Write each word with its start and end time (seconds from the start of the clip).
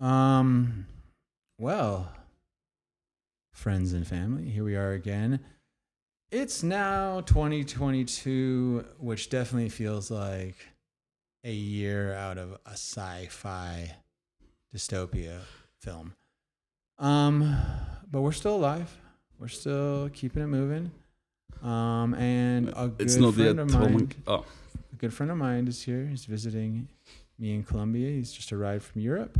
Um, 0.00 0.86
well, 1.58 2.12
friends 3.52 3.92
and 3.92 4.06
family, 4.06 4.48
here 4.50 4.64
we 4.64 4.76
are 4.76 4.92
again. 4.92 5.40
It's 6.30 6.62
now 6.62 7.20
2022, 7.20 8.84
which 8.98 9.30
definitely 9.30 9.68
feels 9.68 10.10
like 10.10 10.56
a 11.44 11.52
year 11.52 12.14
out 12.14 12.38
of 12.38 12.52
a 12.66 12.70
sci-fi 12.72 13.94
dystopia 14.74 15.40
film. 15.80 16.14
Um, 16.98 17.56
but 18.10 18.22
we're 18.22 18.32
still 18.32 18.56
alive. 18.56 18.92
We're 19.38 19.48
still 19.48 20.08
keeping 20.12 20.42
it 20.42 20.46
moving. 20.48 20.90
Um, 21.62 22.14
and 22.14 22.70
a 22.76 22.88
good 22.88 23.00
It's 23.00 23.16
not 23.16 23.34
friend 23.34 23.60
of 23.60 23.70
mine, 23.72 24.12
Oh, 24.26 24.44
a 24.92 24.96
good 24.96 25.14
friend 25.14 25.30
of 25.30 25.38
mine 25.38 25.68
is 25.68 25.82
here. 25.82 26.06
He's 26.06 26.24
visiting 26.24 26.88
me 27.38 27.54
in 27.54 27.62
Colombia. 27.62 28.10
He's 28.10 28.32
just 28.32 28.52
arrived 28.52 28.84
from 28.84 29.00
Europe. 29.00 29.38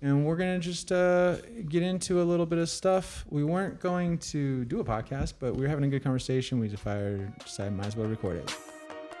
And 0.00 0.24
we're 0.24 0.36
to 0.60 0.64
just 0.64 0.92
uh, 0.92 1.38
get 1.68 1.82
into 1.82 2.22
a 2.22 2.24
little 2.24 2.46
bit 2.46 2.60
of 2.60 2.70
stuff. 2.70 3.24
We 3.30 3.42
weren't 3.42 3.80
going 3.80 4.18
to 4.18 4.64
do 4.66 4.78
a 4.78 4.84
podcast, 4.84 5.34
but 5.40 5.56
we 5.56 5.62
were 5.62 5.68
having 5.68 5.84
a 5.84 5.88
good 5.88 6.04
conversation. 6.04 6.60
We 6.60 6.68
decided, 6.68 7.36
decided 7.40 7.72
might 7.72 7.86
as 7.86 7.96
well 7.96 8.06
record 8.06 8.36
it. 8.36 8.56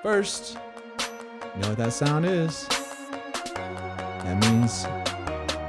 First, 0.04 0.56
you 1.56 1.62
know 1.62 1.70
what 1.70 1.78
that 1.78 1.92
sound 1.92 2.26
is? 2.26 2.68
That 3.56 4.38
means 4.52 4.86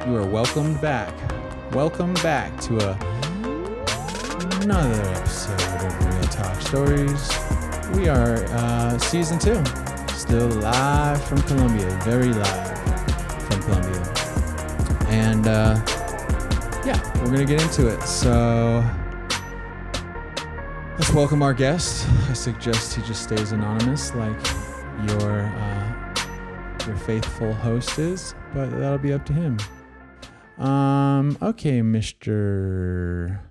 you 0.07 0.15
are 0.15 0.27
welcomed 0.27 0.79
back. 0.79 1.11
Welcome 1.73 2.13
back 2.15 2.55
to 2.61 2.77
a, 2.77 2.93
another 4.61 5.01
episode 5.09 5.59
of 5.59 6.05
Real 6.05 6.23
Talk 6.25 6.61
Stories. 6.61 7.29
We 7.97 8.09
are 8.09 8.45
uh, 8.49 8.99
season 8.99 9.39
two, 9.39 9.63
still 10.13 10.49
live 10.49 11.23
from 11.23 11.41
Colombia, 11.41 11.99
very 12.03 12.31
live 12.31 12.79
from 13.47 13.63
Colombia. 13.63 13.98
And 15.09 15.47
uh, 15.47 15.81
yeah, 16.85 17.01
we're 17.19 17.31
gonna 17.31 17.45
get 17.45 17.61
into 17.61 17.87
it. 17.87 18.01
So 18.03 18.83
let's 20.97 21.11
welcome 21.13 21.41
our 21.41 21.53
guest. 21.53 22.07
I 22.29 22.33
suggest 22.33 22.95
he 22.95 23.01
just 23.01 23.23
stays 23.23 23.51
anonymous, 23.51 24.13
like 24.15 24.39
your 25.07 25.41
uh, 25.41 26.15
your 26.87 26.95
faithful 26.97 27.53
host 27.53 27.99
is, 27.99 28.33
but 28.53 28.69
that'll 28.71 28.97
be 28.97 29.13
up 29.13 29.25
to 29.25 29.33
him. 29.33 29.57
Um, 30.57 31.37
okay, 31.41 31.81
Mister 31.81 33.41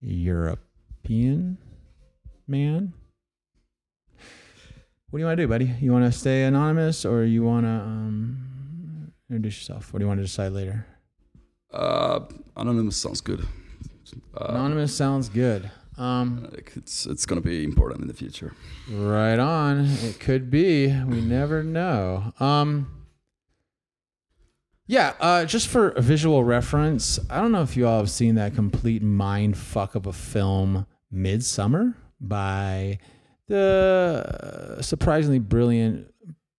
European 0.00 1.58
man. 2.46 2.94
What 5.10 5.18
do 5.18 5.22
you 5.22 5.26
want 5.26 5.36
to 5.38 5.42
do, 5.42 5.48
buddy? 5.48 5.74
You 5.80 5.92
want 5.92 6.04
to 6.04 6.18
stay 6.18 6.44
anonymous, 6.44 7.04
or 7.04 7.24
you 7.24 7.42
want 7.42 7.66
to 7.66 7.70
um, 7.70 8.59
introduce 9.30 9.58
yourself? 9.58 9.92
What 9.92 9.98
do 10.00 10.04
you 10.04 10.08
want 10.08 10.18
to 10.18 10.24
decide 10.24 10.52
later? 10.52 10.86
uh, 11.72 12.20
anonymous 12.56 12.96
sounds 12.96 13.20
good. 13.20 13.46
Uh, 14.36 14.46
Anonymous 14.48 14.94
sounds 14.96 15.28
good. 15.28 15.70
Um, 15.96 16.50
it's 16.74 17.06
it's 17.06 17.26
gonna 17.26 17.40
be 17.40 17.62
important 17.62 18.00
in 18.02 18.08
the 18.08 18.14
future. 18.14 18.54
right 18.90 19.38
on. 19.38 19.84
It 20.02 20.18
could 20.18 20.50
be. 20.50 20.88
We 20.88 21.20
never 21.20 21.62
know. 21.62 22.32
Um, 22.40 23.04
yeah. 24.86 25.12
Uh, 25.20 25.44
just 25.44 25.68
for 25.68 25.90
a 25.90 26.00
visual 26.00 26.42
reference, 26.42 27.20
I 27.30 27.40
don't 27.40 27.52
know 27.52 27.62
if 27.62 27.76
you 27.76 27.86
all 27.86 27.98
have 27.98 28.10
seen 28.10 28.34
that 28.36 28.54
complete 28.54 29.02
mind 29.02 29.56
fuck 29.56 29.94
of 29.94 30.06
a 30.06 30.12
film, 30.12 30.86
Midsommar, 31.14 31.94
by 32.20 32.98
the 33.46 34.78
surprisingly 34.80 35.38
brilliant 35.38 36.09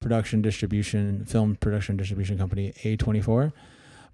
production 0.01 0.41
distribution 0.41 1.23
film 1.25 1.55
production 1.55 1.95
distribution 1.95 2.37
company 2.37 2.73
A24. 2.83 3.53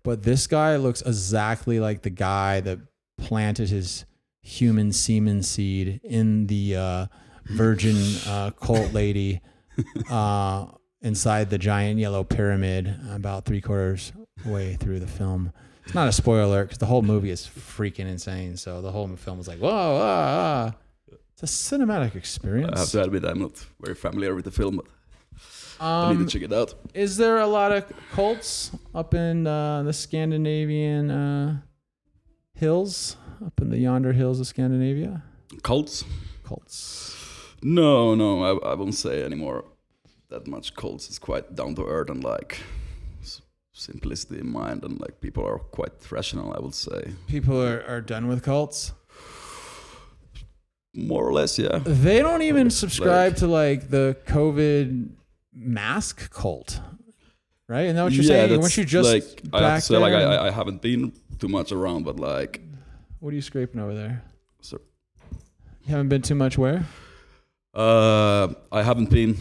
But 0.03 0.23
this 0.23 0.45
guy 0.45 0.75
looks 0.75 1.01
exactly 1.01 1.79
like 1.79 2.03
the 2.03 2.09
guy 2.09 2.59
that 2.61 2.79
planted 3.17 3.69
his 3.69 4.05
human 4.41 4.91
semen 4.91 5.43
seed 5.43 5.99
in 6.03 6.47
the 6.47 6.75
uh, 6.75 7.05
virgin 7.45 7.97
uh, 8.27 8.51
cult 8.51 8.93
lady 8.93 9.41
uh, 10.09 10.67
inside 11.01 11.49
the 11.49 11.57
giant 11.57 11.99
yellow 11.99 12.23
pyramid 12.23 12.93
about 13.11 13.45
three 13.45 13.61
quarters 13.61 14.13
way 14.45 14.75
through 14.75 14.99
the 14.99 15.07
film. 15.07 15.51
It's 15.85 15.95
not 15.95 16.07
a 16.07 16.11
spoiler 16.11 16.63
because 16.63 16.79
the 16.79 16.85
whole 16.85 17.01
movie 17.01 17.29
is 17.29 17.47
freaking 17.47 18.07
insane. 18.07 18.57
So 18.57 18.81
the 18.81 18.91
whole 18.91 19.07
film 19.15 19.37
was 19.37 19.47
like, 19.47 19.59
whoa, 19.59 19.69
ah, 19.71 20.73
ah. 20.73 20.75
it's 21.33 21.43
a 21.43 21.45
cinematic 21.45 22.15
experience. 22.15 22.73
I 22.75 22.79
have 22.79 22.89
to 22.89 23.03
admit, 23.03 23.23
I'm 23.23 23.39
not 23.39 23.65
very 23.81 23.95
familiar 23.95 24.35
with 24.35 24.45
the 24.45 24.51
film, 24.51 24.77
but 24.77 24.85
I 25.79 26.09
need 26.13 26.17
Um, 26.19 26.25
to 26.25 26.31
check 26.31 26.41
it 26.41 26.53
out. 26.53 26.73
is 26.93 27.17
there 27.17 27.37
a 27.37 27.47
lot 27.47 27.71
of 27.71 27.85
cults 28.13 28.71
up 28.95 29.13
in 29.13 29.45
uh, 29.47 29.83
the 29.83 29.93
Scandinavian 29.93 31.11
uh, 31.11 31.61
hills, 32.53 33.17
up 33.45 33.61
in 33.61 33.69
the 33.69 33.77
yonder 33.77 34.13
hills 34.13 34.39
of 34.39 34.47
Scandinavia? 34.47 35.21
Cults? 35.61 36.03
Cults. 36.43 37.15
No, 37.61 38.15
no, 38.15 38.43
I, 38.43 38.71
I 38.71 38.73
won't 38.75 38.95
say 38.95 39.23
anymore 39.23 39.65
that 40.29 40.47
much 40.47 40.73
cults. 40.75 41.07
It's 41.09 41.19
quite 41.19 41.55
down 41.55 41.75
to 41.75 41.85
earth 41.85 42.09
and 42.09 42.23
like 42.23 42.59
simplicity 43.73 44.39
in 44.39 44.51
mind, 44.51 44.83
and 44.83 44.99
like 44.99 45.21
people 45.21 45.45
are 45.45 45.59
quite 45.59 45.93
rational. 46.11 46.51
I 46.53 46.59
would 46.59 46.73
say 46.75 47.11
People 47.27 47.61
are, 47.61 47.83
are 47.87 48.01
done 48.01 48.27
with 48.27 48.41
cults. 48.43 48.91
more 50.93 51.27
or 51.27 51.33
less, 51.33 51.59
yeah. 51.59 51.79
They 51.83 52.19
don't 52.19 52.41
even 52.41 52.67
Like- 52.67 52.71
subscribe 52.71 53.35
to 53.37 53.47
like 53.47 53.89
the 53.89 54.17
COVID 54.25 55.09
mask 55.57 56.31
cult, 56.31 56.79
right? 57.67 57.87
And 57.87 57.97
that 57.97 58.03
what 58.03 58.13
you're 58.13 58.23
yeah, 58.23 58.47
saying? 58.47 58.61
Once 58.61 58.77
you 58.77 58.85
just 58.85 59.09
like 59.09 59.23
I 59.53 59.61
have 59.61 59.69
back 59.69 59.79
to 59.81 59.85
say, 59.85 59.97
like 59.97 60.13
I, 60.13 60.47
I- 60.47 60.51
haven't 60.51 60.81
been 60.81 61.13
too 61.39 61.47
much 61.47 61.71
around, 61.71 62.03
but 62.03 62.19
like 62.19 62.61
what 63.19 63.31
are 63.31 63.35
you 63.35 63.41
scraping 63.41 63.81
over 63.81 63.93
there? 63.93 64.23
So- 64.61 64.81
You 65.83 65.91
haven't 65.91 66.09
been 66.09 66.21
too 66.21 66.35
much 66.35 66.57
where? 66.57 66.85
Uh, 67.73 68.53
I 68.71 68.83
haven't 68.83 69.09
been 69.09 69.37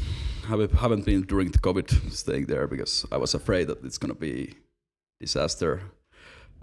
haven't 0.47 1.05
been 1.05 1.23
during 1.23 1.51
the 1.51 1.59
COVID 1.59 2.13
staying 2.13 2.47
there 2.47 2.67
because 2.67 3.05
I 3.11 3.17
was 3.17 3.35
afraid 3.35 3.67
that 3.69 3.85
it's 3.85 3.99
gonna 3.99 4.15
be 4.15 4.55
disaster 5.21 5.83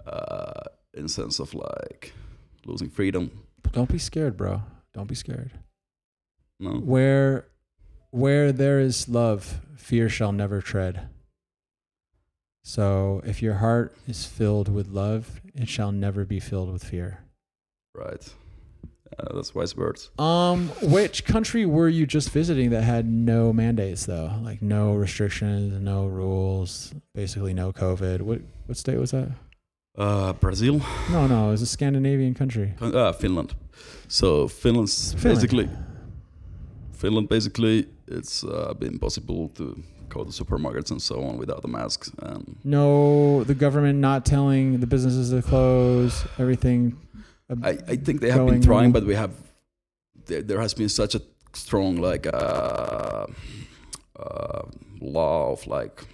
uh, 0.06 0.62
in 0.94 1.08
sense 1.08 1.38
of 1.38 1.54
like 1.54 2.12
losing 2.64 2.88
freedom. 2.88 3.30
Don't 3.72 3.90
be 3.90 3.98
scared, 3.98 4.36
bro. 4.36 4.62
Don't 4.92 5.08
be 5.08 5.14
scared. 5.14 5.50
No, 6.60 6.70
Where 6.74 7.48
where 8.14 8.52
there 8.52 8.78
is 8.78 9.08
love, 9.08 9.60
fear 9.76 10.08
shall 10.08 10.32
never 10.32 10.60
tread. 10.62 11.08
So 12.62 13.20
if 13.26 13.42
your 13.42 13.54
heart 13.54 13.94
is 14.08 14.24
filled 14.24 14.68
with 14.68 14.88
love, 14.88 15.40
it 15.54 15.68
shall 15.68 15.92
never 15.92 16.24
be 16.24 16.40
filled 16.40 16.72
with 16.72 16.84
fear. 16.84 17.18
right. 17.94 18.22
Uh, 19.16 19.32
that's 19.34 19.54
wise 19.54 19.76
words. 19.76 20.10
Um, 20.18 20.70
which 20.82 21.24
country 21.24 21.64
were 21.66 21.88
you 21.88 22.04
just 22.04 22.30
visiting 22.30 22.70
that 22.70 22.82
had 22.82 23.06
no 23.06 23.52
mandates 23.52 24.06
though? 24.06 24.32
Like 24.42 24.60
no 24.60 24.94
restrictions, 24.94 25.80
no 25.80 26.06
rules, 26.06 26.92
basically 27.14 27.54
no 27.54 27.72
COVID. 27.72 28.22
What 28.22 28.40
what 28.66 28.76
state 28.76 28.98
was 28.98 29.12
that? 29.12 29.28
Uh, 29.96 30.32
Brazil, 30.32 30.80
No, 31.10 31.28
no, 31.28 31.48
it 31.48 31.50
was 31.52 31.62
a 31.62 31.66
Scandinavian 31.66 32.34
country. 32.34 32.74
uh, 32.80 33.12
Finland. 33.12 33.54
So 34.08 34.48
Finland's 34.48 35.12
Finland. 35.14 35.36
basically 35.40 35.68
Finland. 36.92 37.28
Basically, 37.28 37.86
it's 38.08 38.44
uh, 38.44 38.74
been 38.74 38.98
possible 38.98 39.48
to 39.50 39.82
go 40.08 40.24
to 40.24 40.30
supermarkets 40.30 40.90
and 40.90 41.00
so 41.00 41.22
on 41.22 41.38
without 41.38 41.62
the 41.62 41.68
masks. 41.68 42.10
And 42.18 42.56
No, 42.64 43.44
the 43.44 43.54
government 43.54 43.98
not 43.98 44.24
telling 44.24 44.80
the 44.80 44.86
businesses 44.86 45.30
to 45.30 45.42
close, 45.42 46.24
everything. 46.38 46.98
I, 47.62 47.78
I 47.88 47.96
think 47.96 48.20
they 48.20 48.30
have 48.30 48.46
been 48.46 48.62
trying, 48.62 48.92
but 48.92 49.04
we 49.04 49.14
have 49.14 49.32
there, 50.26 50.42
there 50.42 50.60
has 50.60 50.74
been 50.74 50.88
such 50.88 51.14
a 51.14 51.22
strong 51.52 51.96
like 51.96 52.26
uh, 52.26 53.26
uh, 54.18 54.62
law 55.00 55.52
of 55.52 55.66
like 55.66 56.04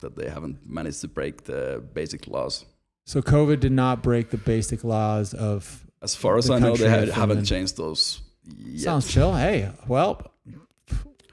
that 0.00 0.16
they 0.16 0.28
haven't 0.28 0.58
managed 0.66 1.00
to 1.02 1.08
break 1.08 1.44
the 1.44 1.82
basic 1.92 2.26
laws. 2.26 2.64
So 3.04 3.20
COVID 3.22 3.60
did 3.60 3.72
not 3.72 4.02
break 4.02 4.30
the 4.30 4.36
basic 4.36 4.84
laws 4.84 5.34
of. 5.34 5.84
As 6.00 6.14
far 6.14 6.38
as 6.38 6.48
I 6.48 6.58
know, 6.58 6.76
they 6.76 6.88
had, 6.88 7.08
haven't 7.08 7.44
changed 7.44 7.76
those. 7.76 8.20
Yet. 8.56 8.82
Sounds 8.82 9.12
chill. 9.12 9.34
Hey, 9.34 9.70
well, 9.88 10.22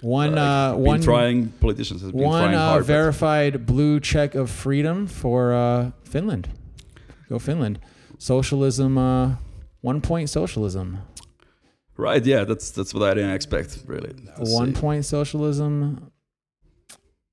one 0.06 0.36
Like, 0.36 0.74
uh, 0.74 0.76
one 0.92 1.02
trying 1.02 1.50
politicians 1.66 2.02
have 2.04 2.12
been 2.12 2.22
one 2.24 2.44
trying 2.44 2.56
uh, 2.56 2.68
hard. 2.70 2.82
but- 2.82 2.88
verified 2.88 3.66
blue 3.66 4.00
check 4.00 4.36
of 4.36 4.50
freedom 4.50 5.08
for 5.08 5.54
uh, 5.54 5.92
Finland. 6.04 6.48
Go 7.30 7.40
Finland. 7.40 7.80
Socialism, 8.20 8.98
uh, 8.98 9.36
one 9.82 10.02
point 10.02 10.30
socialism. 10.30 11.00
right? 11.98 12.24
Yeah, 12.26 12.44
that's 12.50 12.72
that's 12.72 12.94
what 12.94 13.04
I 13.10 13.14
didn't 13.16 13.32
expect 13.40 13.70
really. 13.88 14.14
to 14.38 14.44
One 14.62 14.74
see. 14.76 14.82
point 14.82 15.06
socialism, 15.06 16.12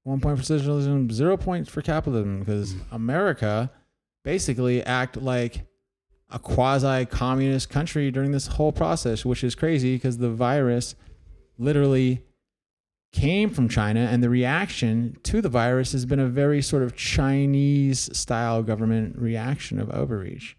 one 0.05 0.21
point 0.21 0.39
for 0.39 0.45
socialism, 0.45 1.11
zero 1.11 1.37
points 1.37 1.69
for 1.71 1.83
capitalism 1.83 2.41
because 2.41 2.75
Mm. 2.75 2.81
America 2.93 3.71
basically 4.25 4.83
act 5.01 5.17
like 5.17 5.67
a 6.31 6.39
quasi 6.39 7.05
communist 7.07 7.69
country 7.69 8.11
during 8.11 8.33
this 8.33 8.47
whole 8.57 8.73
process, 8.73 9.25
which 9.25 9.45
is 9.45 9.55
crazy 9.55 9.95
because 9.97 10.19
the 10.19 10.31
virus 10.31 10.95
literally 11.59 12.23
came 13.13 13.51
from 13.51 13.69
China, 13.69 14.01
and 14.01 14.23
the 14.23 14.31
reaction 14.31 15.17
to 15.23 15.41
the 15.41 15.49
virus 15.49 15.93
has 15.93 16.07
been 16.07 16.19
a 16.19 16.27
very 16.27 16.63
sort 16.63 16.83
of 16.83 16.97
Chinese 16.97 18.11
style 18.17 18.63
government 18.63 19.17
reaction 19.19 19.79
of 19.79 19.91
overreach, 19.91 20.57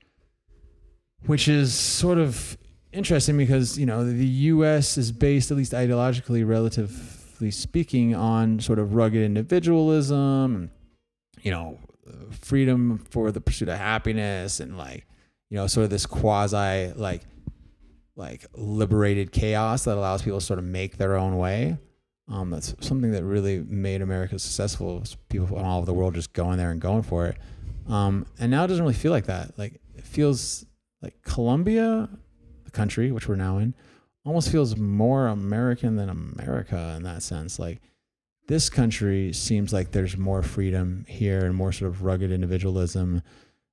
which 1.25 1.47
is 1.47 1.73
sort 1.73 2.19
of 2.19 2.57
interesting 2.91 3.37
because 3.37 3.77
you 3.77 3.85
know 3.85 4.05
the 4.05 4.25
U.S. 4.25 4.97
is 4.97 5.11
based, 5.11 5.51
at 5.51 5.57
least 5.57 5.73
ideologically, 5.73 6.47
relatively 6.47 7.51
speaking, 7.51 8.15
on 8.15 8.59
sort 8.59 8.79
of 8.79 8.93
rugged 8.93 9.23
individualism, 9.23 10.69
you 11.41 11.51
know, 11.51 11.79
freedom 12.29 12.99
for 13.09 13.31
the 13.31 13.41
pursuit 13.41 13.67
of 13.67 13.77
happiness, 13.77 14.59
and 14.59 14.77
like 14.77 15.07
you 15.49 15.57
know, 15.57 15.67
sort 15.67 15.85
of 15.85 15.89
this 15.89 16.05
quasi 16.05 16.93
like 16.95 17.23
like 18.15 18.45
liberated 18.55 19.31
chaos 19.31 19.85
that 19.85 19.97
allows 19.97 20.21
people 20.21 20.39
to 20.39 20.45
sort 20.45 20.59
of 20.59 20.65
make 20.65 20.97
their 20.97 21.17
own 21.17 21.37
way. 21.37 21.77
Um, 22.33 22.49
that's 22.49 22.73
something 22.79 23.11
that 23.11 23.23
really 23.23 23.59
made 23.59 24.01
America 24.01 24.39
successful. 24.39 25.03
People 25.29 25.45
from 25.45 25.59
all 25.59 25.77
over 25.77 25.85
the 25.85 25.93
world 25.93 26.15
just 26.15 26.33
going 26.33 26.57
there 26.57 26.71
and 26.71 26.81
going 26.81 27.03
for 27.03 27.27
it. 27.27 27.37
Um, 27.87 28.25
and 28.39 28.49
now 28.49 28.63
it 28.63 28.67
doesn't 28.67 28.83
really 28.83 28.95
feel 28.95 29.11
like 29.11 29.25
that. 29.25 29.57
Like 29.57 29.79
it 29.95 30.03
feels 30.03 30.65
like 31.01 31.21
Colombia, 31.21 32.09
the 32.65 32.71
country 32.71 33.11
which 33.11 33.27
we're 33.27 33.35
now 33.35 33.59
in, 33.59 33.75
almost 34.25 34.51
feels 34.51 34.75
more 34.77 35.27
American 35.27 35.95
than 35.95 36.09
America 36.09 36.95
in 36.97 37.03
that 37.03 37.21
sense. 37.21 37.59
Like 37.59 37.81
this 38.47 38.67
country 38.67 39.31
seems 39.31 39.71
like 39.71 39.91
there's 39.91 40.17
more 40.17 40.41
freedom 40.41 41.05
here 41.07 41.45
and 41.45 41.55
more 41.55 41.71
sort 41.71 41.91
of 41.91 42.03
rugged 42.03 42.31
individualism, 42.31 43.21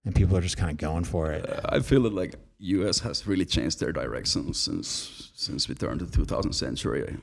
and 0.04 0.14
people 0.14 0.36
are 0.36 0.42
just 0.42 0.58
kind 0.58 0.70
of 0.70 0.76
going 0.76 1.04
for 1.04 1.32
it. 1.32 1.48
Uh, 1.48 1.60
I 1.70 1.80
feel 1.80 2.02
that 2.02 2.12
like 2.12 2.34
U.S. 2.58 2.98
has 3.00 3.26
really 3.26 3.46
changed 3.46 3.80
their 3.80 3.92
direction 3.92 4.52
since 4.52 5.30
since 5.34 5.66
we 5.66 5.74
turned 5.74 6.00
the 6.00 6.06
2000th 6.06 6.54
century. 6.54 7.16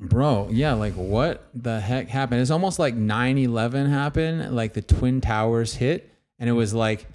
Bro, 0.00 0.48
yeah, 0.50 0.72
like 0.74 0.94
what 0.94 1.48
the 1.54 1.80
heck 1.80 2.08
happened? 2.08 2.40
It's 2.40 2.50
almost 2.50 2.78
like 2.78 2.94
9/11 2.96 3.88
happened, 3.88 4.54
like 4.54 4.72
the 4.74 4.82
twin 4.82 5.20
towers 5.20 5.74
hit 5.74 6.10
and 6.38 6.48
it 6.48 6.52
was 6.52 6.74
like 6.74 7.06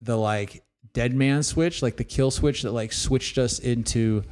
the 0.00 0.16
like 0.16 0.62
dead 0.94 1.14
man 1.14 1.42
switch, 1.42 1.82
like 1.82 1.96
the 1.96 2.04
kill 2.04 2.30
switch 2.30 2.62
that 2.62 2.72
like 2.72 2.92
switched 2.92 3.36
us 3.38 3.58
into 3.58 4.22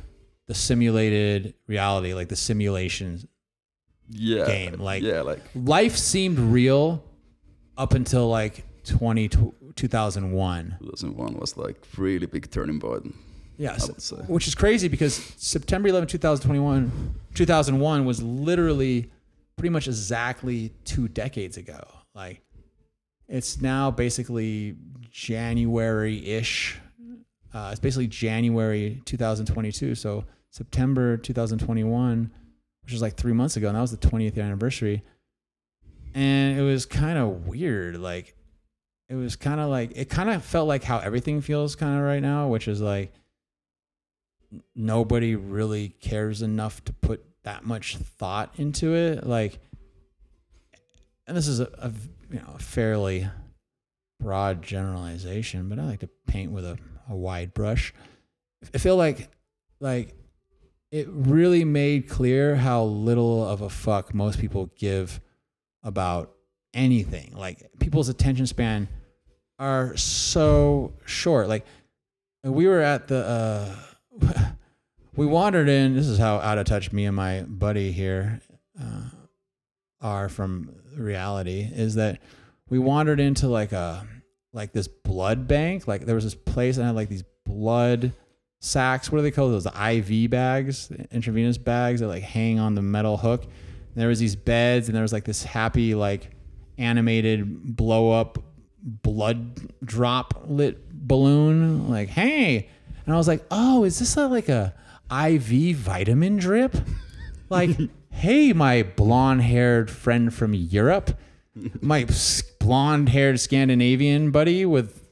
the 0.46 0.54
simulated 0.54 1.54
reality, 1.66 2.14
like 2.14 2.28
the 2.28 2.36
simulation. 2.36 3.28
yeah, 4.08 4.46
Game, 4.46 4.80
like- 4.80 5.02
yeah, 5.02 5.20
like 5.20 5.40
Life 5.54 5.96
seemed 5.96 6.38
real 6.38 7.04
up 7.76 7.92
until 7.92 8.28
like 8.28 8.64
20 8.84 9.28
2001. 9.76 10.76
2001 10.80 11.34
was 11.38 11.56
like 11.58 11.76
really 11.98 12.26
big 12.26 12.50
turning 12.50 12.80
point. 12.80 13.14
Yes. 13.58 13.84
I 13.84 13.92
would 13.92 14.02
say. 14.02 14.16
Which 14.28 14.48
is 14.48 14.54
crazy 14.54 14.88
because 14.88 15.16
September 15.36 15.88
11, 15.88 16.08
2021, 16.08 17.14
2001 17.34 18.04
was 18.04 18.22
literally 18.22 19.10
pretty 19.56 19.70
much 19.70 19.88
exactly 19.88 20.72
two 20.84 21.08
decades 21.08 21.56
ago. 21.56 21.80
Like, 22.14 22.40
it's 23.28 23.60
now 23.60 23.90
basically 23.90 24.76
January 25.10 26.24
ish. 26.26 26.78
Uh, 27.52 27.70
it's 27.72 27.80
basically 27.80 28.06
January 28.06 29.02
2022. 29.04 29.94
So, 29.94 30.24
September 30.50 31.16
2021, 31.16 32.30
which 32.82 32.94
is 32.94 33.02
like 33.02 33.16
three 33.16 33.32
months 33.32 33.56
ago, 33.56 33.68
and 33.68 33.76
that 33.76 33.80
was 33.80 33.90
the 33.90 33.96
20th 33.96 34.42
anniversary. 34.42 35.02
And 36.14 36.58
it 36.58 36.62
was 36.62 36.86
kind 36.86 37.18
of 37.18 37.46
weird. 37.46 37.98
Like, 37.98 38.34
it 39.08 39.14
was 39.14 39.36
kind 39.36 39.60
of 39.60 39.68
like, 39.68 39.92
it 39.94 40.08
kind 40.08 40.30
of 40.30 40.44
felt 40.44 40.68
like 40.68 40.84
how 40.84 40.98
everything 40.98 41.40
feels 41.40 41.74
kind 41.76 41.98
of 41.98 42.04
right 42.04 42.22
now, 42.22 42.48
which 42.48 42.68
is 42.68 42.80
like, 42.80 43.12
nobody 44.74 45.36
really 45.36 45.90
cares 46.00 46.42
enough 46.42 46.84
to 46.84 46.92
put 46.92 47.24
that 47.42 47.64
much 47.64 47.96
thought 47.96 48.52
into 48.56 48.94
it 48.94 49.26
like 49.26 49.58
and 51.26 51.36
this 51.36 51.48
is 51.48 51.60
a, 51.60 51.68
a 51.78 51.92
you 52.30 52.38
know 52.38 52.54
a 52.54 52.58
fairly 52.58 53.28
broad 54.20 54.62
generalization 54.62 55.68
but 55.68 55.78
i 55.78 55.84
like 55.84 56.00
to 56.00 56.08
paint 56.26 56.52
with 56.52 56.64
a, 56.64 56.78
a 57.08 57.16
wide 57.16 57.52
brush. 57.54 57.92
I 58.72 58.78
feel 58.78 58.96
like 58.96 59.28
like 59.80 60.14
it 60.92 61.08
really 61.10 61.64
made 61.64 62.08
clear 62.08 62.56
how 62.56 62.84
little 62.84 63.46
of 63.46 63.62
a 63.62 63.68
fuck 63.68 64.14
most 64.14 64.38
people 64.38 64.70
give 64.76 65.20
about 65.82 66.32
anything. 66.74 67.34
Like 67.36 67.70
people's 67.78 68.08
attention 68.08 68.46
span 68.46 68.88
are 69.58 69.96
so 69.96 70.92
short. 71.04 71.48
Like 71.48 71.66
we 72.44 72.66
were 72.66 72.80
at 72.80 73.08
the 73.08 73.24
uh 73.24 73.76
we 75.16 75.26
wandered 75.26 75.68
in. 75.68 75.94
This 75.94 76.06
is 76.06 76.18
how 76.18 76.36
out 76.36 76.58
of 76.58 76.66
touch 76.66 76.92
me 76.92 77.04
and 77.04 77.16
my 77.16 77.42
buddy 77.42 77.92
here 77.92 78.40
uh, 78.80 79.08
are 80.00 80.28
from 80.28 80.74
reality. 80.96 81.68
Is 81.72 81.96
that 81.96 82.20
we 82.68 82.78
wandered 82.78 83.20
into 83.20 83.48
like 83.48 83.72
a 83.72 84.06
like 84.52 84.72
this 84.72 84.88
blood 84.88 85.46
bank. 85.46 85.86
Like 85.86 86.04
there 86.06 86.14
was 86.14 86.24
this 86.24 86.34
place 86.34 86.76
and 86.76 86.86
had 86.86 86.94
like 86.94 87.08
these 87.08 87.24
blood 87.44 88.12
sacks. 88.60 89.10
What 89.10 89.18
do 89.18 89.22
they 89.22 89.30
call 89.30 89.50
Those 89.50 89.66
IV 89.66 90.30
bags, 90.30 90.90
intravenous 91.10 91.58
bags 91.58 92.00
that 92.00 92.08
like 92.08 92.22
hang 92.22 92.58
on 92.58 92.74
the 92.74 92.82
metal 92.82 93.16
hook. 93.16 93.44
And 93.44 94.02
there 94.02 94.08
was 94.08 94.18
these 94.18 94.36
beds, 94.36 94.88
and 94.88 94.94
there 94.94 95.02
was 95.02 95.12
like 95.12 95.24
this 95.24 95.42
happy 95.42 95.94
like 95.94 96.30
animated 96.76 97.76
blow 97.76 98.12
up 98.12 98.38
blood 98.82 99.84
drop 99.84 100.44
lit 100.46 100.88
balloon. 100.92 101.88
Like 101.88 102.08
hey. 102.08 102.70
And 103.08 103.14
I 103.14 103.16
was 103.16 103.26
like, 103.26 103.42
oh, 103.50 103.84
is 103.84 104.00
this 104.00 104.18
a, 104.18 104.26
like 104.26 104.50
a 104.50 104.74
IV 105.10 105.76
vitamin 105.76 106.36
drip? 106.36 106.76
Like, 107.50 107.70
hey, 108.10 108.52
my 108.52 108.82
blonde 108.82 109.40
haired 109.40 109.90
friend 109.90 110.34
from 110.34 110.52
Europe, 110.52 111.18
my 111.80 112.06
blonde 112.58 113.08
haired 113.08 113.40
Scandinavian 113.40 114.30
buddy 114.30 114.66
with 114.66 115.08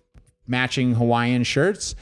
matching 0.47 0.97
Hawaiian 0.97 1.45
shirts. 1.45 1.95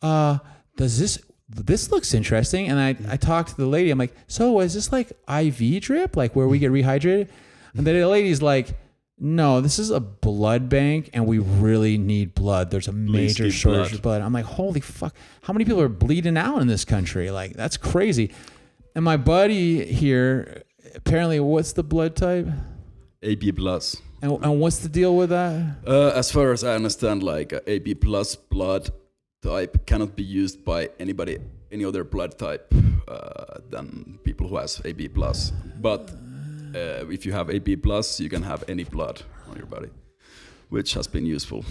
Uh, 0.00 0.38
does 0.76 1.00
this 1.00 1.18
this 1.48 1.90
looks 1.90 2.14
interesting? 2.14 2.68
And 2.68 2.78
I, 2.78 2.94
I 3.12 3.16
talked 3.16 3.48
to 3.48 3.56
the 3.56 3.66
lady. 3.66 3.90
I'm 3.90 3.98
like, 3.98 4.14
so 4.28 4.60
is 4.60 4.74
this 4.74 4.92
like 4.92 5.10
IV 5.28 5.82
drip, 5.82 6.16
like 6.16 6.36
where 6.36 6.46
we 6.46 6.60
get 6.60 6.70
rehydrated? 6.70 7.28
And 7.74 7.84
the 7.84 8.04
lady's 8.04 8.40
like, 8.40 8.78
no, 9.20 9.60
this 9.60 9.78
is 9.78 9.90
a 9.90 10.00
blood 10.00 10.70
bank, 10.70 11.10
and 11.12 11.26
we 11.26 11.38
really 11.38 11.98
need 11.98 12.34
blood. 12.34 12.70
There's 12.70 12.88
a 12.88 12.92
major 12.92 13.44
need 13.44 13.50
shortage 13.50 13.90
blood. 13.90 13.94
of 13.94 14.02
blood. 14.02 14.22
I'm 14.22 14.32
like, 14.32 14.46
holy 14.46 14.80
fuck! 14.80 15.14
How 15.42 15.52
many 15.52 15.66
people 15.66 15.82
are 15.82 15.88
bleeding 15.88 16.38
out 16.38 16.62
in 16.62 16.68
this 16.68 16.86
country? 16.86 17.30
Like, 17.30 17.52
that's 17.52 17.76
crazy. 17.76 18.32
And 18.94 19.04
my 19.04 19.18
buddy 19.18 19.84
here, 19.84 20.62
apparently, 20.94 21.38
what's 21.38 21.72
the 21.72 21.82
blood 21.82 22.16
type? 22.16 22.48
AB 23.22 23.52
plus. 23.52 23.96
And, 24.22 24.32
and 24.42 24.60
what's 24.60 24.78
the 24.78 24.88
deal 24.88 25.14
with 25.14 25.30
that? 25.30 25.76
Uh, 25.86 26.08
as 26.14 26.32
far 26.32 26.52
as 26.52 26.64
I 26.64 26.74
understand, 26.74 27.22
like 27.22 27.52
uh, 27.52 27.60
AB 27.66 27.96
plus 27.96 28.36
blood 28.36 28.90
type 29.42 29.86
cannot 29.86 30.16
be 30.16 30.22
used 30.22 30.64
by 30.64 30.90
anybody, 30.98 31.38
any 31.70 31.84
other 31.84 32.04
blood 32.04 32.38
type 32.38 32.72
uh, 33.06 33.58
than 33.68 34.18
people 34.24 34.48
who 34.48 34.56
has 34.56 34.80
AB 34.84 35.08
plus. 35.08 35.52
But 35.80 36.10
uh, 36.74 37.06
if 37.10 37.26
you 37.26 37.32
have 37.32 37.50
AB 37.50 37.76
plus, 37.76 38.20
you 38.20 38.28
can 38.28 38.42
have 38.42 38.64
any 38.68 38.84
blood 38.84 39.22
on 39.48 39.56
your 39.56 39.66
body, 39.66 39.88
which 40.68 40.94
has 40.94 41.06
been 41.06 41.26
useful. 41.26 41.64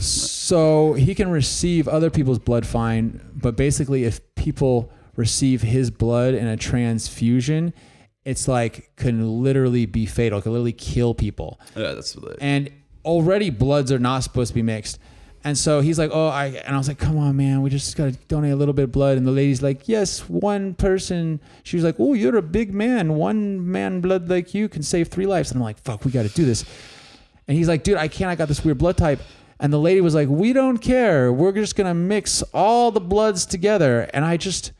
So 0.00 0.94
he 0.94 1.14
can 1.14 1.30
receive 1.30 1.86
other 1.86 2.10
people's 2.10 2.38
blood 2.38 2.66
fine, 2.66 3.20
but 3.34 3.56
basically, 3.56 4.04
if 4.04 4.20
people 4.34 4.92
receive 5.16 5.62
his 5.62 5.90
blood 5.90 6.34
in 6.34 6.46
a 6.46 6.56
transfusion, 6.56 7.72
it's 8.24 8.48
like 8.48 8.94
can 8.96 9.42
literally 9.42 9.86
be 9.86 10.06
fatal. 10.06 10.38
It 10.38 10.42
can 10.42 10.52
literally 10.52 10.72
kill 10.72 11.14
people. 11.14 11.60
Yeah, 11.76 11.92
that's 11.92 12.16
what 12.16 12.38
they, 12.38 12.44
and 12.44 12.70
already 13.04 13.50
bloods 13.50 13.92
are 13.92 13.98
not 13.98 14.22
supposed 14.24 14.48
to 14.48 14.54
be 14.54 14.62
mixed. 14.62 14.98
And 15.44 15.58
so 15.58 15.80
he's 15.80 15.98
like, 15.98 16.10
"Oh, 16.12 16.28
I," 16.28 16.46
and 16.64 16.74
I 16.74 16.78
was 16.78 16.86
like, 16.88 16.98
"Come 16.98 17.18
on, 17.18 17.36
man, 17.36 17.62
we 17.62 17.70
just 17.70 17.96
gotta 17.96 18.12
donate 18.28 18.52
a 18.52 18.56
little 18.56 18.74
bit 18.74 18.84
of 18.84 18.92
blood." 18.92 19.16
And 19.18 19.26
the 19.26 19.32
lady's 19.32 19.60
like, 19.62 19.88
"Yes, 19.88 20.28
one 20.28 20.74
person." 20.74 21.40
She 21.64 21.76
was 21.76 21.84
like, 21.84 21.96
"Oh, 21.98 22.14
you're 22.14 22.36
a 22.36 22.42
big 22.42 22.72
man. 22.72 23.14
One 23.14 23.70
man 23.70 24.00
blood 24.00 24.28
like 24.28 24.54
you 24.54 24.68
can 24.68 24.82
save 24.82 25.08
three 25.08 25.26
lives." 25.26 25.50
And 25.50 25.58
I'm 25.58 25.64
like, 25.64 25.78
"Fuck, 25.80 26.04
we 26.04 26.12
gotta 26.12 26.28
do 26.28 26.44
this." 26.44 26.64
And 27.48 27.56
he's 27.56 27.68
like, 27.68 27.82
"Dude, 27.82 27.96
I 27.98 28.08
can't. 28.08 28.30
I 28.30 28.36
got 28.36 28.48
this 28.48 28.64
weird 28.64 28.78
blood 28.78 28.96
type." 28.96 29.20
And 29.58 29.72
the 29.72 29.78
lady 29.78 30.00
was 30.00 30.14
like, 30.14 30.28
"We 30.28 30.52
don't 30.52 30.78
care. 30.78 31.32
We're 31.32 31.52
just 31.52 31.74
gonna 31.76 31.94
mix 31.94 32.42
all 32.54 32.92
the 32.92 33.00
bloods 33.00 33.44
together." 33.44 34.08
And 34.14 34.24
I 34.24 34.36
just, 34.36 34.72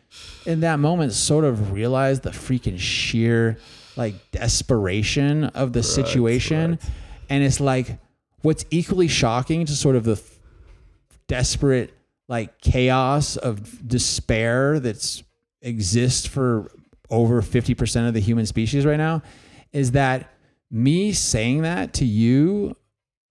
in 0.47 0.61
that 0.61 0.78
moment, 0.78 1.12
sort 1.12 1.45
of 1.45 1.73
realized 1.73 2.23
the 2.23 2.31
freaking 2.31 2.78
sheer 2.78 3.59
like 3.97 4.14
desperation 4.31 5.45
of 5.45 5.73
the 5.73 5.83
situation. 5.83 6.71
right. 6.73 6.81
And 7.28 7.42
it's 7.42 7.61
like 7.61 7.99
what's 8.42 8.64
equally 8.71 9.09
shocking 9.09 9.64
to 9.66 9.73
sort 9.73 9.97
of 9.97 10.04
the 10.04 10.21
desperate 11.33 11.95
like 12.29 12.61
chaos 12.61 13.37
of 13.37 13.87
despair 13.87 14.81
that's 14.81 15.23
exists 15.61 16.27
for 16.27 16.71
over 17.11 17.43
50% 17.43 18.09
of 18.09 18.15
the 18.15 18.21
human 18.21 18.47
species 18.47 18.85
right 18.85 18.97
now 18.97 19.23
is 19.73 19.93
that 19.93 20.31
me 20.71 21.12
saying 21.12 21.62
that 21.62 21.93
to 21.95 22.05
you 22.05 22.77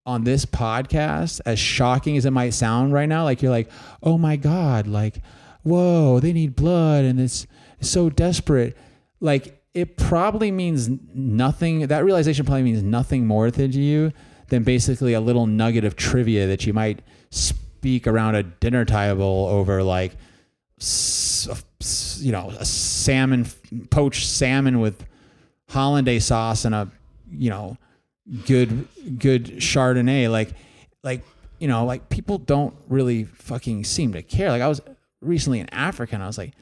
on 0.06 0.24
this 0.24 0.44
podcast 0.44 1.40
as 1.44 1.58
shocking 1.58 2.16
as 2.16 2.24
it 2.24 2.30
might 2.30 2.50
sound 2.50 2.92
right 2.92 3.08
now 3.08 3.24
like 3.24 3.42
you're 3.42 3.50
like 3.50 3.70
oh 4.02 4.16
my 4.16 4.36
god 4.36 4.86
like 4.86 5.20
whoa 5.62 6.18
they 6.20 6.32
need 6.32 6.56
blood 6.56 7.04
and 7.04 7.20
it's 7.20 7.46
so 7.84 8.10
desperate. 8.10 8.76
Like 9.20 9.62
it 9.74 9.96
probably 9.96 10.50
means 10.50 10.88
nothing. 11.14 11.86
That 11.86 12.04
realization 12.04 12.44
probably 12.44 12.62
means 12.62 12.82
nothing 12.82 13.26
more 13.26 13.50
to 13.50 13.66
you 13.66 14.12
than 14.48 14.62
basically 14.64 15.14
a 15.14 15.20
little 15.20 15.46
nugget 15.46 15.84
of 15.84 15.96
trivia 15.96 16.46
that 16.46 16.66
you 16.66 16.72
might 16.72 17.00
speak 17.82 18.06
around 18.06 18.36
a 18.36 18.44
dinner 18.44 18.84
table 18.84 19.48
over, 19.50 19.82
like, 19.82 20.12
you 22.20 22.30
know, 22.30 22.50
a 22.50 22.64
salmon, 22.64 23.44
poached 23.90 24.28
salmon 24.28 24.78
with 24.78 25.04
hollandaise 25.68 26.26
sauce 26.26 26.64
and 26.64 26.76
a, 26.76 26.88
you 27.28 27.50
know, 27.50 27.76
good 28.46 28.86
good 29.18 29.46
Chardonnay. 29.46 30.30
Like, 30.30 30.50
like 31.02 31.24
you 31.58 31.66
know, 31.66 31.84
like 31.84 32.08
people 32.08 32.38
don't 32.38 32.72
really 32.86 33.24
fucking 33.24 33.82
seem 33.82 34.12
to 34.12 34.22
care. 34.22 34.50
Like 34.50 34.62
I 34.62 34.68
was 34.68 34.80
recently 35.20 35.58
in 35.58 35.68
Africa 35.74 36.14
and 36.14 36.22
I 36.22 36.28
was 36.28 36.38
like 36.38 36.52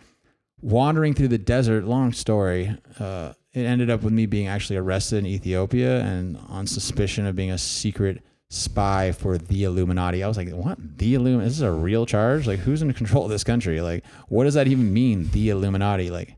wandering 0.62 1.12
through 1.12 1.28
the 1.28 1.38
desert. 1.38 1.84
Long 1.84 2.14
story. 2.14 2.74
Uh, 2.98 3.34
it 3.52 3.66
ended 3.66 3.90
up 3.90 4.02
with 4.02 4.14
me 4.14 4.24
being 4.24 4.46
actually 4.46 4.76
arrested 4.76 5.18
in 5.18 5.26
Ethiopia 5.26 6.00
and 6.00 6.38
on 6.48 6.66
suspicion 6.66 7.26
of 7.26 7.36
being 7.36 7.50
a 7.50 7.58
secret 7.58 8.22
spy 8.50 9.12
for 9.12 9.38
the 9.38 9.64
Illuminati. 9.64 10.22
I 10.22 10.28
was 10.28 10.36
like, 10.36 10.50
what? 10.50 10.76
The 10.98 11.14
Illuminati? 11.14 11.46
Is 11.46 11.62
a 11.62 11.70
real 11.70 12.04
charge? 12.04 12.46
Like, 12.46 12.58
who's 12.58 12.82
in 12.82 12.92
control 12.92 13.24
of 13.24 13.30
this 13.30 13.44
country? 13.44 13.80
Like, 13.80 14.04
what 14.28 14.44
does 14.44 14.54
that 14.54 14.66
even 14.66 14.92
mean? 14.92 15.30
The 15.30 15.50
Illuminati? 15.50 16.10
Like, 16.10 16.36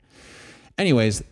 anyways, 0.79 1.25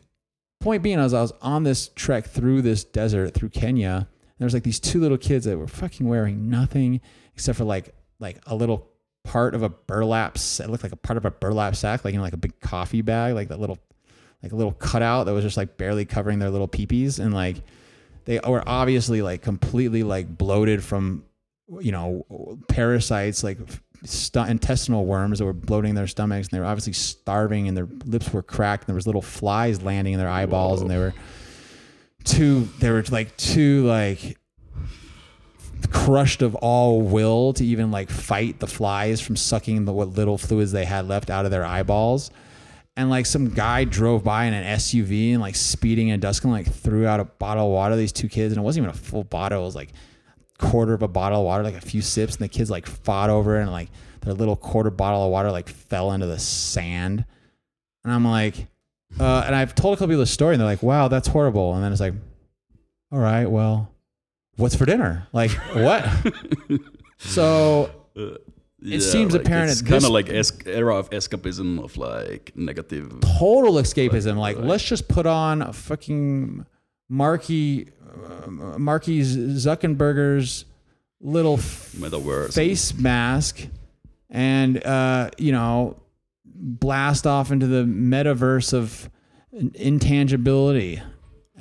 point 0.61 0.83
being, 0.83 0.99
as 0.99 1.15
I 1.15 1.21
was 1.21 1.33
on 1.43 1.65
this 1.65 1.91
trek 1.95 2.27
through 2.27 2.63
this 2.63 2.83
desert 2.83 3.35
through 3.35 3.51
Kenya, 3.51 4.09
and 4.09 4.39
there 4.39 4.47
was 4.47 4.55
like 4.55 4.63
these 4.63 4.81
two 4.81 5.01
little 5.01 5.19
kids 5.19 5.45
that 5.45 5.59
were 5.59 5.69
fucking 5.69 6.09
wearing 6.09 6.49
nothing 6.49 7.01
except 7.35 7.59
for 7.59 7.65
like 7.65 7.95
like 8.19 8.39
a 8.47 8.55
little 8.55 8.89
part 9.23 9.55
of 9.55 9.63
a 9.63 9.69
burlap. 9.69 10.37
It 10.37 10.71
looked 10.71 10.83
like 10.83 10.93
a 10.93 10.97
part 10.97 11.19
of 11.19 11.27
a 11.27 11.31
burlap 11.31 11.77
sack, 11.77 12.05
like 12.05 12.13
you 12.13 12.19
know, 12.19 12.25
like 12.25 12.33
a 12.33 12.39
big 12.39 12.59
coffee 12.61 13.03
bag, 13.03 13.35
like 13.35 13.49
that 13.49 13.61
little 13.61 13.79
like 14.43 14.53
a 14.53 14.57
little 14.57 14.73
cutout 14.73 15.27
that 15.27 15.35
was 15.35 15.45
just 15.45 15.59
like 15.59 15.77
barely 15.77 16.07
covering 16.07 16.39
their 16.39 16.49
little 16.49 16.69
peepees, 16.69 17.19
and 17.19 17.35
like 17.35 17.57
they 18.25 18.41
were 18.47 18.63
obviously 18.67 19.23
like 19.23 19.43
completely 19.43 20.03
like 20.03 20.37
bloated 20.37 20.83
from 20.83 21.25
you 21.81 21.93
know 21.93 22.59
parasites 22.69 23.45
like 23.45 23.59
stu- 24.05 24.41
intestinal 24.41 25.07
worms 25.07 25.39
that 25.39 25.45
were 25.45 25.53
bloating 25.53 25.95
their 25.95 26.07
stomachs 26.07 26.49
and 26.49 26.57
they 26.57 26.61
were 26.61 26.67
obviously 26.67 26.93
starving 26.93 27.69
and 27.69 27.77
their 27.77 27.89
lips 28.05 28.33
were 28.33 28.43
cracked 28.43 28.85
and 28.85 28.89
there 28.89 28.97
was 28.97 29.07
little 29.07 29.23
flies 29.23 29.83
landing 29.83 30.15
in 30.15 30.19
their 30.19 30.29
eyeballs 30.29 30.81
and 30.81 30.91
they 30.91 30.99
were 30.99 31.15
too 32.25 32.69
they 32.81 32.91
were 32.91 33.05
like 33.11 33.37
too 33.37 33.85
like 33.87 34.37
crushed 35.91 36.43
of 36.43 36.55
all 36.57 37.01
will 37.01 37.53
to 37.53 37.65
even 37.65 37.91
like 37.91 38.11
fight 38.11 38.61
the 38.61 38.67
flies 38.67 39.21
from 39.21 39.37
sucking 39.37 39.85
the 39.85 39.93
what 39.93 40.09
little 40.09 40.37
fluids 40.37 40.73
they 40.73 40.85
had 40.85 41.09
left 41.09 41.31
out 41.31 41.45
of 41.45 41.51
their 41.51 41.65
eyeballs 41.65 42.31
and 42.97 43.11
like 43.11 43.27
some 43.27 43.51
guy 43.51 43.85
drove 43.85 44.25
by 44.25 44.45
in 44.45 44.55
an 44.55 44.65
SUV 44.79 45.33
and 45.33 45.41
like 45.41 45.57
speeding 45.57 46.09
in 46.09 46.21
dusk 46.21 46.45
and 46.45 46.53
like 46.53 46.71
threw 46.71 47.07
out 47.07 47.21
a 47.21 47.25
bottle 47.25 47.67
of 47.67 47.73
water 47.73 47.95
to 47.95 47.97
these 47.97 48.13
two 48.13 48.29
kids 48.29 48.53
and 48.53 48.61
it 48.61 48.65
wasn't 48.65 48.85
even 48.85 48.95
a 48.95 48.99
full 48.99 49.25
bottle 49.25 49.63
it 49.63 49.65
was 49.65 49.77
like 49.77 49.93
quarter 50.59 50.93
of 50.93 51.03
a 51.03 51.09
bottle 51.09 51.41
of 51.41 51.47
water 51.47 51.65
like 51.65 51.75
a 51.75 51.81
few 51.81 52.03
sips 52.03 52.35
and 52.37 52.45
the 52.45 52.49
kids 52.49 52.71
like 52.71 52.87
fought 52.87 53.31
over 53.31 53.59
it 53.59 53.63
and 53.63 53.73
like 53.73 53.89
their 54.21 54.35
little 54.35 54.57
quarter 54.57 54.91
bottle 54.91 55.25
of 55.25 55.31
water 55.31 55.51
like 55.51 55.69
fell 55.69 56.13
into 56.13 56.27
the 56.27 56.39
sand. 56.39 57.25
And 58.05 58.13
I'm 58.13 58.27
like 58.27 58.67
uh, 59.19 59.43
and 59.47 59.55
I've 59.55 59.75
told 59.75 59.95
a 59.95 59.97
couple 59.97 60.09
people 60.09 60.21
the 60.21 60.27
story 60.27 60.55
and 60.55 60.61
they're 60.61 60.69
like 60.69 60.83
wow 60.83 61.09
that's 61.09 61.29
horrible. 61.29 61.75
And 61.75 61.83
then 61.83 61.93
it's 61.93 62.01
like 62.01 62.15
all 63.11 63.19
right 63.19 63.47
well 63.47 63.93
what's 64.57 64.75
for 64.75 64.85
dinner? 64.85 65.27
Like 65.33 65.53
what? 65.73 66.07
So 67.23 67.91
it 68.83 69.01
seems 69.03 69.35
apparent 69.35 69.71
It's 69.71 69.83
kind 69.83 70.05
of 70.05 70.11
like 70.11 70.29
es- 70.31 70.53
era 70.67 70.97
of 70.97 71.11
escapism 71.11 71.83
of 71.83 71.97
like 71.97 72.53
negative. 72.57 73.21
total 73.39 73.75
escapism. 73.75 74.37
Like, 74.37 74.57
Right. 74.57 74.67
let's 74.67 74.85
just 74.85 75.07
put 75.09 75.27
on 75.27 75.63
a 75.63 75.73
fucking 75.73 76.65
Marky, 77.09 77.89
uh, 78.47 78.79
Marky 78.79 79.21
Zuckerberger's 79.23 80.65
little 81.21 81.57
Metaverse. 81.99 82.55
face 82.55 82.95
mask, 82.95 83.67
and 84.31 84.83
uh, 84.87 85.31
you 85.39 85.53
know, 85.53 85.97
blast 86.45 87.27
off 87.27 87.51
into 87.51 87.67
the 87.67 87.85
metaverse 87.85 88.73
of 88.73 89.11
intangibility 89.75 91.03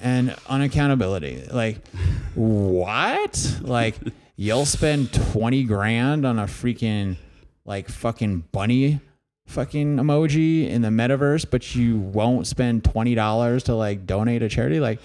and 0.02 0.30
unaccountability. 0.48 1.52
Like, 1.52 1.86
what? 2.36 3.60
Like, 3.62 3.96
you'll 4.40 4.66
spend 4.66 5.12
twenty 5.12 5.66
grand 5.66 6.26
on 6.26 6.40
a 6.40 6.46
freaking 6.46 7.18
like 7.66 7.90
fucking 7.90 8.40
bunny 8.54 9.02
fucking 9.48 9.98
emoji 9.98 10.70
in 10.70 10.82
the 10.82 10.88
metaverse, 10.88 11.46
but 11.50 11.76
you 11.76 12.00
won't 12.00 12.48
spend 12.48 12.86
twenty 12.86 13.16
dollars 13.16 13.64
to 13.64 13.76
like 13.76 14.06
donate 14.06 14.42
a 14.42 14.48
charity. 14.48 14.80
Like, 14.80 15.02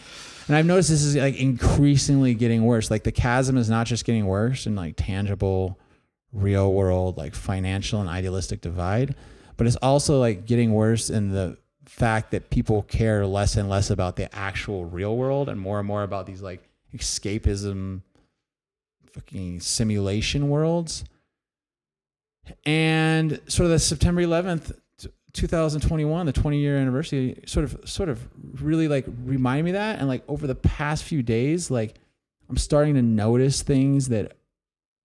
and 0.47 0.55
I've 0.55 0.67
noticed 0.67 0.89
this 0.89 1.03
is 1.03 1.17
like 1.17 1.35
increasingly 1.37 2.35
getting 2.35 2.65
worse. 2.65 2.93
Like 2.93 3.03
the 3.03 3.11
chasm 3.11 3.57
is 3.57 3.69
not 3.69 3.89
just 3.89 4.05
getting 4.05 4.27
worse 4.27 4.69
in 4.69 4.77
like 4.77 4.95
tangible, 4.97 5.81
real 6.33 6.73
world, 6.73 7.17
like 7.17 7.35
financial 7.35 8.01
and 8.01 8.09
idealistic 8.09 8.61
divide, 8.61 9.17
but 9.57 9.67
it's 9.67 9.77
also 9.77 10.21
like 10.21 10.47
getting 10.47 10.73
worse 10.73 11.11
in 11.11 11.31
the 11.33 11.59
fact 11.87 12.31
that 12.31 12.51
people 12.51 12.83
care 12.83 13.27
less 13.27 13.57
and 13.57 13.69
less 13.69 13.91
about 13.91 14.15
the 14.15 14.33
actual 14.33 14.85
real 14.85 15.17
world 15.17 15.49
and 15.49 15.61
more 15.61 15.81
and 15.81 15.89
more 15.89 16.05
about 16.05 16.25
these 16.25 16.41
like 16.41 16.63
escapism 16.95 18.03
fucking 19.15 19.61
simulation 19.61 20.49
worlds 20.49 21.05
and 22.67 23.41
sort 23.47 23.65
of 23.65 23.71
the 23.71 23.79
September 23.79 24.23
11th, 24.23 24.77
2021, 25.33 26.27
the 26.27 26.33
20 26.33 26.59
year 26.59 26.77
anniversary, 26.77 27.41
sort 27.47 27.65
of, 27.65 27.81
sort 27.89 28.09
of 28.09 28.29
really 28.63 28.89
like 28.89 29.07
reminded 29.25 29.65
me 29.65 29.73
that. 29.73 29.99
And 29.99 30.09
like 30.09 30.23
over 30.29 30.47
the 30.47 30.55
past 30.55 31.05
few 31.05 31.23
days, 31.23 31.71
like 31.71 31.95
I'm 32.49 32.57
starting 32.57 32.95
to 32.95 33.03
notice 33.03 33.63
things 33.63 34.09
that 34.09 34.37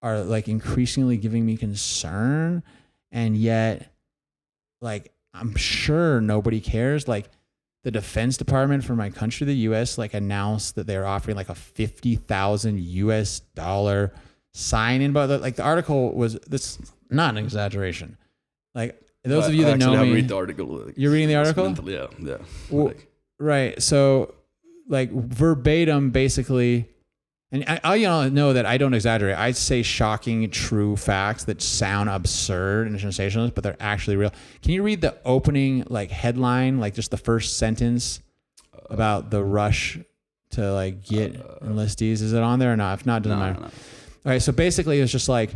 are 0.02 0.20
like 0.20 0.48
increasingly 0.48 1.18
giving 1.18 1.46
me 1.46 1.58
concern. 1.58 2.64
And 3.12 3.38
yet, 3.38 3.92
like, 4.82 5.12
I'm 5.34 5.56
sure 5.56 6.22
nobody 6.22 6.60
cares. 6.60 7.08
Like, 7.08 7.30
the 7.84 7.92
Defense 7.92 8.38
Department 8.38 8.84
for 8.84 8.96
my 8.96 9.10
country, 9.10 9.46
the 9.46 9.56
U.S., 9.56 9.98
like 9.98 10.14
announced 10.14 10.76
that 10.76 10.86
they're 10.88 11.06
offering 11.06 11.38
like 11.38 11.50
a 11.50 11.56
fifty 11.56 12.16
thousand 12.16 12.80
U.S. 12.80 13.40
dollar 13.56 14.14
sign-in. 14.54 15.14
But 15.14 15.42
like 15.42 15.56
the 15.56 15.64
article 15.64 16.14
was 16.14 16.34
this 16.48 16.78
not 17.10 17.36
an 17.38 17.44
exaggeration. 17.44 18.18
Like 18.76 19.02
those 19.24 19.48
of 19.48 19.54
you 19.54 19.66
that 19.66 19.78
know 19.80 20.04
me, 20.04 20.14
read 20.14 20.28
the 20.28 20.36
article. 20.36 20.66
like, 20.68 20.98
You're 20.98 21.12
reading 21.12 21.28
the 21.30 21.36
article? 21.36 21.66
mental, 21.66 21.90
yeah, 21.90 22.08
yeah. 22.20 22.38
Well, 22.70 22.88
Like, 22.88 23.08
right? 23.40 23.82
So 23.82 24.36
like 24.88 25.12
verbatim, 25.12 26.12
basically. 26.12 26.90
And 27.52 27.66
I, 27.68 27.80
I 27.84 27.96
you 27.96 28.08
know, 28.08 28.30
know 28.30 28.54
that 28.54 28.66
I 28.66 28.78
don't 28.78 28.94
exaggerate. 28.94 29.36
I 29.36 29.52
say 29.52 29.82
shocking, 29.82 30.50
true 30.52 30.96
facts 30.96 31.46
that 31.46 31.62
sound 31.62 32.10
absurd 32.10 32.88
and 32.88 33.00
sensationalist, 33.00 33.56
but 33.56 33.64
they're 33.64 33.78
actually 33.80 34.18
real. 34.18 34.32
Can 34.62 34.74
you 34.74 34.84
read 34.84 35.02
the 35.02 35.18
opening 35.26 35.84
like 35.90 36.12
headline, 36.12 36.80
like 36.80 36.94
just 36.94 37.10
the 37.10 37.18
first 37.18 37.58
sentence 37.58 38.22
about 38.90 39.32
the 39.32 39.44
rush 39.44 39.98
to 40.52 40.72
like 40.74 41.04
get 41.04 41.34
enlistees? 41.62 42.22
Is 42.22 42.34
it 42.34 42.44
on 42.44 42.60
there 42.60 42.74
or 42.74 42.78
not? 42.78 43.00
If 43.00 43.06
not, 43.08 43.24
no, 43.24 43.30
doesn't 43.30 43.40
no, 43.40 43.46
matter. 43.46 43.60
no. 43.62 43.66
All 44.26 44.32
right, 44.34 44.42
so 44.42 44.52
basically, 44.52 45.00
it's 45.00 45.12
just 45.12 45.30
like 45.30 45.52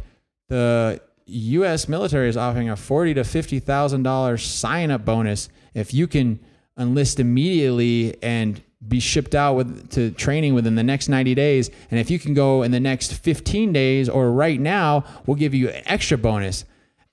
the 0.50 1.00
U.S. 1.28 1.88
military 1.88 2.28
is 2.28 2.38
offering 2.38 2.70
a 2.70 2.76
forty 2.76 3.14
to 3.14 3.24
fifty 3.24 3.60
thousand 3.60 4.02
dollars 4.04 4.44
sign-up 4.44 5.06
bonus 5.06 5.50
if 5.76 5.94
you 5.94 6.08
can 6.08 6.40
enlist 6.78 7.20
immediately 7.20 8.18
and 8.24 8.62
be 8.88 9.00
shipped 9.00 9.34
out 9.36 9.56
with 9.56 9.90
to 9.92 10.12
training 10.12 10.54
within 10.54 10.76
the 10.76 10.84
next 10.84 11.10
ninety 11.10 11.36
days. 11.36 11.70
And 11.90 12.00
if 12.00 12.12
you 12.12 12.20
can 12.20 12.34
go 12.34 12.64
in 12.64 12.72
the 12.72 12.80
next 12.80 13.14
fifteen 13.14 13.72
days 13.72 14.10
or 14.10 14.32
right 14.32 14.60
now, 14.60 15.06
we'll 15.26 15.38
give 15.38 15.54
you 15.54 15.70
an 15.70 15.84
extra 15.86 16.18
bonus. 16.18 16.66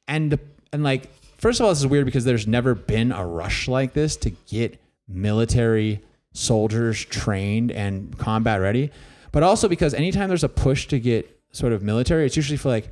And 0.09 0.33
the, 0.33 0.41
and 0.73 0.83
like, 0.83 1.11
first 1.39 1.61
of 1.61 1.65
all, 1.65 1.71
this 1.71 1.79
is 1.79 1.87
weird 1.87 2.07
because 2.07 2.25
there's 2.25 2.47
never 2.47 2.75
been 2.75 3.13
a 3.13 3.25
rush 3.25 3.69
like 3.69 3.93
this 3.93 4.17
to 4.19 4.31
get 4.31 4.81
military 5.09 6.01
soldiers 6.33 7.05
trained 7.05 7.71
and 7.71 8.17
combat 8.19 8.61
ready. 8.61 8.91
But 9.33 9.43
also 9.43 9.69
because 9.69 9.95
anytime 9.95 10.29
there's 10.29 10.45
a 10.45 10.49
push 10.49 10.87
to 10.89 10.99
get 10.99 11.41
sort 11.53 11.73
of 11.73 11.83
military, 11.83 12.27
it's 12.27 12.37
usually 12.37 12.57
for 12.57 12.69
like 12.69 12.89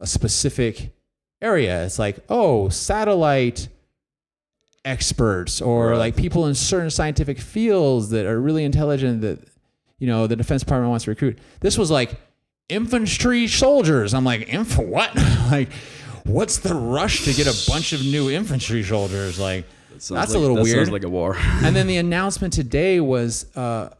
a 0.00 0.06
specific 0.06 0.90
area. 1.40 1.84
It's 1.84 1.98
like, 1.98 2.18
oh, 2.28 2.68
satellite 2.68 3.68
experts 4.84 5.60
or 5.60 5.88
Right. 5.90 5.98
like 5.98 6.16
people 6.16 6.46
in 6.46 6.54
certain 6.54 6.90
scientific 6.90 7.38
fields 7.40 8.10
that 8.10 8.26
are 8.26 8.40
really 8.40 8.64
intelligent 8.64 9.20
that 9.22 9.38
you 9.98 10.06
know 10.06 10.26
the 10.26 10.36
defense 10.36 10.62
department 10.62 10.90
wants 10.90 11.04
to 11.04 11.10
recruit. 11.10 11.38
This 11.60 11.76
was 11.76 11.90
like 11.90 12.18
infantry 12.68 13.46
soldiers. 13.48 14.14
I'm 14.14 14.24
like, 14.24 14.48
inf 14.48 14.78
what? 14.78 15.14
like 15.50 15.68
what's 16.24 16.58
the 16.58 16.74
rush 16.74 17.24
to 17.24 17.32
get 17.32 17.46
a 17.46 17.70
bunch 17.70 17.92
of 17.92 18.00
new 18.02 18.30
infantry 18.30 18.82
soldiers? 18.82 19.38
Like 19.38 19.64
That 19.90 20.08
That's 20.14 20.34
a 20.34 20.38
little 20.38 20.56
that 20.56 20.62
weird. 20.62 20.76
Sounds 20.76 20.90
like 20.90 21.04
a 21.04 21.08
war. 21.08 21.36
and 21.38 21.74
then 21.74 21.86
the 21.86 21.96
announcement 22.06 22.52
today 22.52 23.00
was, 23.00 23.46
uh, 23.56 23.90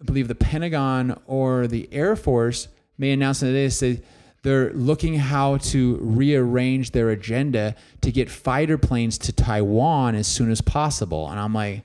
I 0.00 0.04
believe 0.04 0.28
the 0.28 0.34
Pentagon 0.34 1.20
or 1.26 1.66
the 1.66 1.88
Air 1.92 2.14
Force 2.16 2.68
may 2.98 3.12
announce 3.12 3.40
today 3.40 3.68
say 3.68 4.00
they're 4.42 4.72
looking 4.72 5.14
how 5.14 5.58
to 5.58 5.98
rearrange 6.00 6.92
their 6.92 7.10
agenda 7.10 7.74
to 8.00 8.12
get 8.12 8.30
fighter 8.30 8.78
planes 8.78 9.18
to 9.18 9.32
Taiwan 9.32 10.14
as 10.14 10.26
soon 10.26 10.50
as 10.50 10.60
possible. 10.60 11.28
And 11.28 11.40
I'm 11.40 11.52
like, 11.52 11.84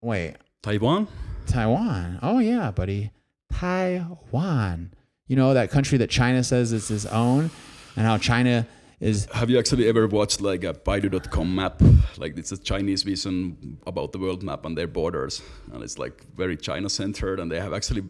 wait, 0.00 0.36
Taiwan? 0.62 1.08
Taiwan? 1.46 2.18
Oh 2.22 2.38
yeah, 2.38 2.70
buddy, 2.70 3.10
Taiwan. 3.52 4.92
You 5.26 5.36
know 5.36 5.54
that 5.54 5.70
country 5.70 5.98
that 5.98 6.10
China 6.10 6.42
says 6.42 6.72
is 6.72 6.90
its 6.90 7.06
own, 7.06 7.50
and 7.96 8.06
how 8.06 8.18
China 8.18 8.66
is 9.00 9.26
Have 9.32 9.50
you 9.50 9.58
actually 9.58 9.88
ever 9.88 10.06
watched 10.06 10.40
like 10.40 10.64
a 10.64 10.74
Baidu.com 10.74 11.54
map? 11.54 11.80
Like 12.16 12.36
it's 12.36 12.52
a 12.52 12.58
Chinese 12.58 13.02
vision 13.02 13.78
about 13.86 14.12
the 14.12 14.18
world 14.18 14.42
map 14.42 14.64
and 14.64 14.76
their 14.76 14.86
borders, 14.86 15.42
and 15.72 15.82
it's 15.82 15.98
like 15.98 16.24
very 16.34 16.56
China 16.56 16.88
centered. 16.88 17.40
And 17.40 17.50
they 17.50 17.60
have 17.60 17.72
actually 17.72 18.04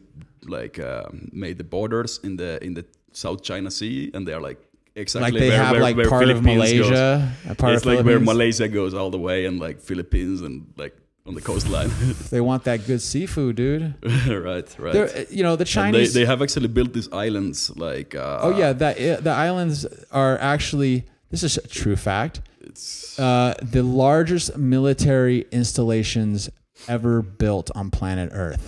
like 0.45 0.79
um, 0.79 1.29
made 1.33 1.59
the 1.59 1.65
borders 1.65 2.21
in 2.23 2.37
the 2.37 2.63
in 2.65 2.75
the 2.75 2.85
South 3.13 3.43
China 3.43 3.71
Sea, 3.71 4.11
and 4.15 4.27
they're 4.27 4.41
like 4.41 4.59
exactly 4.95 5.31
like 5.33 5.41
they 5.41 5.49
where, 5.51 5.59
have 5.63 5.73
where, 5.73 5.81
like 5.81 5.97
where 5.97 6.09
part 6.09 6.29
of 6.29 6.39
Philippines 6.43 6.73
goes. 6.81 6.91
Malaysia, 6.91 7.33
a 7.49 7.55
part 7.55 7.75
it's 7.75 7.83
of 7.87 7.93
like 7.95 8.05
where 8.05 8.21
Malaysia 8.21 8.69
goes 8.69 8.95
all 8.95 9.11
the 9.11 9.19
way, 9.19 9.47
and 9.47 9.59
like 9.61 9.81
Philippines, 9.81 10.41
and 10.43 10.73
like 10.77 10.95
on 11.27 11.35
the 11.35 11.41
coastline. 11.43 11.91
They 12.31 12.41
want 12.41 12.65
that 12.65 12.87
good 12.87 13.03
seafood, 13.03 13.57
dude. 13.57 13.95
right, 14.29 14.69
right. 14.79 14.93
They're, 14.95 15.27
you 15.31 15.43
know, 15.43 15.57
the 15.57 15.63
And 15.63 15.95
they, 15.95 16.05
Chinese. 16.05 16.15
they 16.15 16.25
have 16.25 16.41
actually 16.43 16.69
built 16.69 16.93
these 16.95 17.09
islands 17.13 17.71
like 17.77 18.15
uh, 18.15 18.41
oh 18.43 18.57
yeah, 18.59 18.73
that 18.73 18.97
the 19.25 19.31
islands 19.31 19.87
are 20.11 20.39
actually. 20.39 21.05
This 21.31 21.43
is 21.43 21.59
a 21.59 21.69
true 21.69 21.97
fact. 21.97 22.41
it's 22.61 23.19
Uh, 23.19 23.53
the 23.61 23.83
largest 23.83 24.57
military 24.57 25.45
installations 25.53 26.49
ever 26.89 27.21
built 27.21 27.71
on 27.75 27.91
planet 27.91 28.31
Earth. 28.33 28.67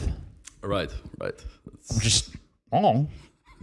right 0.63 0.93
right 1.19 1.39
It's 1.73 1.99
Just 2.07 2.37
oh, 2.73 3.07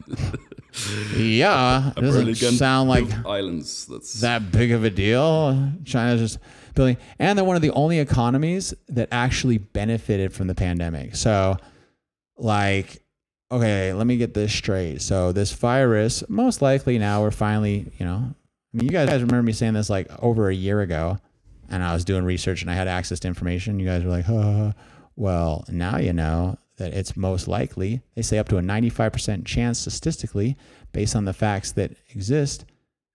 yeah. 1.16 1.92
It 1.96 2.02
doesn't 2.02 2.36
sound 2.36 2.90
like 2.90 3.06
islands 3.26 3.86
that's 3.86 4.22
that 4.22 4.52
big 4.52 4.72
of 4.72 4.84
a 4.84 4.90
deal. 4.90 5.72
China's 5.86 6.20
just 6.20 6.40
building, 6.76 6.98
and 7.20 7.38
they're 7.38 7.46
one 7.46 7.56
of 7.56 7.62
the 7.62 7.72
only 7.72 8.00
economies 8.00 8.74
that 8.90 9.10
actually 9.12 9.58
benefited 9.58 10.34
from 10.34 10.48
the 10.48 10.56
pandemic. 10.56 11.16
So, 11.16 11.58
like, 12.38 13.02
okay, 13.52 13.94
let 13.94 14.08
me 14.08 14.18
get 14.18 14.34
this 14.34 14.54
straight. 14.54 15.02
So, 15.02 15.32
this 15.32 15.52
virus, 15.54 16.24
most 16.30 16.62
likely 16.62 16.98
now 16.98 17.22
we're 17.22 17.32
finally, 17.32 17.92
you 17.98 18.06
know, 18.06 18.34
I 18.74 18.78
mean, 18.78 18.86
you 18.86 18.92
guys 18.92 19.10
remember 19.10 19.44
me 19.44 19.54
saying 19.54 19.74
this 19.74 19.90
like 19.90 20.08
over 20.22 20.50
a 20.50 20.56
year 20.56 20.82
ago, 20.82 21.18
and 21.70 21.84
I 21.84 21.94
was 21.94 22.06
doing 22.06 22.24
research 22.24 22.62
and 22.62 22.72
I 22.72 22.76
had 22.76 22.88
access 22.88 23.20
to 23.22 23.28
information. 23.28 23.80
You 23.80 23.86
guys 23.86 24.04
were 24.04 24.12
like, 24.12 24.26
huh. 24.26 24.74
Well, 25.16 25.66
now 25.68 25.98
you 25.98 26.14
know 26.14 26.60
that 26.78 26.94
it's 26.94 27.18
most 27.18 27.48
likely, 27.48 28.02
they 28.16 28.22
say 28.22 28.38
up 28.38 28.50
to 28.50 28.58
a 28.58 28.62
95% 28.62 29.46
chance 29.46 29.80
statistically, 29.80 30.58
based 30.92 31.16
on 31.16 31.26
the 31.26 31.34
facts 31.34 31.72
that 31.74 31.92
exist, 32.10 32.66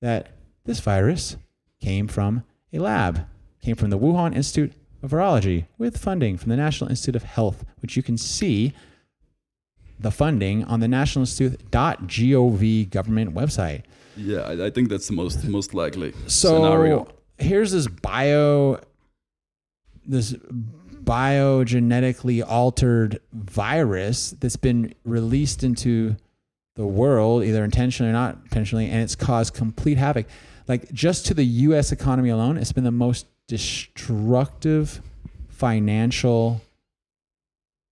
that 0.01 0.31
this 0.65 0.81
virus 0.81 1.37
came 1.81 2.09
from 2.09 2.45
a 2.73 2.79
lab, 2.79 3.27
came 3.61 3.77
from 3.77 3.91
the 3.91 3.99
Wuhan 3.99 4.35
Institute 4.35 4.73
of 5.03 5.11
Virology 5.11 5.67
with 5.79 5.97
funding 5.97 6.37
from 6.37 6.51
the 6.51 6.57
National 6.57 6.91
Institute 6.91 7.17
of 7.17 7.25
Health, 7.25 7.65
which 7.81 7.97
you 7.97 8.03
can 8.03 8.19
see 8.19 8.73
the 9.99 10.11
funding 10.11 10.65
on 10.65 10.81
the 10.81 10.89
National 10.89 11.25
nationalinstitute.gov 11.25 12.91
government 12.91 13.35
website. 13.35 13.83
yeah 14.17 14.41
I, 14.41 14.67
I 14.67 14.71
think 14.71 14.89
that's 14.89 15.07
the 15.07 15.15
most 15.15 15.45
most 15.45 15.75
likely 15.75 16.13
So 16.27 16.57
scenario 16.57 17.07
here's 17.39 17.71
this 17.73 17.87
bio 17.87 18.81
this 20.05 20.35
biogenetically 21.05 22.45
altered 22.47 23.21
virus 23.33 24.31
that's 24.41 24.57
been 24.57 24.95
released 25.05 25.65
into 25.65 26.17
the 26.77 26.87
world 26.87 27.45
either 27.45 27.65
intentionally 27.65 28.11
or 28.11 28.15
not 28.15 28.39
intentionally 28.45 28.89
and 28.89 29.03
it's 29.03 29.15
caused 29.15 29.55
complete 29.55 29.99
havoc. 29.99 30.27
Like 30.69 30.93
just 30.93 31.27
to 31.27 31.35
the 31.35 31.45
US 31.45 31.93
economy 31.93 32.31
alone 32.31 32.57
it's 32.57 32.73
been 32.73 32.85
the 32.85 32.91
most 32.91 33.27
destructive 33.49 35.03
financial 35.49 36.63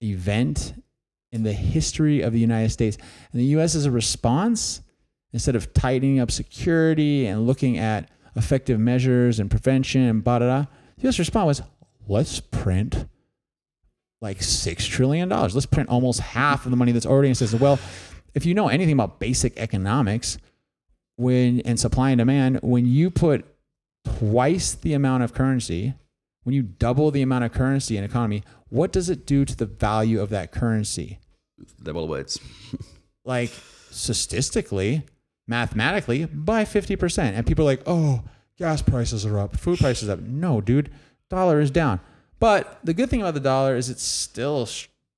event 0.02 0.74
in 1.32 1.42
the 1.42 1.52
history 1.52 2.22
of 2.22 2.32
the 2.32 2.40
United 2.40 2.70
States. 2.70 2.96
And 3.32 3.40
the 3.40 3.46
US 3.56 3.74
as 3.74 3.84
a 3.84 3.90
response 3.90 4.80
instead 5.32 5.54
of 5.54 5.72
tightening 5.74 6.18
up 6.18 6.30
security 6.30 7.26
and 7.26 7.46
looking 7.46 7.78
at 7.78 8.08
effective 8.36 8.80
measures 8.80 9.38
and 9.38 9.50
prevention 9.50 10.02
and 10.02 10.24
blah, 10.24 10.38
blah, 10.38 10.48
blah, 10.48 10.66
the 10.98 11.08
US 11.08 11.18
response 11.18 11.46
was 11.46 11.62
let's 12.10 12.40
print 12.40 13.06
like 14.20 14.42
six 14.42 14.84
trillion 14.84 15.28
dollars. 15.28 15.54
Let's 15.54 15.66
print 15.66 15.88
almost 15.88 16.20
half 16.20 16.64
of 16.64 16.70
the 16.70 16.76
money 16.76 16.92
that's 16.92 17.06
already 17.06 17.28
in 17.28 17.32
the 17.32 17.36
system. 17.36 17.60
Well, 17.60 17.78
if 18.34 18.44
you 18.44 18.54
know 18.54 18.68
anything 18.68 18.94
about 18.94 19.20
basic 19.20 19.56
economics, 19.56 20.36
when 21.16 21.60
and 21.60 21.78
supply 21.78 22.10
and 22.10 22.18
demand, 22.18 22.60
when 22.62 22.86
you 22.86 23.10
put 23.10 23.46
twice 24.04 24.74
the 24.74 24.92
amount 24.92 25.22
of 25.22 25.32
currency, 25.32 25.94
when 26.42 26.54
you 26.54 26.62
double 26.62 27.10
the 27.10 27.22
amount 27.22 27.44
of 27.44 27.52
currency 27.52 27.96
in 27.96 28.04
economy, 28.04 28.42
what 28.68 28.92
does 28.92 29.08
it 29.08 29.26
do 29.26 29.44
to 29.44 29.56
the 29.56 29.66
value 29.66 30.20
of 30.20 30.30
that 30.30 30.52
currency? 30.52 31.18
devil 31.82 32.08
waits 32.08 32.38
like 33.24 33.50
statistically, 33.90 35.02
mathematically, 35.46 36.24
by 36.24 36.64
50%. 36.64 37.18
And 37.18 37.46
people 37.46 37.64
are 37.64 37.72
like, 37.72 37.82
oh, 37.86 38.22
gas 38.58 38.80
prices 38.80 39.26
are 39.26 39.38
up, 39.38 39.56
food 39.56 39.78
prices 39.78 40.08
up. 40.08 40.20
No, 40.20 40.60
dude, 40.60 40.90
dollar 41.30 41.60
is 41.60 41.70
down. 41.70 42.00
But 42.38 42.78
the 42.84 42.92
good 42.94 43.08
thing 43.10 43.20
about 43.22 43.34
the 43.34 43.40
dollar 43.40 43.76
is 43.76 43.88
it's 43.88 44.02
still 44.02 44.68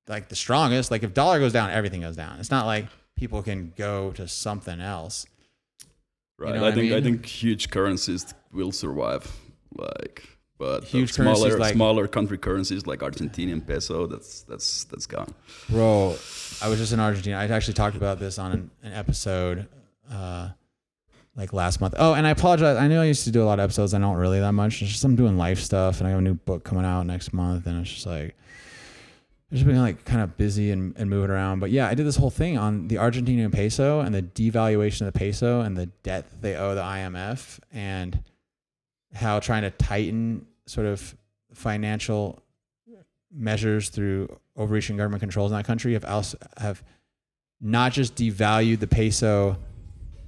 like 0.08 0.28
the 0.28 0.36
strongest. 0.36 0.90
Like 0.90 1.02
if 1.02 1.12
dollar 1.14 1.40
goes 1.40 1.52
down, 1.52 1.70
everything 1.70 2.02
goes 2.02 2.16
down. 2.16 2.38
It's 2.38 2.50
not 2.50 2.66
like 2.66 2.86
people 3.16 3.42
can 3.42 3.72
go 3.76 4.12
to 4.12 4.28
something 4.28 4.80
else. 4.80 5.26
right 6.38 6.54
know 6.54 6.58
I 6.58 6.62
what 6.62 6.72
I 6.72 6.74
think 6.74 6.92
I, 6.92 7.00
think 7.00 7.26
huge 7.26 7.70
currencies 7.70 8.34
will 8.52 8.72
survive 8.72 9.30
like 9.76 10.24
but 10.58 10.84
Huge 10.84 11.12
smaller 11.12 11.58
like- 11.58 11.74
smaller 11.74 12.06
country 12.06 12.38
currencies 12.38 12.86
like 12.86 13.00
Argentinian 13.00 13.66
peso 13.66 14.06
that's 14.06 14.42
that's 14.42 14.84
that's 14.84 15.06
gone 15.06 15.34
Bro, 15.68 16.16
I 16.60 16.68
was 16.68 16.78
just 16.78 16.92
in 16.92 17.00
Argentina. 17.00 17.36
I 17.36 17.46
actually 17.48 17.74
talked 17.74 17.96
about 17.96 18.18
this 18.20 18.38
on 18.38 18.52
an, 18.52 18.70
an 18.82 18.92
episode 18.92 19.66
uh, 20.10 20.50
like 21.36 21.52
last 21.52 21.80
month. 21.80 21.94
Oh, 21.98 22.14
and 22.14 22.26
I 22.26 22.30
apologize. 22.30 22.76
I 22.76 22.88
know 22.88 23.02
I 23.02 23.06
used 23.06 23.24
to 23.24 23.30
do 23.30 23.42
a 23.42 23.46
lot 23.46 23.58
of 23.58 23.64
episodes. 23.64 23.94
I 23.94 23.98
don't 23.98 24.16
really 24.16 24.40
that 24.40 24.52
much. 24.52 24.82
It's 24.82 24.90
just 24.92 25.04
I'm 25.04 25.16
doing 25.16 25.38
life 25.38 25.58
stuff, 25.60 25.98
and 25.98 26.06
I 26.06 26.10
have 26.10 26.18
a 26.18 26.22
new 26.22 26.34
book 26.34 26.64
coming 26.64 26.84
out 26.84 27.04
next 27.06 27.32
month, 27.32 27.66
and 27.66 27.80
it's 27.80 27.92
just 27.92 28.06
like 28.06 28.36
I've 29.52 29.58
just 29.58 29.66
been 29.66 29.78
like 29.78 30.04
kind 30.04 30.22
of 30.22 30.36
busy 30.36 30.70
and, 30.70 30.94
and 30.96 31.10
moving 31.10 31.30
around. 31.30 31.60
But 31.60 31.70
yeah, 31.70 31.86
I 31.86 31.94
did 31.94 32.06
this 32.06 32.16
whole 32.16 32.30
thing 32.30 32.56
on 32.56 32.88
the 32.88 32.96
Argentinian 32.96 33.52
peso 33.52 34.00
and 34.00 34.14
the 34.14 34.22
devaluation 34.22 35.02
of 35.02 35.12
the 35.12 35.18
peso 35.18 35.60
and 35.60 35.76
the 35.76 35.86
debt 36.02 36.30
that 36.30 36.42
they 36.42 36.56
owe 36.56 36.74
the 36.74 36.82
IMF 36.82 37.60
and 37.70 38.22
how 39.14 39.40
trying 39.40 39.62
to 39.62 39.70
tighten 39.70 40.46
sort 40.66 40.86
of 40.86 41.14
financial 41.52 42.42
measures 43.30 43.88
through 43.90 44.28
overreaching 44.56 44.96
government 44.96 45.20
controls 45.20 45.50
in 45.50 45.56
that 45.56 45.64
country 45.64 45.94
have 45.94 46.04
also 46.04 46.38
have 46.58 46.82
not 47.60 47.92
just 47.92 48.14
devalued 48.14 48.80
the 48.80 48.86
peso 48.86 49.56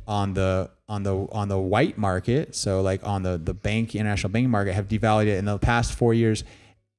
on 0.07 0.35
the 0.35 0.71
on 0.89 1.03
the 1.03 1.27
on 1.33 1.49
the 1.49 1.59
white 1.59 1.97
market, 1.97 2.55
so 2.55 2.83
like 2.83 3.05
on 3.07 3.23
the 3.23 3.39
the 3.39 3.55
bank 3.55 3.95
international 3.95 4.31
banking 4.31 4.51
market, 4.51 4.75
have 4.75 4.89
devalued 4.89 5.27
it 5.27 5.39
in 5.39 5.45
the 5.45 5.59
past 5.59 5.93
four 5.93 6.15
years. 6.15 6.45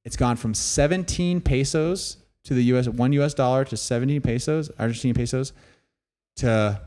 It's 0.04 0.16
gone 0.16 0.36
from 0.36 0.54
17 0.54 1.40
pesos 1.40 2.18
to 2.44 2.54
the 2.54 2.62
U.S. 2.64 2.88
one 2.88 3.12
U.S. 3.14 3.34
dollar 3.34 3.64
to 3.64 3.76
17 3.76 4.20
pesos, 4.20 4.68
Argentinian 4.70 5.16
pesos, 5.16 5.52
to 6.36 6.80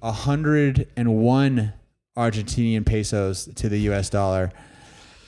101 0.00 1.72
Argentinian 2.16 2.86
pesos 2.86 3.48
to 3.56 3.68
the 3.68 3.78
U.S. 3.80 4.08
dollar. 4.10 4.50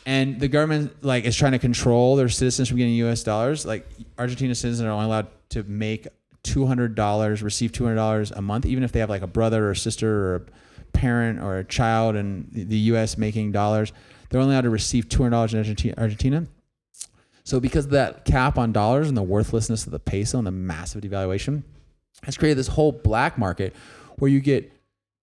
And 0.04 0.40
the 0.40 0.48
government 0.48 1.04
like 1.04 1.24
is 1.24 1.36
trying 1.36 1.52
to 1.52 1.58
control 1.58 2.16
their 2.16 2.28
citizens 2.28 2.68
from 2.68 2.78
getting 2.78 2.94
U.S. 2.94 3.22
dollars. 3.22 3.64
Like 3.64 3.86
Argentina 4.18 4.54
citizens 4.54 4.86
are 4.86 4.90
only 4.90 5.06
allowed 5.06 5.28
to 5.50 5.62
make 5.64 6.08
two 6.42 6.66
hundred 6.66 6.94
dollars, 6.94 7.42
receive 7.42 7.72
two 7.72 7.84
hundred 7.84 7.96
dollars 7.96 8.30
a 8.30 8.42
month, 8.42 8.66
even 8.66 8.84
if 8.84 8.92
they 8.92 9.00
have 9.00 9.10
like 9.10 9.22
a 9.22 9.26
brother 9.26 9.68
or 9.68 9.70
a 9.72 9.76
sister 9.76 10.10
or 10.10 10.34
a 10.36 10.40
parent 10.92 11.40
or 11.40 11.58
a 11.58 11.64
child 11.64 12.16
in 12.16 12.48
the- 12.52 12.76
U.S. 12.78 13.16
making 13.16 13.52
dollars. 13.52 13.92
They're 14.28 14.40
only 14.40 14.54
allowed 14.54 14.62
to 14.62 14.70
receive 14.70 15.08
two 15.08 15.22
hundred 15.22 15.30
dollars 15.30 15.54
in 15.54 15.94
Argentina. 15.98 16.46
So 17.44 17.58
because 17.60 17.86
of 17.86 17.90
that 17.92 18.24
cap 18.24 18.56
on 18.56 18.72
dollars 18.72 19.08
and 19.08 19.16
the 19.16 19.22
worthlessness 19.22 19.84
of 19.84 19.92
the 19.92 19.98
peso 19.98 20.38
and 20.38 20.46
the 20.46 20.52
massive 20.52 21.02
devaluation, 21.02 21.64
has 22.22 22.36
created 22.36 22.58
this 22.58 22.68
whole 22.68 22.92
black 22.92 23.36
market 23.36 23.74
where 24.18 24.30
you 24.30 24.40
get 24.40 24.72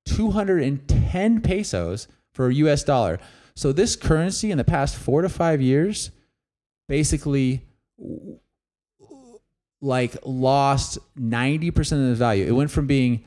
210 0.05 1.41
pesos 1.41 2.08
for 2.34 2.49
a 2.49 2.53
US 2.55 2.84
dollar. 2.84 3.19
So 3.55 3.71
this 3.71 3.95
currency 3.95 4.51
in 4.51 4.58
the 4.58 4.63
past 4.63 4.95
4 4.95 5.21
to 5.21 5.29
5 5.29 5.62
years 5.62 6.12
basically 6.88 7.62
like 9.82 10.18
lost 10.26 10.98
90% 11.18 11.78
of 11.78 12.10
the 12.10 12.15
value. 12.15 12.46
It 12.46 12.52
went 12.52 12.72
from 12.72 12.88
being 12.88 13.26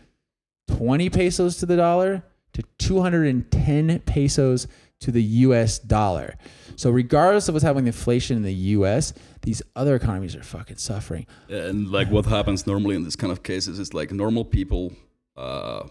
20 0.69 1.11
pesos 1.11 1.57
to 1.59 1.67
the 1.67 1.77
dollar 1.77 2.23
to 2.53 2.63
210 2.79 4.01
pesos 4.01 4.67
to 5.01 5.11
the 5.11 5.23
US 5.23 5.79
dollar. 5.79 6.37
So 6.77 6.91
regardless 6.91 7.49
of 7.49 7.55
what's 7.55 7.65
happening 7.65 7.87
with 7.87 7.97
inflation 7.97 8.37
in 8.37 8.43
the 8.43 8.55
US, 8.55 9.13
these 9.43 9.63
other 9.75 9.97
economies 9.97 10.37
are 10.37 10.43
fucking 10.43 10.77
suffering. 10.77 11.27
and 11.49 11.91
like 11.91 12.11
what 12.11 12.27
happens 12.27 12.67
normally 12.67 12.95
in 12.97 13.05
this 13.05 13.17
kind 13.17 13.33
of 13.33 13.43
cases 13.43 13.79
is 13.79 13.95
like 13.95 14.13
normal 14.13 14.45
people 14.45 14.93
uh 15.37 15.89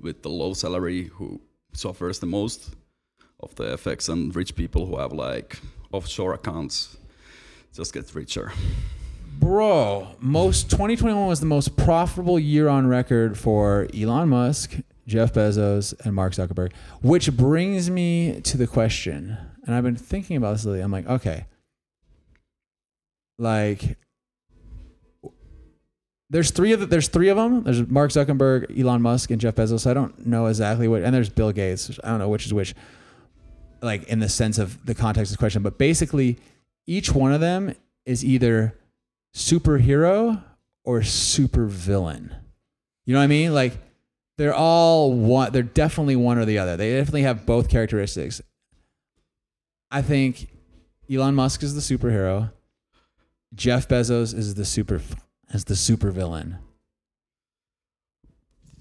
with 0.00 0.22
the 0.22 0.28
low 0.28 0.54
salary 0.54 1.04
who 1.14 1.40
suffers 1.72 2.18
the 2.20 2.26
most 2.26 2.74
of 3.40 3.54
the 3.56 3.72
effects, 3.72 4.08
and 4.08 4.34
rich 4.34 4.54
people 4.54 4.86
who 4.86 4.96
have 4.98 5.12
like 5.12 5.58
offshore 5.92 6.34
accounts 6.34 6.96
just 7.74 7.92
get 7.92 8.14
richer. 8.14 8.52
Bro, 9.38 10.08
most 10.20 10.70
2021 10.70 11.26
was 11.26 11.40
the 11.40 11.46
most 11.46 11.76
profitable 11.76 12.38
year 12.38 12.68
on 12.68 12.86
record 12.86 13.38
for 13.38 13.86
Elon 13.94 14.30
Musk, 14.30 14.76
Jeff 15.06 15.34
Bezos, 15.34 15.94
and 16.04 16.14
Mark 16.14 16.32
Zuckerberg. 16.32 16.72
Which 17.02 17.30
brings 17.36 17.90
me 17.90 18.40
to 18.42 18.56
the 18.56 18.66
question, 18.66 19.36
and 19.64 19.74
I've 19.74 19.84
been 19.84 19.96
thinking 19.96 20.36
about 20.36 20.52
this 20.52 20.64
lately. 20.64 20.80
I'm 20.80 20.90
like, 20.90 21.06
okay, 21.06 21.46
like 23.38 23.98
there's 26.30 26.50
three 26.50 26.72
of 26.72 26.80
the, 26.80 26.86
there's 26.86 27.08
three 27.08 27.28
of 27.28 27.36
them. 27.36 27.62
There's 27.62 27.86
Mark 27.86 28.12
Zuckerberg, 28.12 28.78
Elon 28.78 29.02
Musk, 29.02 29.30
and 29.30 29.40
Jeff 29.40 29.54
Bezos. 29.54 29.86
I 29.86 29.92
don't 29.94 30.26
know 30.26 30.46
exactly 30.46 30.88
what, 30.88 31.02
and 31.02 31.14
there's 31.14 31.28
Bill 31.28 31.52
Gates. 31.52 31.98
I 32.02 32.08
don't 32.08 32.18
know 32.18 32.28
which 32.28 32.46
is 32.46 32.54
which, 32.54 32.74
like 33.82 34.04
in 34.04 34.20
the 34.20 34.28
sense 34.28 34.58
of 34.58 34.84
the 34.86 34.94
context 34.94 35.30
of 35.30 35.36
the 35.36 35.40
question. 35.40 35.62
But 35.62 35.76
basically, 35.76 36.38
each 36.86 37.12
one 37.12 37.32
of 37.32 37.40
them 37.40 37.74
is 38.06 38.24
either 38.24 38.74
superhero 39.36 40.42
or 40.82 41.02
super 41.02 41.66
villain. 41.66 42.34
You 43.04 43.12
know 43.12 43.20
what 43.20 43.24
I 43.24 43.28
mean? 43.28 43.52
Like 43.52 43.78
they're 44.38 44.54
all 44.54 45.12
one. 45.12 45.52
They're 45.52 45.62
definitely 45.62 46.16
one 46.16 46.38
or 46.38 46.46
the 46.46 46.58
other. 46.58 46.76
They 46.76 46.94
definitely 46.94 47.22
have 47.22 47.44
both 47.44 47.68
characteristics. 47.68 48.40
I 49.90 50.00
think 50.00 50.48
Elon 51.12 51.34
Musk 51.34 51.62
is 51.62 51.74
the 51.74 51.96
superhero. 51.96 52.50
Jeff 53.54 53.86
Bezos 53.86 54.34
is 54.34 54.54
the 54.54 54.64
super 54.64 55.02
is 55.52 55.64
the 55.66 55.76
super 55.76 56.10
villain. 56.10 56.58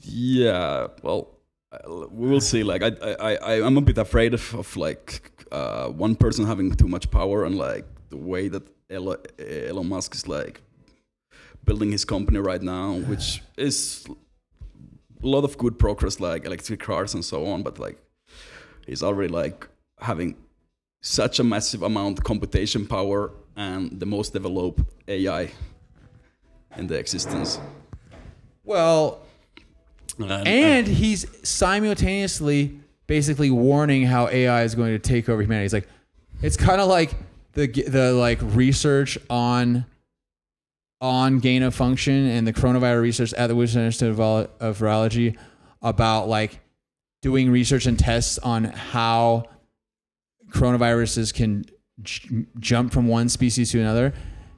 Yeah, 0.01 0.87
well, 1.03 1.39
uh, 1.71 2.07
we 2.11 2.29
will 2.29 2.41
see. 2.41 2.63
Like, 2.63 2.83
I, 2.83 2.91
I, 3.19 3.35
I, 3.35 3.65
I'm 3.65 3.75
a 3.75 3.81
bit 3.81 3.97
afraid 3.97 4.35
of, 4.35 4.53
of 4.53 4.77
like 4.77 5.31
uh, 5.51 5.87
one 5.87 6.15
person 6.15 6.45
having 6.45 6.75
too 6.75 6.87
much 6.87 7.09
power 7.09 7.43
and 7.43 7.55
like 7.55 7.85
the 8.09 8.17
way 8.17 8.47
that 8.49 8.63
Elon, 8.89 9.87
Musk 9.87 10.15
is 10.15 10.27
like 10.27 10.61
building 11.63 11.91
his 11.91 12.05
company 12.05 12.39
right 12.39 12.61
now, 12.61 12.93
which 12.93 13.41
is 13.57 14.05
a 15.23 15.27
lot 15.27 15.43
of 15.43 15.57
good 15.57 15.79
progress, 15.79 16.19
like 16.19 16.45
electric 16.45 16.79
cars 16.79 17.13
and 17.13 17.25
so 17.25 17.45
on. 17.47 17.63
But 17.63 17.79
like, 17.79 17.97
he's 18.85 19.01
already 19.01 19.29
like 19.29 19.67
having 19.99 20.35
such 21.01 21.39
a 21.39 21.43
massive 21.43 21.83
amount 21.83 22.19
of 22.19 22.23
computation 22.23 22.85
power 22.85 23.31
and 23.55 23.99
the 23.99 24.05
most 24.05 24.33
developed 24.33 24.81
AI 25.07 25.51
in 26.77 26.87
the 26.87 26.95
existence. 26.95 27.59
Well, 28.63 29.21
And, 30.19 30.47
and 30.47 30.87
uh, 30.87 30.91
he's 30.91 31.25
simultaneously 31.47 32.79
basically 33.07 33.51
warning 33.51 34.03
how 34.03 34.27
AI 34.27 34.63
is 34.63 34.73
going 34.75 34.91
to 34.91 34.99
take 34.99 35.29
over 35.29 35.41
humanity. 35.41 35.65
He's 35.65 35.73
like 35.73 35.87
it's 36.41 36.57
kind 36.57 36.81
of 36.81 36.87
like 36.87 37.13
the 37.55 37.67
the 37.67 38.13
like 38.13 38.39
research 38.41 39.17
on 39.29 39.85
on 41.01 41.39
gain 41.39 41.63
of 41.63 41.73
function 41.73 42.27
and 42.27 42.47
the 42.47 42.53
coronavirus 42.53 43.01
research 43.01 43.33
at 43.33 43.47
the 43.47 43.55
Wilson 43.55 43.81
Institute 43.81 44.11
of 44.11 44.19
of 44.19 44.77
Virology 44.77 45.37
about 45.81 46.27
like 46.27 46.59
doing 47.21 47.49
research 47.49 47.85
and 47.85 47.97
tests 47.97 48.37
on 48.39 48.65
how 48.65 49.45
coronaviruses 50.49 51.33
can 51.33 51.65
j- 52.01 52.45
jump 52.59 52.93
from 52.93 53.07
one 53.07 53.29
species 53.29 53.71
to 53.71 53.79
another. 53.79 54.13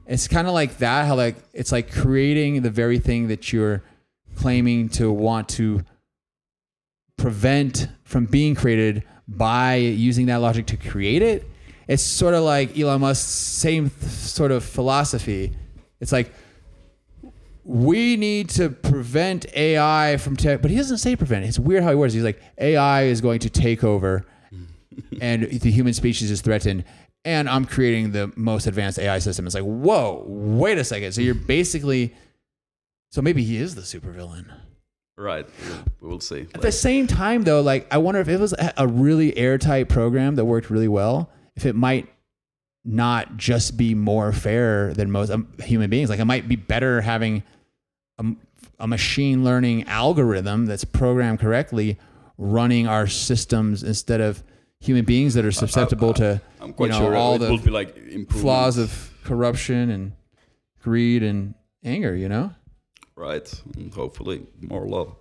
It's 0.06 0.28
kind 0.28 0.48
of 0.48 0.54
like 0.54 0.78
that. 0.78 1.06
How 1.06 1.16
like 1.16 1.38
it's 1.54 1.72
like 1.72 1.92
creating 1.92 2.62
the 2.62 2.70
very 2.70 3.00
thing 3.00 3.28
that 3.28 3.54
you're 3.54 3.84
claiming 4.36 4.90
to 4.90 5.12
want 5.12 5.50
to 5.50 5.84
prevent 7.18 7.88
from 8.04 8.26
being 8.26 8.56
created 8.56 9.04
by 9.28 9.76
using 9.76 10.28
that 10.28 10.38
logic 10.38 10.66
to 10.68 10.78
create 10.78 11.22
it. 11.22 11.46
It's 11.88 12.04
sort 12.04 12.34
of 12.34 12.44
like 12.44 12.78
Elon 12.78 13.02
Musk's 13.02 13.30
same 13.30 13.90
th- 13.90 14.12
sort 14.12 14.52
of 14.52 14.64
philosophy. 14.64 15.54
It's 16.00 16.12
like 16.12 16.34
we 17.64 18.16
need 18.16 18.50
to 18.50 18.70
prevent 18.70 19.46
AI 19.54 20.18
from 20.18 20.38
tech, 20.38 20.62
but 20.62 20.72
he 20.72 20.78
doesn't 20.78 21.00
say 21.00 21.16
prevent. 21.16 21.46
It's 21.46 21.60
weird 21.60 21.84
how 21.84 21.90
he 21.90 21.96
words. 21.96 22.14
He's 22.14 22.24
like 22.24 22.42
AI 22.58 23.04
is 23.04 23.20
going 23.22 23.40
to 23.40 23.50
take 23.50 23.84
over, 23.84 24.26
and 25.22 25.44
the 25.44 25.72
human 25.72 25.94
species 25.94 26.32
is 26.32 26.42
threatened. 26.42 26.84
And 27.26 27.50
I'm 27.50 27.66
creating 27.66 28.14
the 28.14 28.32
most 28.38 28.68
advanced 28.68 29.00
AI 29.00 29.20
system. 29.20 29.46
It's 29.46 29.56
like, 29.56 29.66
whoa, 29.66 30.24
wait 30.28 30.78
a 30.78 30.84
second. 30.86 31.12
So 31.12 31.20
you're 31.20 31.36
basically, 31.36 32.16
so 33.12 33.22
maybe 33.22 33.44
he 33.44 33.58
is 33.58 33.76
the 33.76 33.82
supervillain. 33.82 34.46
right, 35.18 35.46
we 36.00 36.08
will 36.08 36.22
see. 36.22 36.48
At 36.56 36.62
the 36.62 36.72
same 36.72 37.06
time, 37.06 37.44
though, 37.44 37.60
like 37.62 37.86
I 37.92 37.98
wonder 37.98 38.22
if 38.22 38.30
it 38.30 38.40
was 38.40 38.54
a 38.54 38.74
a 38.78 38.88
really 38.88 39.38
airtight 39.38 39.90
program 39.90 40.36
that 40.36 40.46
worked 40.46 40.70
really 40.70 40.88
well, 40.88 41.30
if 41.58 41.66
it 41.66 41.76
might 41.76 42.08
not 42.86 43.36
just 43.36 43.76
be 43.76 43.94
more 43.94 44.32
fair 44.32 44.94
than 44.94 45.12
most 45.12 45.30
um, 45.30 45.48
human 45.62 45.90
beings. 45.90 46.10
Like 46.10 46.20
it 46.20 46.26
might 46.26 46.48
be 46.48 46.56
better 46.56 47.02
having 47.02 47.44
a, 48.18 48.26
a 48.80 48.88
machine 48.88 49.44
learning 49.44 49.84
algorithm 49.88 50.68
that's 50.68 50.86
programmed 50.86 51.40
correctly 51.40 51.98
running 52.38 52.88
our 52.88 53.08
systems 53.08 53.84
instead 53.84 54.22
of 54.22 54.44
human 54.80 55.04
beings 55.04 55.34
that 55.34 55.44
are 55.44 55.52
susceptible 55.52 56.14
to 56.14 56.40
I'm 56.62 56.76
you 56.80 56.88
know 56.88 57.00
sure 57.00 57.16
all 57.16 57.40
the 57.40 57.56
like 57.72 58.30
flaws 58.30 58.78
of 58.78 59.12
corruption 59.24 59.90
and 59.90 60.14
greed 60.80 61.24
and 61.24 61.56
anger. 61.84 62.16
You 62.16 62.30
know. 62.30 62.52
right, 63.16 63.52
and 63.76 63.92
hopefully 63.92 64.46
more 64.62 64.88
love. 64.88 65.16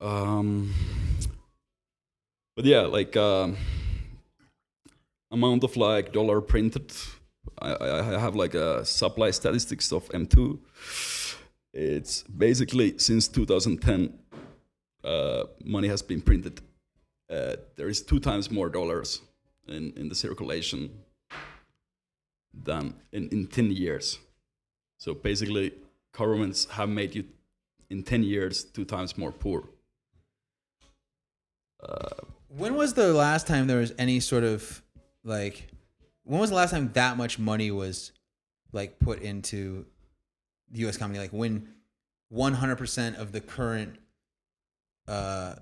Um, 0.00 0.74
but 2.56 2.64
yeah, 2.64 2.82
like 2.82 3.16
um, 3.16 3.56
amount 5.30 5.64
of 5.64 5.76
like 5.76 6.12
dollar 6.12 6.40
printed. 6.40 6.92
I, 7.58 7.74
I 8.16 8.18
have 8.18 8.36
like 8.36 8.54
a 8.54 8.84
supply 8.84 9.30
statistics 9.30 9.92
of 9.92 10.08
M2. 10.10 10.58
It's 11.74 12.22
basically 12.22 12.98
since 12.98 13.28
2010, 13.28 14.18
uh, 15.04 15.44
money 15.64 15.88
has 15.88 16.02
been 16.02 16.20
printed. 16.20 16.60
Uh, 17.30 17.56
there 17.76 17.88
is 17.88 18.02
two 18.02 18.20
times 18.20 18.50
more 18.50 18.68
dollars 18.68 19.22
in, 19.66 19.92
in 19.96 20.08
the 20.08 20.14
circulation 20.14 20.90
than 22.52 22.94
in, 23.12 23.28
in 23.30 23.46
10 23.46 23.70
years. 23.70 24.18
So 24.98 25.14
basically, 25.14 25.72
governments 26.12 26.66
have 26.70 26.90
made 26.90 27.14
you 27.14 27.24
in 27.88 28.02
10 28.02 28.22
years 28.22 28.64
two 28.64 28.84
times 28.84 29.16
more 29.16 29.32
poor. 29.32 29.64
When 32.56 32.74
was 32.74 32.92
the 32.94 33.14
last 33.14 33.46
time 33.46 33.66
there 33.66 33.78
was 33.78 33.94
any 33.98 34.20
sort 34.20 34.44
of 34.44 34.82
like 35.24 35.68
when 36.24 36.38
was 36.38 36.50
the 36.50 36.56
last 36.56 36.70
time 36.70 36.90
that 36.92 37.16
much 37.16 37.38
money 37.38 37.70
was 37.70 38.12
like 38.72 38.98
put 38.98 39.22
into 39.22 39.86
the 40.70 40.86
US 40.86 40.96
economy 40.96 41.18
like 41.18 41.30
when 41.30 41.68
100% 42.32 43.16
of 43.16 43.32
the 43.32 43.40
current 43.40 43.96
uh 45.08 45.54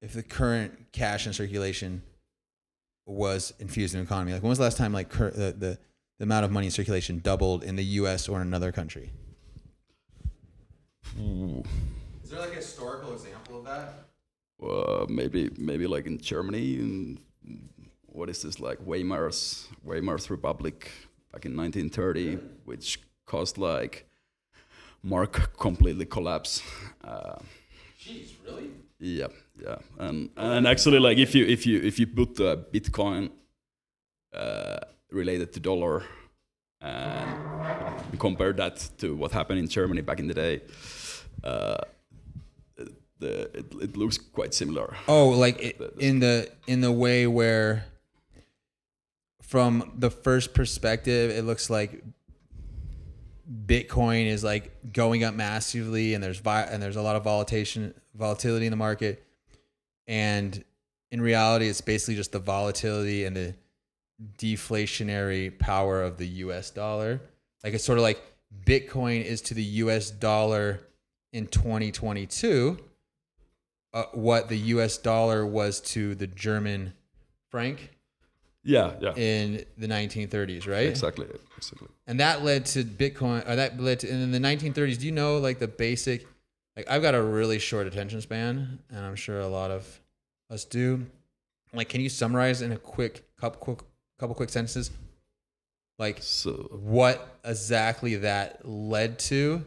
if 0.00 0.12
the 0.12 0.22
current 0.22 0.92
cash 0.92 1.26
in 1.26 1.32
circulation 1.32 2.02
was 3.06 3.54
infused 3.58 3.94
in 3.94 4.00
the 4.00 4.04
economy? 4.04 4.32
Like 4.32 4.42
when 4.42 4.50
was 4.50 4.58
the 4.58 4.64
last 4.64 4.76
time 4.76 4.92
like 4.92 5.08
cur- 5.08 5.30
the, 5.30 5.52
the 5.52 5.78
the 6.18 6.24
amount 6.24 6.44
of 6.44 6.50
money 6.50 6.66
in 6.66 6.72
circulation 6.72 7.20
doubled 7.20 7.62
in 7.62 7.76
the 7.76 7.84
US 7.84 8.28
or 8.28 8.40
in 8.40 8.46
another 8.46 8.72
country? 8.72 9.12
Is 12.22 12.30
there 12.30 12.40
like 12.40 12.52
a 12.52 12.56
historical 12.56 13.12
example 13.12 13.60
of 13.60 13.64
that? 13.64 14.07
Uh, 14.62 15.06
maybe 15.08 15.50
maybe 15.56 15.86
like 15.86 16.06
in 16.06 16.18
Germany, 16.18 16.74
in, 16.74 17.18
what 18.06 18.28
is 18.28 18.42
this 18.42 18.58
like 18.58 18.78
Weimar's 18.84 19.68
Weimar's 19.86 20.30
Republic 20.30 20.90
back 21.32 21.46
in 21.46 21.56
1930, 21.56 22.38
which 22.64 23.00
caused 23.26 23.58
like 23.58 24.08
mark 25.02 25.56
completely 25.58 26.04
collapse. 26.06 26.62
Uh, 27.04 27.36
Jeez, 28.00 28.32
really? 28.44 28.70
Yeah, 28.98 29.28
yeah, 29.60 29.76
and 29.98 30.30
and 30.36 30.66
actually, 30.66 30.98
like 30.98 31.18
if 31.18 31.34
you 31.34 31.46
if 31.46 31.66
you 31.66 31.80
if 31.80 31.98
you 31.98 32.06
put 32.06 32.34
the 32.34 32.64
Bitcoin 32.72 33.30
uh, 34.32 34.78
related 35.12 35.52
to 35.52 35.60
dollar 35.60 36.02
and 36.80 38.18
compare 38.18 38.52
that 38.52 38.88
to 38.98 39.14
what 39.14 39.32
happened 39.32 39.58
in 39.60 39.68
Germany 39.68 40.00
back 40.00 40.18
in 40.18 40.26
the 40.26 40.34
day, 40.34 40.62
uh, 41.44 41.78
the 43.18 43.42
it, 43.56 43.66
it 43.80 43.96
looks 43.96 44.18
quite 44.18 44.54
similar. 44.54 44.94
Oh, 45.06 45.28
like 45.30 45.64
i 45.64 45.74
in 45.98 46.20
the 46.20 46.50
in 46.66 46.80
the 46.80 46.92
way 46.92 47.26
where 47.26 47.84
from 49.42 49.92
the 49.96 50.10
first 50.10 50.52
perspective 50.52 51.30
it 51.30 51.44
looks 51.44 51.70
like 51.70 52.02
Bitcoin 53.66 54.26
is 54.26 54.44
like 54.44 54.92
going 54.92 55.24
up 55.24 55.34
massively 55.34 56.14
and 56.14 56.22
there's 56.22 56.38
vi- 56.38 56.68
and 56.70 56.82
there's 56.82 56.96
a 56.96 57.02
lot 57.02 57.16
of 57.16 57.24
volatility 57.24 57.94
volatility 58.14 58.66
in 58.66 58.70
the 58.70 58.76
market 58.76 59.24
and 60.06 60.64
in 61.10 61.20
reality 61.20 61.66
it's 61.66 61.80
basically 61.80 62.14
just 62.14 62.32
the 62.32 62.38
volatility 62.38 63.24
and 63.24 63.36
the 63.36 63.54
deflationary 64.36 65.56
power 65.58 66.02
of 66.02 66.18
the 66.18 66.26
US 66.26 66.70
dollar. 66.70 67.20
Like 67.64 67.74
it's 67.74 67.84
sort 67.84 67.98
of 67.98 68.02
like 68.02 68.20
Bitcoin 68.66 69.24
is 69.24 69.40
to 69.42 69.54
the 69.54 69.62
US 69.62 70.10
dollar 70.10 70.80
in 71.32 71.46
2022 71.46 72.78
uh, 73.94 74.04
what 74.12 74.48
the 74.48 74.56
US 74.56 74.98
dollar 74.98 75.44
was 75.46 75.80
to 75.80 76.14
the 76.14 76.26
German 76.26 76.92
franc 77.50 77.90
Yeah, 78.62 78.94
yeah. 79.00 79.14
in 79.16 79.64
the 79.78 79.86
1930s, 79.86 80.66
right? 80.66 80.86
Exactly, 80.88 81.26
exactly. 81.56 81.88
And 82.06 82.20
that 82.20 82.44
led 82.44 82.66
to 82.66 82.84
Bitcoin, 82.84 83.48
or 83.48 83.56
that 83.56 83.80
led 83.80 84.00
to, 84.00 84.08
and 84.10 84.22
in 84.22 84.30
the 84.32 84.38
1930s, 84.46 84.98
do 84.98 85.06
you 85.06 85.12
know 85.12 85.38
like 85.38 85.58
the 85.58 85.68
basic, 85.68 86.26
like 86.76 86.88
I've 86.90 87.02
got 87.02 87.14
a 87.14 87.22
really 87.22 87.58
short 87.58 87.86
attention 87.86 88.20
span, 88.20 88.78
and 88.90 89.04
I'm 89.04 89.16
sure 89.16 89.40
a 89.40 89.48
lot 89.48 89.70
of 89.70 90.00
us 90.50 90.64
do. 90.64 91.06
Like, 91.74 91.88
can 91.88 92.00
you 92.00 92.08
summarize 92.08 92.62
in 92.62 92.72
a 92.72 92.78
quick 92.78 93.24
couple 93.36 93.60
quick 93.60 93.78
couple 94.18 94.34
quick 94.34 94.48
sentences, 94.50 94.90
like 95.98 96.18
So 96.20 96.52
what 96.72 97.38
exactly 97.44 98.16
that 98.16 98.66
led 98.68 99.18
to 99.20 99.64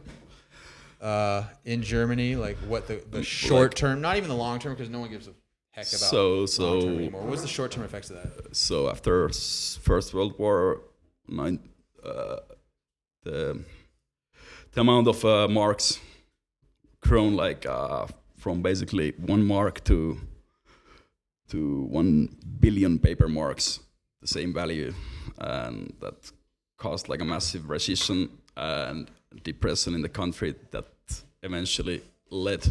uh, 1.02 1.44
in 1.66 1.82
Germany? 1.82 2.36
Like 2.36 2.58
what 2.68 2.88
the, 2.88 3.04
the 3.10 3.24
short 3.24 3.76
term, 3.76 4.02
not 4.02 4.18
even 4.18 4.30
the 4.30 4.36
long 4.36 4.60
term, 4.60 4.74
because 4.74 4.90
no 4.90 5.00
one 5.00 5.10
gives 5.10 5.28
a 5.28 5.34
heck 5.72 5.88
about 5.88 6.00
So- 6.00 6.46
so- 6.46 6.88
anymore. 6.88 7.24
What's 7.24 7.42
the 7.42 7.48
short 7.48 7.72
term 7.72 7.84
effects 7.84 8.10
of 8.10 8.18
that? 8.18 8.56
so 8.56 8.90
after 8.90 9.30
First 9.30 10.14
World 10.14 10.38
War, 10.40 10.82
nine, 11.28 11.60
uh, 12.04 12.38
the 13.24 13.64
the 14.74 14.82
amount 14.82 15.08
of 15.08 15.24
uh, 15.26 15.48
marks 15.48 16.00
grown 17.02 17.36
like 17.36 17.66
uh, 17.66 18.08
from 18.38 18.62
basically 18.62 19.12
one 19.18 19.44
mark 19.46 19.84
to 19.86 20.18
to 21.50 21.84
one 21.92 22.30
billion 22.60 22.98
paper 23.00 23.28
marks, 23.28 23.80
the 24.22 24.28
same 24.28 24.54
value, 24.54 24.94
and 25.38 25.94
that 26.00 26.32
caused 26.78 27.10
like 27.10 27.22
a 27.22 27.26
massive 27.26 27.70
recession 27.70 28.30
and 28.56 29.12
depression 29.44 29.96
in 29.96 30.02
the 30.02 30.10
country 30.10 30.56
that 30.72 30.86
eventually 31.44 32.02
led 32.30 32.66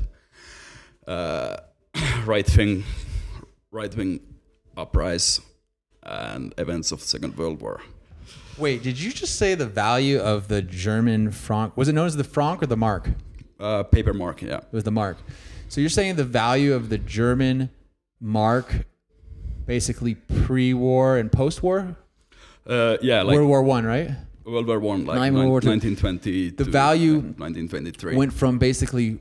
uh, 1.06 1.56
right 2.24 2.56
wing 2.56 2.84
right 3.70 3.94
wing 3.96 4.20
uprise 4.76 5.40
and 6.02 6.54
events 6.58 6.92
of 6.92 7.00
the 7.00 7.06
Second 7.06 7.36
World 7.36 7.60
War. 7.60 7.80
Wait, 8.58 8.82
did 8.82 8.98
you 9.00 9.10
just 9.12 9.36
say 9.36 9.54
the 9.54 9.66
value 9.66 10.18
of 10.18 10.48
the 10.48 10.62
German 10.62 11.30
franc? 11.30 11.76
Was 11.76 11.88
it 11.88 11.92
known 11.92 12.06
as 12.06 12.16
the 12.16 12.24
franc 12.24 12.62
or 12.62 12.66
the 12.66 12.76
mark? 12.76 13.08
Uh, 13.58 13.82
paper 13.82 14.12
mark, 14.14 14.42
yeah. 14.42 14.56
It 14.58 14.72
was 14.72 14.84
the 14.84 14.90
mark. 14.90 15.18
So 15.68 15.80
you're 15.80 15.90
saying 15.90 16.16
the 16.16 16.24
value 16.24 16.74
of 16.74 16.88
the 16.88 16.98
German 16.98 17.70
mark, 18.20 18.86
basically 19.66 20.14
pre-war 20.14 21.16
and 21.16 21.30
post-war, 21.30 21.96
Uh, 22.66 22.96
yeah, 23.02 23.22
like 23.22 23.36
World 23.36 23.48
War 23.48 23.62
One, 23.62 23.84
right? 23.86 24.10
World 24.50 24.66
War 24.66 24.78
One, 24.80 25.04
like 25.06 25.32
Not 25.32 25.48
World 25.48 25.64
1920. 25.64 26.50
The 26.50 26.64
value 26.64 27.14
1923. 27.14 28.16
Went 28.16 28.32
from 28.32 28.58
basically, 28.58 29.18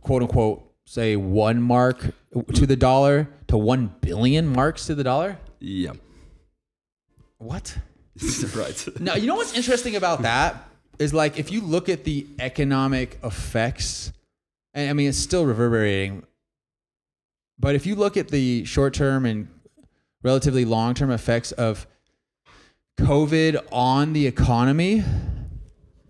quote 0.00 0.22
unquote, 0.22 0.70
say 0.84 1.16
one 1.16 1.60
mark 1.62 2.14
to 2.54 2.66
the 2.66 2.76
dollar 2.76 3.28
to 3.48 3.56
one 3.56 3.94
billion 4.00 4.48
marks 4.48 4.86
to 4.86 4.94
the 4.94 5.04
dollar. 5.04 5.38
yeah, 5.60 5.92
What? 7.38 7.76
right. 8.54 8.88
Now, 9.00 9.14
you 9.14 9.26
know 9.26 9.36
what's 9.36 9.54
interesting 9.54 9.96
about 9.96 10.22
that 10.22 10.68
is 10.98 11.12
like 11.14 11.38
if 11.38 11.50
you 11.50 11.60
look 11.60 11.88
at 11.88 12.04
the 12.04 12.26
economic 12.38 13.18
effects, 13.24 14.12
and 14.74 14.88
I 14.90 14.92
mean 14.92 15.08
it's 15.08 15.18
still 15.18 15.44
reverberating, 15.44 16.24
but 17.58 17.74
if 17.74 17.86
you 17.86 17.94
look 17.94 18.16
at 18.16 18.28
the 18.28 18.64
short 18.64 18.94
term 18.94 19.26
and 19.26 19.48
relatively 20.22 20.64
long 20.64 20.94
term 20.94 21.10
effects 21.10 21.52
of 21.52 21.86
COVID 22.98 23.66
on 23.72 24.12
the 24.12 24.26
economy, 24.26 25.04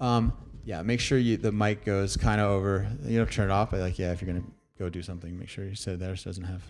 um, 0.01 0.33
yeah, 0.65 0.83
make 0.83 1.01
sure 1.01 1.19
you 1.19 1.37
the 1.37 1.53
mic 1.53 1.85
goes 1.85 2.17
kind 2.17 2.41
of 2.41 2.51
over. 2.51 2.89
You 3.05 3.19
don't 3.19 3.31
turn 3.31 3.51
it 3.51 3.53
off, 3.53 3.71
but 3.71 3.81
like 3.81 3.99
yeah, 3.99 4.13
if 4.13 4.21
you're 4.21 4.33
gonna 4.33 4.45
go 4.79 4.89
do 4.89 5.03
something, 5.03 5.39
make 5.39 5.49
sure 5.49 5.65
you 5.65 5.75
sit 5.75 5.99
there 5.99 6.15
so 6.17 6.29
it 6.29 6.31
doesn't 6.31 6.45
have 6.45 6.63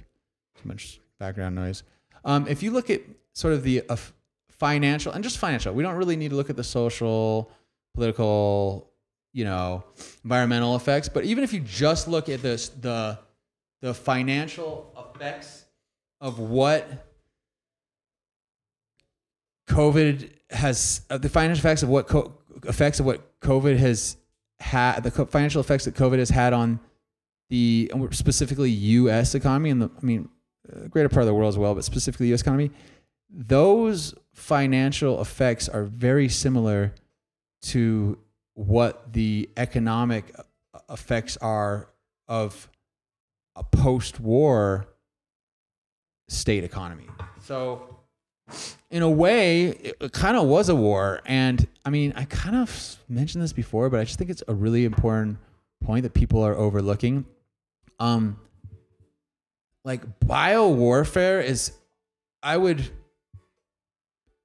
too 0.61 0.68
much 0.68 1.01
background 1.18 1.55
noise. 1.55 1.83
Um, 2.25 2.46
if 2.46 2.62
you 2.62 2.70
look 2.70 2.90
at 2.90 3.03
sort 3.33 3.55
of 3.55 3.62
the 3.62 3.83
uh, 3.88 3.96
financial 4.51 5.12
and 5.12 5.25
just 5.25 5.38
financial, 5.38 5.75
we 5.75 5.83
don't 5.83 5.96
really 5.96 6.16
need 6.16 6.31
to 6.31 6.37
look 6.37 6.51
at 6.51 6.57
the 6.57 6.64
social, 6.64 7.51
political, 7.94 8.90
you 9.33 9.44
know, 9.44 9.85
environmental 10.25 10.77
effects. 10.77 11.09
But 11.09 11.25
even 11.25 11.42
if 11.42 11.53
you 11.53 11.61
just 11.61 12.09
look 12.09 12.29
at 12.29 12.42
this, 12.42 12.68
the 12.68 13.18
the 13.81 13.92
financial 13.92 14.94
effects 15.16 15.64
of 16.20 16.38
what 16.38 17.12
COVID 19.68 20.31
has, 20.51 21.03
uh, 21.11 21.18
the 21.18 21.29
financial 21.29 21.61
effects 21.61 21.83
of 21.83 21.88
what 21.88 22.07
co- 22.07 22.35
effects 22.64 23.01
of 23.01 23.07
what 23.07 23.40
COVID 23.40 23.77
has 23.77 24.16
had, 24.61 25.01
the 25.01 25.11
co- 25.11 25.27
financial 25.27 25.61
effects 25.61 25.85
that 25.85 25.94
COVID 25.94 26.18
has 26.18 26.31
had 26.31 26.53
on 26.53 26.81
the 27.51 27.90
specifically 28.12 28.70
U.S. 28.70 29.35
economy 29.35 29.70
and 29.70 29.83
the, 29.83 29.90
I 29.96 30.05
mean, 30.05 30.29
a 30.72 30.88
greater 30.88 31.09
part 31.09 31.22
of 31.22 31.27
the 31.27 31.35
world 31.35 31.48
as 31.48 31.59
well, 31.59 31.75
but 31.75 31.85
specifically 31.85 32.29
U.S. 32.29 32.40
economy. 32.40 32.70
Those 33.29 34.14
financial 34.35 35.20
effects 35.20 35.68
are 35.68 35.85
very 35.85 36.29
similar 36.29 36.94
to 37.62 38.18
what 38.55 39.12
the 39.12 39.48
economic 39.57 40.35
effects 40.90 41.37
are 41.38 41.88
of 42.29 42.68
a 43.57 43.64
post-war 43.64 44.87
state 46.29 46.64
economy. 46.64 47.07
So, 47.40 47.98
in 48.92 49.02
a 49.02 49.09
way, 49.09 49.68
it, 49.68 50.12
kind 50.12 50.37
of 50.37 50.46
was 50.46 50.68
a 50.68 50.76
war. 50.76 51.22
And 51.24 51.66
I 51.85 51.90
mean, 51.90 52.12
I 52.14 52.26
kind 52.26 52.55
of 52.55 52.96
mentioned 53.09 53.42
this 53.42 53.55
before, 53.55 53.88
but 53.88 53.98
I 53.98 54.05
just 54.05 54.18
think 54.18 54.31
it's 54.31 54.42
a 54.46 54.55
really 54.55 54.85
important 54.85 55.38
point 55.83 56.02
that 56.05 56.12
people 56.12 56.42
are 56.42 56.55
overlooking. 56.55 57.24
Um, 57.98 58.38
like 59.83 60.02
bio 60.20 60.68
warfare 60.68 61.40
is, 61.40 61.72
I 62.42 62.59
would 62.59 62.90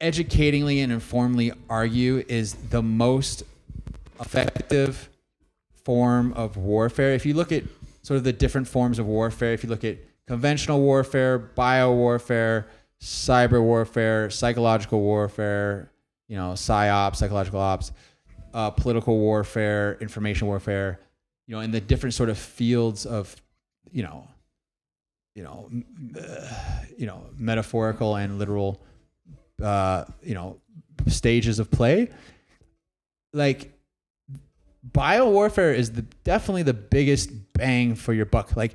educatingly 0.01 0.81
and 0.81 0.93
informally 0.93 1.51
argue, 1.69 2.23
is 2.29 2.53
the 2.53 2.81
most 2.81 3.43
effective 4.21 5.09
form 5.83 6.31
of 6.33 6.55
warfare. 6.55 7.13
If 7.13 7.25
you 7.25 7.33
look 7.33 7.51
at 7.51 7.65
sort 8.01 8.17
of 8.17 8.23
the 8.23 8.33
different 8.33 8.69
forms 8.69 8.97
of 8.97 9.07
warfare, 9.07 9.51
if 9.51 9.63
you 9.63 9.69
look 9.69 9.83
at 9.83 9.97
conventional 10.25 10.79
warfare, 10.79 11.37
bio 11.37 11.93
warfare, 11.93 12.67
cyber 13.01 13.61
warfare, 13.61 14.29
psychological 14.29 15.01
warfare, 15.01 15.91
you 16.27 16.35
know, 16.35 16.51
psyops, 16.51 17.17
psychological 17.17 17.59
ops, 17.59 17.91
uh, 18.53 18.69
political 18.71 19.17
warfare, 19.17 19.97
information 20.01 20.47
warfare, 20.47 20.99
you 21.45 21.55
know, 21.55 21.61
in 21.61 21.71
the 21.71 21.81
different 21.81 22.13
sort 22.13 22.29
of 22.29 22.37
fields 22.37 23.05
of, 23.05 23.35
you 23.91 24.03
know, 24.03 24.27
you 25.35 25.43
know, 25.43 25.69
uh, 26.19 26.53
you 26.97 27.05
know, 27.05 27.21
metaphorical 27.37 28.15
and 28.15 28.39
literal, 28.39 28.81
uh, 29.61 30.03
you 30.23 30.33
know, 30.33 30.57
stages 31.07 31.59
of 31.59 31.69
play. 31.69 32.09
Like, 33.33 33.71
bio 34.81 35.29
warfare 35.29 35.73
is 35.73 35.91
the, 35.91 36.01
definitely 36.23 36.63
the 36.63 36.73
biggest 36.73 37.29
bang 37.53 37.93
for 37.93 38.13
your 38.13 38.25
buck. 38.25 38.55
Like, 38.55 38.73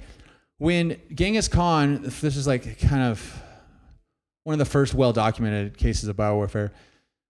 when 0.58 1.00
Genghis 1.12 1.48
Khan, 1.48 2.02
this 2.02 2.36
is 2.36 2.46
like 2.46 2.78
kind 2.78 3.02
of 3.02 3.41
one 4.44 4.54
of 4.54 4.58
the 4.58 4.64
first 4.64 4.94
well 4.94 5.12
documented 5.12 5.76
cases 5.76 6.08
of 6.08 6.16
bio 6.16 6.34
warfare. 6.34 6.72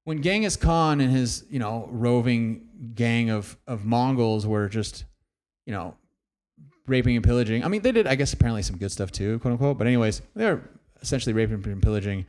When 0.05 0.23
Genghis 0.23 0.57
Khan 0.57 1.01
and 1.01 1.13
his, 1.13 1.45
you 1.49 1.59
know, 1.59 1.89
roving 1.91 2.69
gang 2.95 3.31
of, 3.31 3.57
of 3.67 3.85
Mongols 3.85 4.47
were 4.47 4.69
just, 4.69 5.05
you 5.65 5.73
know, 5.73 5.95
raping 6.87 7.15
and 7.17 7.25
pillaging. 7.25 7.65
I 7.65 7.69
mean, 7.69 7.83
they 7.83 7.93
did, 7.93 8.07
I 8.07 8.17
guess, 8.17 8.33
apparently 8.33 8.63
some 8.63 8.77
good 8.77 8.91
stuff 8.91 9.13
too, 9.13 9.39
quote 9.39 9.53
unquote. 9.53 9.79
But 9.79 9.87
anyways, 9.87 10.23
they're 10.35 10.69
essentially 11.01 11.33
raping 11.33 11.63
and 11.65 11.83
pillaging 11.83 12.27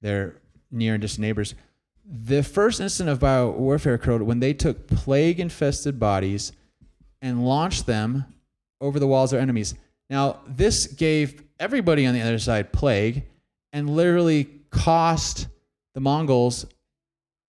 their 0.00 0.36
near 0.70 0.94
and 0.94 1.00
distant 1.00 1.22
neighbors. 1.22 1.54
The 2.04 2.42
first 2.42 2.80
incident 2.80 3.12
of 3.12 3.20
bio 3.20 3.50
warfare 3.50 3.94
occurred 3.94 4.22
when 4.22 4.40
they 4.40 4.52
took 4.52 4.88
plague 4.88 5.38
infested 5.38 6.00
bodies 6.00 6.52
and 7.20 7.44
launched 7.44 7.86
them 7.86 8.24
over 8.80 8.98
the 8.98 9.06
walls 9.06 9.32
of 9.32 9.36
their 9.36 9.42
enemies. 9.42 9.74
Now, 10.10 10.40
this 10.46 10.88
gave 10.88 11.44
everybody 11.60 12.04
on 12.06 12.14
the 12.14 12.20
other 12.20 12.40
side 12.40 12.72
plague 12.72 13.22
and 13.72 13.90
literally 13.90 14.48
cost 14.70 15.48
the 15.94 16.00
Mongols 16.00 16.66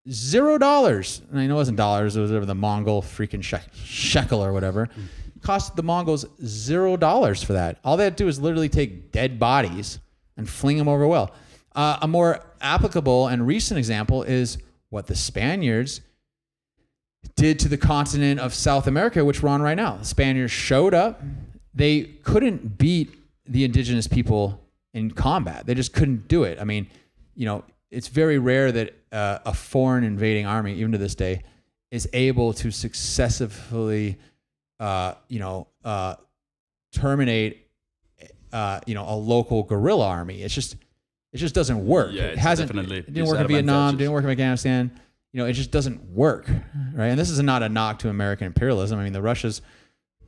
zero 0.10 0.58
dollars. 0.58 1.22
And 1.32 1.40
I 1.40 1.48
know 1.48 1.56
it 1.56 1.58
wasn't 1.58 1.78
dollars, 1.78 2.16
it 2.16 2.22
was 2.22 2.32
whatever 2.32 2.46
the 2.46 2.56
Mongol 2.56 3.02
freaking 3.02 3.44
shek- 3.44 3.74
shekel 3.74 4.44
or 4.44 4.54
whatever. 4.54 4.90
Cost 5.42 5.76
the 5.76 5.84
Mongols 5.84 6.26
zero 6.46 6.98
dollars 6.98 7.44
for 7.44 7.54
that. 7.54 7.80
All 7.84 7.98
they 7.98 8.06
had 8.06 8.18
to 8.18 8.24
do 8.24 8.26
was 8.26 8.40
literally 8.40 8.70
take 8.70 9.12
dead 9.12 9.40
bodies 9.40 10.00
and 10.38 10.50
fling 10.50 10.78
them 10.78 10.88
over 10.88 11.04
a 11.04 11.08
well. 11.08 11.32
Uh, 11.76 11.98
a 12.02 12.08
more 12.08 12.40
applicable 12.62 13.28
and 13.28 13.46
recent 13.46 13.78
example 13.78 14.24
is 14.24 14.58
what 14.90 15.08
the 15.08 15.16
Spaniards 15.16 16.02
did 17.36 17.60
to 17.60 17.68
the 17.68 17.78
continent 17.78 18.40
of 18.40 18.54
South 18.54 18.88
America, 18.88 19.24
which 19.26 19.42
we're 19.42 19.50
on 19.50 19.62
right 19.62 19.76
now. 19.76 19.98
The 19.98 20.06
Spaniards 20.06 20.52
showed 20.52 20.94
up. 20.94 21.22
They 21.74 22.04
couldn't 22.24 22.78
beat 22.78 23.14
the 23.46 23.64
indigenous 23.64 24.08
people 24.08 24.63
in 24.94 25.12
combat. 25.12 25.66
They 25.66 25.74
just 25.74 25.94
couldn't 25.94 26.28
do 26.28 26.44
it. 26.44 26.60
I 26.60 26.64
mean, 26.64 26.88
you 27.36 27.46
know, 27.46 27.64
it's 27.92 28.08
very 28.08 28.40
rare 28.40 28.72
that 28.72 28.96
uh, 29.12 29.40
a 29.46 29.54
foreign 29.54 30.04
invading 30.04 30.46
army, 30.46 30.74
even 30.76 30.92
to 30.94 30.98
this 30.98 31.16
day, 31.16 31.44
is 31.92 32.08
able 32.14 32.54
to 32.54 32.72
successfully 32.72 34.18
uh, 34.80 35.14
you 35.30 35.40
know, 35.40 35.68
uh, 35.86 36.16
terminate, 36.92 37.68
uh, 38.52 38.80
you 38.86 38.94
know, 38.96 39.06
a 39.08 39.16
local 39.16 39.64
guerrilla 39.64 40.08
army. 40.08 40.42
It's 40.42 40.54
just, 40.54 40.76
it 41.32 41.38
just 41.38 41.56
doesn't 41.56 41.86
work. 41.86 42.12
Yeah, 42.12 42.24
it 42.24 42.38
hasn't. 42.38 42.70
definitely 42.70 42.98
It 42.98 43.14
didn't 43.14 43.28
work 43.28 43.40
in 43.40 43.48
Vietnam. 43.48 43.98
Didn't 43.98 44.12
work 44.12 44.24
in 44.24 44.30
Afghanistan. 44.30 44.92
You 45.32 45.40
know, 45.40 45.46
it 45.48 45.54
just 45.54 45.72
doesn't 45.72 46.04
work, 46.12 46.48
right? 46.94 47.08
And 47.08 47.20
this 47.20 47.30
is 47.30 47.40
not 47.40 47.64
a 47.64 47.70
knock 47.70 48.00
to 48.00 48.10
American 48.10 48.48
imperialism. 48.48 49.00
I 49.00 49.04
mean, 49.04 49.14
the 49.14 49.22
Russians 49.22 49.62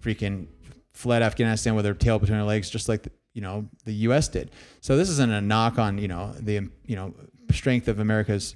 freaking 0.01 0.47
fled 0.93 1.21
Afghanistan 1.21 1.75
with 1.75 1.83
their 1.83 1.93
tail 1.93 2.17
between 2.17 2.37
their 2.37 2.47
legs, 2.47 2.69
just 2.69 2.87
like 2.87 3.03
the, 3.03 3.11
you 3.35 3.41
know 3.41 3.67
the 3.85 3.93
U.S. 4.09 4.27
did. 4.27 4.49
So 4.81 4.97
this 4.97 5.09
isn't 5.09 5.31
a 5.31 5.41
knock 5.41 5.77
on 5.77 5.99
you 5.99 6.07
know 6.07 6.33
the 6.39 6.67
you 6.87 6.95
know 6.95 7.13
strength 7.51 7.87
of 7.87 7.99
America's 7.99 8.55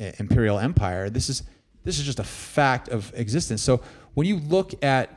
uh, 0.00 0.10
imperial 0.18 0.58
empire. 0.58 1.08
This 1.10 1.28
is 1.28 1.44
this 1.84 1.98
is 2.00 2.04
just 2.04 2.18
a 2.18 2.24
fact 2.24 2.88
of 2.88 3.12
existence. 3.14 3.62
So 3.62 3.80
when 4.14 4.26
you 4.26 4.38
look 4.38 4.82
at 4.82 5.10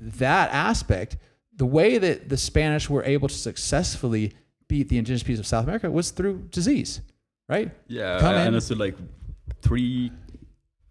that 0.00 0.50
aspect, 0.50 1.16
the 1.54 1.66
way 1.66 1.98
that 1.98 2.28
the 2.28 2.36
Spanish 2.36 2.88
were 2.90 3.04
able 3.04 3.28
to 3.28 3.34
successfully 3.34 4.32
beat 4.68 4.88
the 4.88 4.98
indigenous 4.98 5.22
peoples 5.22 5.40
of 5.40 5.46
South 5.46 5.64
America 5.64 5.90
was 5.90 6.10
through 6.10 6.48
disease, 6.50 7.00
right? 7.48 7.70
Yeah, 7.86 8.18
Come 8.20 8.34
and 8.34 8.48
in. 8.48 8.54
it's 8.54 8.70
like 8.70 8.96
three 9.62 10.10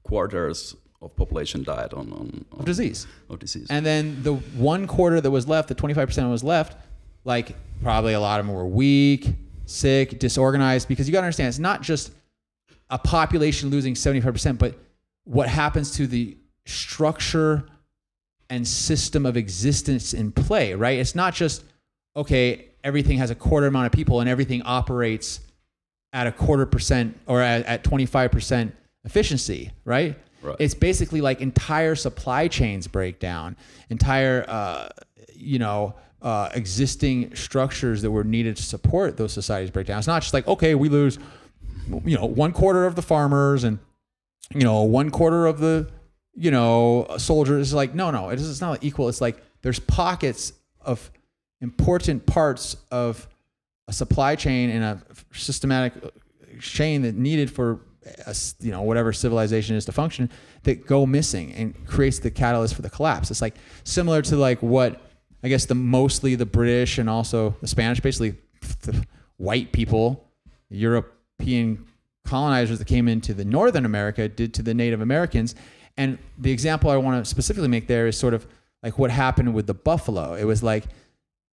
quarters 0.03 0.75
of 1.01 1.15
population 1.15 1.63
died 1.63 1.93
on 1.93 2.11
on, 2.11 2.45
on 2.51 2.59
Of 2.59 2.65
disease. 2.65 3.07
of 3.29 3.39
disease. 3.39 3.67
And 3.69 3.85
then 3.85 4.23
the 4.23 4.33
one 4.35 4.87
quarter 4.87 5.21
that 5.21 5.31
was 5.31 5.47
left, 5.47 5.67
the 5.69 5.75
25% 5.75 6.15
that 6.15 6.27
was 6.27 6.43
left, 6.43 6.75
like 7.27 7.55
probably 7.83 8.13
a 8.13 8.19
lot 8.19 8.39
of 8.39 8.47
them 8.47 8.55
were 8.55 8.65
weak, 8.65 9.35
sick, 9.65 10.17
disorganized, 10.17 10.87
because 10.87 11.07
you 11.07 11.11
got 11.11 11.19
to 11.19 11.25
understand, 11.25 11.49
it's 11.49 11.59
not 11.59 11.81
just 11.81 12.13
a 12.89 12.97
population 12.97 13.69
losing 13.69 13.93
75%, 13.93 14.57
but 14.57 14.75
what 15.25 15.49
happens 15.49 15.91
to 15.97 16.07
the 16.07 16.37
structure 16.65 17.65
and 18.49 18.65
system 18.65 19.25
of 19.25 19.35
existence 19.35 20.13
in 20.13 20.31
play, 20.31 20.73
right? 20.73 20.99
It's 20.99 21.15
not 21.15 21.35
just, 21.35 21.65
okay, 22.15 22.69
everything 22.81 23.17
has 23.17 23.29
a 23.29 23.35
quarter 23.35 23.67
amount 23.67 23.87
of 23.87 23.91
people 23.91 24.21
and 24.21 24.29
everything 24.29 24.61
operates 24.63 25.41
at 26.13 26.27
a 26.27 26.31
quarter 26.31 26.65
percent 26.65 27.19
or 27.27 27.41
at, 27.41 27.65
at 27.65 27.83
25% 27.83 28.71
efficiency, 29.03 29.71
right? 29.83 30.17
Right. 30.41 30.55
It's 30.59 30.73
basically 30.73 31.19
like 31.19 31.41
entire 31.41 31.95
supply 31.95 32.47
chains 32.47 32.87
break 32.87 33.19
down, 33.19 33.57
entire, 33.89 34.45
uh, 34.47 34.89
you 35.35 35.59
know, 35.59 35.95
uh, 36.21 36.49
existing 36.53 37.35
structures 37.35 38.01
that 38.01 38.11
were 38.11 38.23
needed 38.23 38.55
to 38.57 38.63
support 38.63 39.17
those 39.17 39.33
societies 39.33 39.71
break 39.71 39.87
down. 39.87 39.99
It's 39.99 40.07
not 40.07 40.21
just 40.21 40.33
like, 40.33 40.47
okay, 40.47 40.75
we 40.75 40.89
lose, 40.89 41.19
you 42.05 42.17
know, 42.17 42.25
one 42.25 42.51
quarter 42.51 42.85
of 42.85 42.95
the 42.95 43.01
farmers 43.01 43.63
and, 43.63 43.79
you 44.53 44.61
know, 44.63 44.83
one 44.83 45.09
quarter 45.11 45.45
of 45.45 45.59
the, 45.59 45.89
you 46.33 46.51
know, 46.51 47.07
soldiers. 47.17 47.67
It's 47.67 47.73
like, 47.73 47.93
no, 47.93 48.11
no, 48.11 48.29
it's, 48.29 48.47
it's 48.47 48.61
not 48.61 48.83
equal. 48.83 49.09
It's 49.09 49.21
like 49.21 49.41
there's 49.61 49.79
pockets 49.79 50.53
of 50.81 51.11
important 51.61 52.25
parts 52.25 52.77
of 52.91 53.27
a 53.87 53.93
supply 53.93 54.35
chain 54.35 54.69
and 54.69 54.83
a 54.83 55.01
systematic 55.33 55.93
chain 56.59 57.03
that 57.03 57.15
needed 57.15 57.51
for 57.51 57.81
a 58.25 58.29
s 58.29 58.55
you 58.59 58.71
know 58.71 58.81
whatever 58.81 59.11
civilization 59.11 59.75
is 59.75 59.83
to 59.85 59.91
function 59.91 60.29
that 60.63 60.87
go 60.87 61.05
missing 61.05 61.51
and 61.53 61.85
creates 61.85 62.19
the 62.19 62.31
catalyst 62.31 62.73
for 62.75 62.81
the 62.81 62.89
collapse. 62.89 63.31
It's 63.31 63.41
like 63.41 63.55
similar 63.83 64.21
to 64.23 64.37
like 64.37 64.61
what 64.61 65.01
I 65.43 65.49
guess 65.49 65.65
the 65.65 65.75
mostly 65.75 66.35
the 66.35 66.45
British 66.45 66.97
and 66.97 67.09
also 67.09 67.55
the 67.61 67.67
Spanish, 67.67 67.99
basically 67.99 68.35
the 68.81 69.05
white 69.37 69.71
people, 69.71 70.29
European 70.69 71.85
colonizers 72.25 72.79
that 72.79 72.87
came 72.87 73.07
into 73.07 73.33
the 73.33 73.45
Northern 73.45 73.85
America 73.85 74.27
did 74.27 74.53
to 74.55 74.63
the 74.63 74.73
Native 74.73 75.01
Americans. 75.01 75.55
And 75.95 76.17
the 76.37 76.51
example 76.51 76.89
I 76.89 76.97
want 76.97 77.23
to 77.23 77.29
specifically 77.29 77.69
make 77.69 77.87
there 77.87 78.07
is 78.07 78.17
sort 78.17 78.33
of 78.33 78.45
like 78.83 78.99
what 78.99 79.09
happened 79.09 79.53
with 79.53 79.67
the 79.67 79.73
buffalo. 79.73 80.33
It 80.33 80.43
was 80.43 80.61
like 80.61 80.85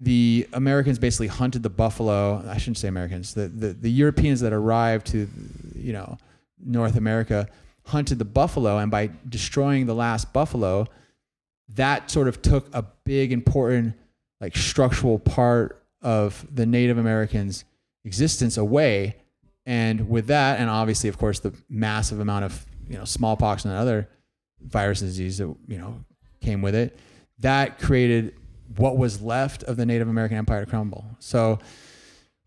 the 0.00 0.46
Americans 0.52 0.98
basically 0.98 1.28
hunted 1.28 1.62
the 1.62 1.70
buffalo. 1.70 2.44
I 2.48 2.58
shouldn't 2.58 2.78
say 2.78 2.88
Americans. 2.88 3.34
The, 3.34 3.48
the 3.48 3.68
the 3.72 3.90
Europeans 3.90 4.40
that 4.40 4.52
arrived 4.52 5.06
to 5.08 5.28
you 5.74 5.92
know 5.92 6.18
North 6.64 6.96
America 6.96 7.48
hunted 7.86 8.18
the 8.18 8.24
buffalo, 8.24 8.78
and 8.78 8.90
by 8.90 9.10
destroying 9.28 9.86
the 9.86 9.94
last 9.94 10.32
buffalo, 10.32 10.86
that 11.70 12.10
sort 12.10 12.28
of 12.28 12.42
took 12.42 12.68
a 12.74 12.84
big 13.04 13.32
important 13.32 13.94
like 14.40 14.56
structural 14.56 15.18
part 15.18 15.82
of 16.02 16.46
the 16.54 16.66
Native 16.66 16.98
Americans' 16.98 17.64
existence 18.04 18.56
away. 18.56 19.16
And 19.66 20.10
with 20.10 20.26
that, 20.26 20.60
and 20.60 20.68
obviously, 20.68 21.08
of 21.08 21.16
course, 21.16 21.40
the 21.40 21.54
massive 21.68 22.20
amount 22.20 22.44
of 22.44 22.66
you 22.88 22.98
know 22.98 23.04
smallpox 23.04 23.64
and 23.64 23.74
other 23.74 24.08
virus 24.60 25.00
disease 25.00 25.38
that 25.38 25.54
you 25.66 25.78
know 25.78 26.04
came 26.40 26.60
with 26.60 26.74
it, 26.74 26.98
that 27.38 27.78
created 27.78 28.34
what 28.76 28.96
was 28.98 29.22
left 29.22 29.62
of 29.62 29.76
the 29.76 29.86
Native 29.86 30.08
American 30.08 30.36
empire 30.36 30.64
to 30.64 30.70
crumble. 30.70 31.04
So 31.18 31.58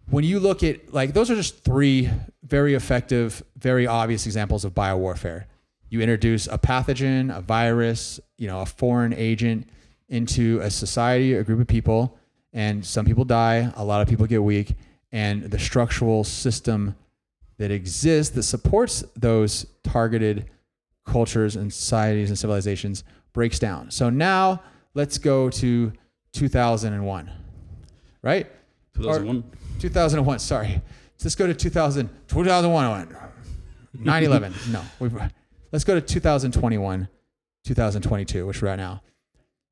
when 0.10 0.24
you 0.24 0.40
look 0.40 0.64
at 0.64 0.94
like 0.94 1.14
those 1.14 1.32
are 1.32 1.36
just 1.36 1.64
three 1.64 2.10
very 2.44 2.76
effective, 2.76 3.44
very 3.58 3.88
obvious 3.88 4.26
examples 4.26 4.64
of 4.66 4.74
biowarfare. 4.74 5.46
You 5.90 6.02
introduce 6.02 6.48
a 6.48 6.58
pathogen, 6.58 7.36
a 7.36 7.42
virus, 7.42 8.20
you 8.38 8.48
know, 8.48 8.62
a 8.62 8.66
foreign 8.66 9.14
agent 9.14 9.70
into 10.10 10.60
a 10.62 10.70
society, 10.70 11.34
a 11.34 11.44
group 11.44 11.60
of 11.60 11.68
people, 11.68 12.18
and 12.54 12.86
some 12.86 13.06
people 13.06 13.26
die, 13.26 13.72
a 13.76 13.84
lot 13.84 14.02
of 14.02 14.08
people 14.08 14.26
get 14.26 14.44
weak, 14.44 14.76
and 15.12 15.44
the 15.44 15.60
structural 15.60 16.24
system 16.24 16.96
that 17.58 17.72
exists 17.72 18.36
that 18.36 18.44
supports 18.44 19.04
those 19.16 19.66
targeted 19.84 20.50
cultures 21.06 21.56
and 21.56 21.74
societies 21.74 22.30
and 22.30 22.38
civilizations 22.38 23.04
breaks 23.34 23.60
down. 23.60 23.90
So 23.92 24.10
now 24.10 24.62
let's 24.94 25.18
go 25.18 25.50
to 25.50 25.94
2001, 26.34 27.32
right? 28.22 28.48
2001. 28.96 29.44
2001, 29.80 30.40
sorry. 30.40 30.82
Let's 31.24 31.36
go 31.36 31.48
to 31.48 31.54
2000, 31.54 32.10
2001, 32.28 33.18
9 33.94 34.24
11. 34.24 34.54
No, 34.72 34.82
we've, 35.00 35.14
let's 35.78 35.84
go 35.84 35.94
to 35.94 36.02
2021, 36.02 37.08
2022, 37.64 38.48
which 38.48 38.64
at 38.64 38.78
now. 38.78 39.00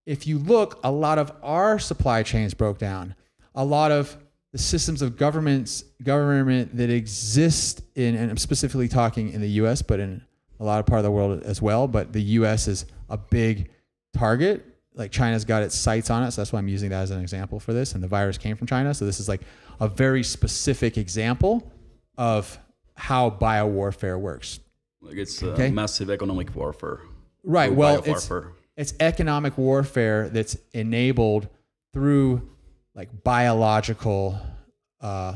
If 0.06 0.28
you 0.28 0.38
look, 0.38 0.80
a 0.84 0.92
lot 0.92 1.18
of 1.18 1.32
our 1.42 1.80
supply 1.80 2.22
chains 2.22 2.54
broke 2.54 2.78
down. 2.78 3.16
A 3.56 3.66
lot 3.66 3.92
of 3.92 4.16
the 4.52 4.60
systems 4.60 5.02
of 5.02 5.18
governments, 5.18 5.84
government 6.04 6.78
that 6.78 6.92
exist 6.92 7.82
in, 7.96 8.14
and 8.14 8.30
I'm 8.30 8.38
specifically 8.38 8.88
talking 8.88 9.32
in 9.32 9.42
the 9.42 9.50
US, 9.62 9.82
but 9.82 10.00
in 10.00 10.22
a 10.60 10.64
lot 10.64 10.80
of 10.80 10.86
part 10.86 11.00
of 11.00 11.06
the 11.06 11.10
world 11.10 11.42
as 11.42 11.60
well. 11.60 11.88
But 11.88 12.14
the 12.14 12.22
US 12.22 12.68
is 12.68 12.86
a 13.10 13.18
big 13.18 13.72
target. 14.14 14.64
Like 14.94 15.10
China's 15.12 15.44
got 15.44 15.64
its 15.64 15.74
sights 15.74 16.12
on 16.12 16.22
it. 16.22 16.34
So 16.34 16.42
that's 16.42 16.54
why 16.54 16.60
I'm 16.60 16.68
using 16.68 16.92
that 16.92 17.02
as 17.02 17.10
an 17.10 17.20
example 17.20 17.60
for 17.60 17.74
this. 17.74 17.96
And 17.96 18.04
the 18.04 18.08
virus 18.08 18.38
came 18.38 18.56
from 18.56 18.68
China. 18.68 18.94
So 18.94 19.08
this 19.08 19.20
is 19.20 19.28
like 19.28 19.42
a 19.80 19.88
very 19.88 20.22
specific 20.22 21.00
example 21.00 21.72
of 22.16 22.60
how 22.94 23.32
biowarfare 23.32 24.20
works. 24.20 24.60
Like 25.06 25.18
it's 25.18 25.42
uh, 25.44 25.48
Okay. 25.48 25.72
massive 25.72 26.10
economic 26.10 26.54
warfare. 26.56 27.00
Right. 27.44 27.72
Well, 27.74 28.02
it's, 28.06 28.30
it's 28.76 28.94
economic 29.00 29.58
warfare 29.58 30.30
that's 30.30 30.58
enabled 30.74 31.48
through 31.94 32.50
like 32.96 33.24
biological, 33.24 34.40
uh, 35.02 35.36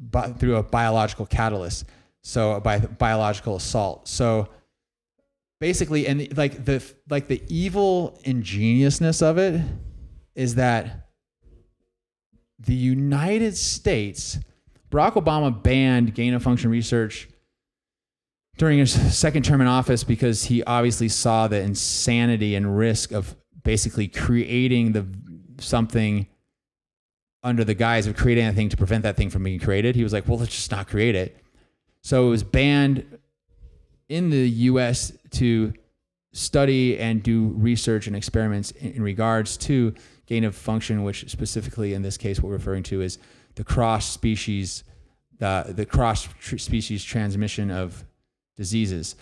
bi- 0.00 0.32
through 0.32 0.56
a 0.56 0.62
biological 0.62 1.26
catalyst. 1.26 1.84
So 2.22 2.58
by 2.60 2.78
biological 2.78 3.56
assault. 3.56 4.08
So 4.08 4.48
basically, 5.60 6.06
and 6.06 6.34
like 6.36 6.64
the 6.64 6.82
like 7.10 7.28
the 7.28 7.42
evil 7.48 8.18
ingeniousness 8.24 9.20
of 9.20 9.36
it 9.38 9.60
is 10.34 10.54
that 10.54 11.08
the 12.58 12.74
United 12.74 13.56
States, 13.56 14.38
Barack 14.90 15.12
Obama 15.22 15.62
banned 15.62 16.14
gain 16.14 16.32
of 16.32 16.42
function 16.42 16.70
research 16.70 17.28
during 18.56 18.78
his 18.78 18.92
second 19.16 19.44
term 19.44 19.60
in 19.60 19.66
office 19.66 20.04
because 20.04 20.44
he 20.44 20.62
obviously 20.64 21.08
saw 21.08 21.48
the 21.48 21.60
insanity 21.60 22.54
and 22.54 22.76
risk 22.76 23.12
of 23.12 23.36
basically 23.62 24.08
creating 24.08 24.92
the 24.92 25.06
something 25.58 26.26
under 27.42 27.64
the 27.64 27.74
guise 27.74 28.06
of 28.06 28.16
creating 28.16 28.46
a 28.46 28.52
thing 28.52 28.68
to 28.68 28.76
prevent 28.76 29.02
that 29.02 29.16
thing 29.16 29.30
from 29.30 29.42
being 29.42 29.58
created. 29.58 29.94
He 29.94 30.02
was 30.02 30.12
like, 30.12 30.26
well, 30.26 30.38
let's 30.38 30.54
just 30.54 30.70
not 30.70 30.88
create 30.88 31.14
it. 31.14 31.36
So 32.02 32.26
it 32.26 32.30
was 32.30 32.42
banned 32.42 33.18
in 34.08 34.30
the 34.30 34.48
US 34.48 35.12
to 35.32 35.72
study 36.32 36.98
and 36.98 37.22
do 37.22 37.54
research 37.56 38.06
and 38.06 38.16
experiments 38.16 38.70
in, 38.72 39.02
regards 39.02 39.56
to 39.56 39.94
gain 40.26 40.44
of 40.44 40.54
function, 40.54 41.02
which 41.04 41.30
specifically 41.30 41.94
in 41.94 42.02
this 42.02 42.16
case, 42.16 42.40
what 42.40 42.48
we're 42.48 42.56
referring 42.56 42.82
to 42.84 43.02
is 43.02 43.18
the 43.54 43.64
cross 43.64 44.08
species, 44.08 44.84
the, 45.38 45.66
the 45.68 45.86
cross 45.86 46.28
tr- 46.40 46.58
species 46.58 47.04
transmission 47.04 47.70
of 47.70 48.04
diseases, 48.56 49.16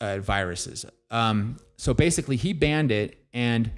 uh, 0.00 0.18
viruses. 0.18 0.84
Um, 1.10 1.56
so 1.76 1.94
basically, 1.94 2.36
he 2.36 2.52
banned 2.52 2.90
it, 2.90 3.24
and 3.32 3.70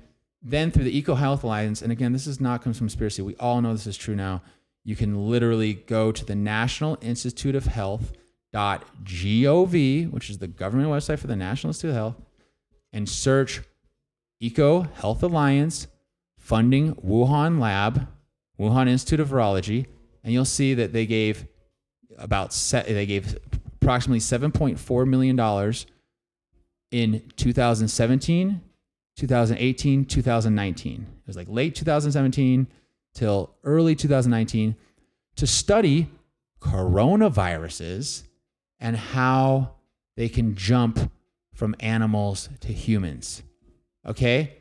then 0.43 0.71
through 0.71 0.85
the 0.85 0.97
Eco 0.97 1.15
Health 1.15 1.45
Alliance, 1.45 1.83
and 1.83 1.91
again, 1.91 2.13
this 2.13 2.27
is 2.27 2.41
not 2.41 2.63
comes 2.63 2.79
from 2.79 2.87
conspiracy. 2.87 3.23
We 3.23 3.37
all 3.37 3.61
know 3.61 3.73
this 3.73 3.87
is 3.87 3.97
true 3.97 4.17
now. 4.17 4.43
You 4.85 4.97
can 4.97 5.29
literally 5.29 5.75
go 5.75 6.13
to 6.13 6.25
the 6.25 6.35
National 6.35 6.99
Institute 7.01 7.55
of 7.55 7.67
Health 7.67 8.13
.gov, 8.55 10.11
which 10.11 10.31
is 10.31 10.39
the 10.39 10.47
government 10.47 10.89
website 10.89 11.19
for 11.19 11.27
the 11.27 11.37
National 11.37 11.71
Institute 11.71 11.91
of 11.91 11.97
Health, 11.97 12.17
and 12.93 13.09
search 13.09 13.63
Eco 14.41 14.83
Health 14.83 15.23
Alliance 15.23 15.89
funding 16.39 16.95
Wuhan 16.97 17.59
Lab, 17.59 18.07
Wuhan 18.59 18.89
Institute 18.89 19.21
of 19.21 19.29
Virology, 19.29 19.87
and 20.23 20.33
you'll 20.33 20.45
see 20.45 20.75
that 20.75 20.93
they 20.93 21.07
gave 21.07 21.47
about 22.19 22.53
they 22.73 23.07
gave 23.07 23.37
approximately 23.85 24.19
7.4 24.19 25.07
million 25.07 25.37
dollars 25.37 25.87
in 26.91 27.23
2017, 27.37 28.61
2018, 29.17 30.05
2019. 30.05 30.95
It 31.03 31.27
was 31.27 31.37
like 31.37 31.49
late 31.51 31.75
2017 31.75 32.67
till 33.15 33.55
early 33.63 33.95
2019 33.95 34.77
to 35.37 35.47
study 35.47 36.09
coronaviruses 36.61 38.23
and 38.81 38.97
how 38.97 39.73
they 40.17 40.29
can 40.29 40.55
jump 40.55 41.11
from 41.53 41.75
animals 41.81 42.49
to 42.61 42.73
humans. 42.73 43.43
Okay? 44.07 44.59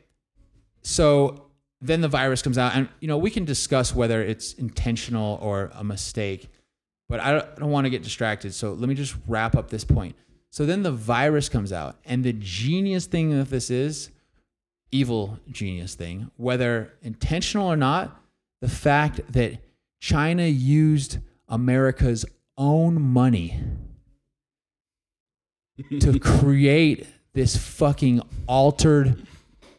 So 0.82 1.50
then 1.80 2.00
the 2.00 2.08
virus 2.08 2.42
comes 2.42 2.58
out, 2.58 2.74
and 2.74 2.88
you 3.00 3.08
know, 3.08 3.18
we 3.18 3.30
can 3.30 3.44
discuss 3.44 3.94
whether 3.94 4.22
it's 4.22 4.54
intentional 4.54 5.38
or 5.42 5.70
a 5.74 5.84
mistake, 5.84 6.48
but 7.08 7.20
I 7.20 7.32
don't, 7.32 7.56
don't 7.56 7.70
want 7.70 7.84
to 7.84 7.90
get 7.90 8.02
distracted. 8.02 8.54
So 8.54 8.72
let 8.72 8.88
me 8.88 8.94
just 8.94 9.14
wrap 9.26 9.54
up 9.54 9.70
this 9.70 9.84
point. 9.84 10.16
So 10.50 10.64
then 10.64 10.82
the 10.82 10.92
virus 10.92 11.48
comes 11.48 11.72
out, 11.72 11.96
and 12.04 12.22
the 12.22 12.32
genius 12.32 13.06
thing 13.06 13.32
of 13.32 13.50
this 13.50 13.70
is 13.70 14.10
evil 14.92 15.40
genius 15.50 15.96
thing, 15.96 16.30
whether 16.36 16.92
intentional 17.02 17.66
or 17.66 17.76
not, 17.76 18.20
the 18.60 18.68
fact 18.68 19.20
that 19.32 19.58
China 20.00 20.44
used 20.44 21.18
America's 21.48 22.24
own 22.56 23.02
money 23.02 23.60
to 26.00 26.18
create 26.20 27.08
this 27.32 27.56
fucking 27.56 28.22
altered, 28.46 29.26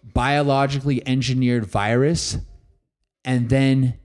biologically 0.03 1.05
engineered 1.07 1.65
virus. 1.65 2.37
And 3.23 3.49
then 3.49 3.97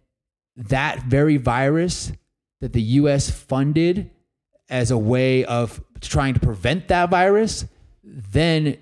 that 0.57 1.03
very 1.03 1.37
virus 1.37 2.13
that 2.61 2.73
the 2.73 2.83
US 2.83 3.31
funded 3.31 4.11
as 4.69 4.91
a 4.91 4.99
way 4.99 5.45
of 5.45 5.83
trying 6.01 6.35
to 6.35 6.41
prevent 6.41 6.89
that 6.89 7.11
virus 7.11 7.67
then 8.03 8.79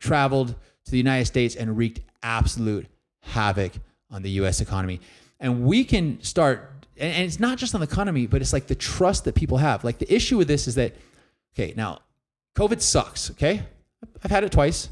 traveled 0.00 0.48
to 0.84 0.90
the 0.90 0.98
United 0.98 1.26
States 1.26 1.56
and 1.56 1.76
wreaked 1.76 2.00
absolute 2.22 2.86
havoc 3.22 3.72
on 4.10 4.22
the 4.22 4.30
US 4.30 4.60
economy. 4.60 5.00
And 5.40 5.64
we 5.64 5.84
can 5.84 6.22
start, 6.22 6.70
and 6.96 7.24
it's 7.24 7.40
not 7.40 7.58
just 7.58 7.74
on 7.74 7.80
the 7.80 7.86
economy, 7.86 8.26
but 8.26 8.40
it's 8.40 8.52
like 8.52 8.66
the 8.66 8.74
trust 8.74 9.24
that 9.24 9.34
people 9.34 9.58
have. 9.58 9.84
Like 9.84 9.98
the 9.98 10.12
issue 10.12 10.36
with 10.36 10.48
this 10.48 10.66
is 10.66 10.74
that, 10.76 10.94
okay, 11.54 11.74
now 11.76 12.00
COVID 12.56 12.80
sucks, 12.80 13.30
okay? 13.32 13.62
I've 14.22 14.30
had 14.30 14.44
it 14.44 14.52
twice. 14.52 14.88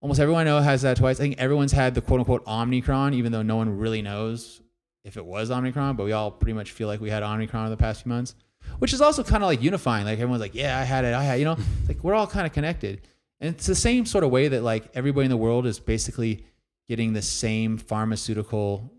Almost 0.00 0.20
everyone 0.20 0.42
I 0.42 0.44
know 0.44 0.60
has 0.60 0.82
that 0.82 0.96
twice. 0.96 1.18
I 1.18 1.22
think 1.24 1.38
everyone's 1.38 1.72
had 1.72 1.94
the 1.94 2.00
quote 2.00 2.20
unquote 2.20 2.46
Omicron, 2.46 3.14
even 3.14 3.32
though 3.32 3.42
no 3.42 3.56
one 3.56 3.78
really 3.78 4.02
knows 4.02 4.60
if 5.08 5.16
it 5.16 5.24
was 5.24 5.50
Omicron, 5.50 5.96
but 5.96 6.04
we 6.04 6.12
all 6.12 6.30
pretty 6.30 6.52
much 6.52 6.70
feel 6.70 6.86
like 6.86 7.00
we 7.00 7.10
had 7.10 7.22
Omicron 7.22 7.64
in 7.64 7.70
the 7.70 7.76
past 7.76 8.02
few 8.02 8.10
months, 8.10 8.34
which 8.78 8.92
is 8.92 9.00
also 9.00 9.24
kind 9.24 9.42
of 9.42 9.48
like 9.48 9.62
unifying. 9.62 10.04
Like 10.04 10.18
everyone's 10.18 10.40
like, 10.40 10.54
yeah, 10.54 10.78
I 10.78 10.84
had 10.84 11.04
it, 11.04 11.14
I 11.14 11.24
had, 11.24 11.38
you 11.40 11.46
know, 11.46 11.56
like 11.88 12.04
we're 12.04 12.14
all 12.14 12.26
kind 12.26 12.46
of 12.46 12.52
connected. 12.52 13.00
And 13.40 13.54
it's 13.54 13.66
the 13.66 13.74
same 13.74 14.04
sort 14.06 14.22
of 14.22 14.30
way 14.30 14.48
that 14.48 14.62
like 14.62 14.84
everybody 14.94 15.24
in 15.24 15.30
the 15.30 15.36
world 15.36 15.66
is 15.66 15.80
basically 15.80 16.44
getting 16.88 17.12
the 17.12 17.22
same 17.22 17.78
pharmaceutical 17.78 18.92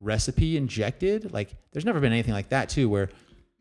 recipe 0.00 0.56
injected. 0.56 1.32
Like 1.32 1.54
there's 1.72 1.84
never 1.84 2.00
been 2.00 2.12
anything 2.12 2.34
like 2.34 2.50
that 2.50 2.68
too, 2.68 2.88
where 2.88 3.08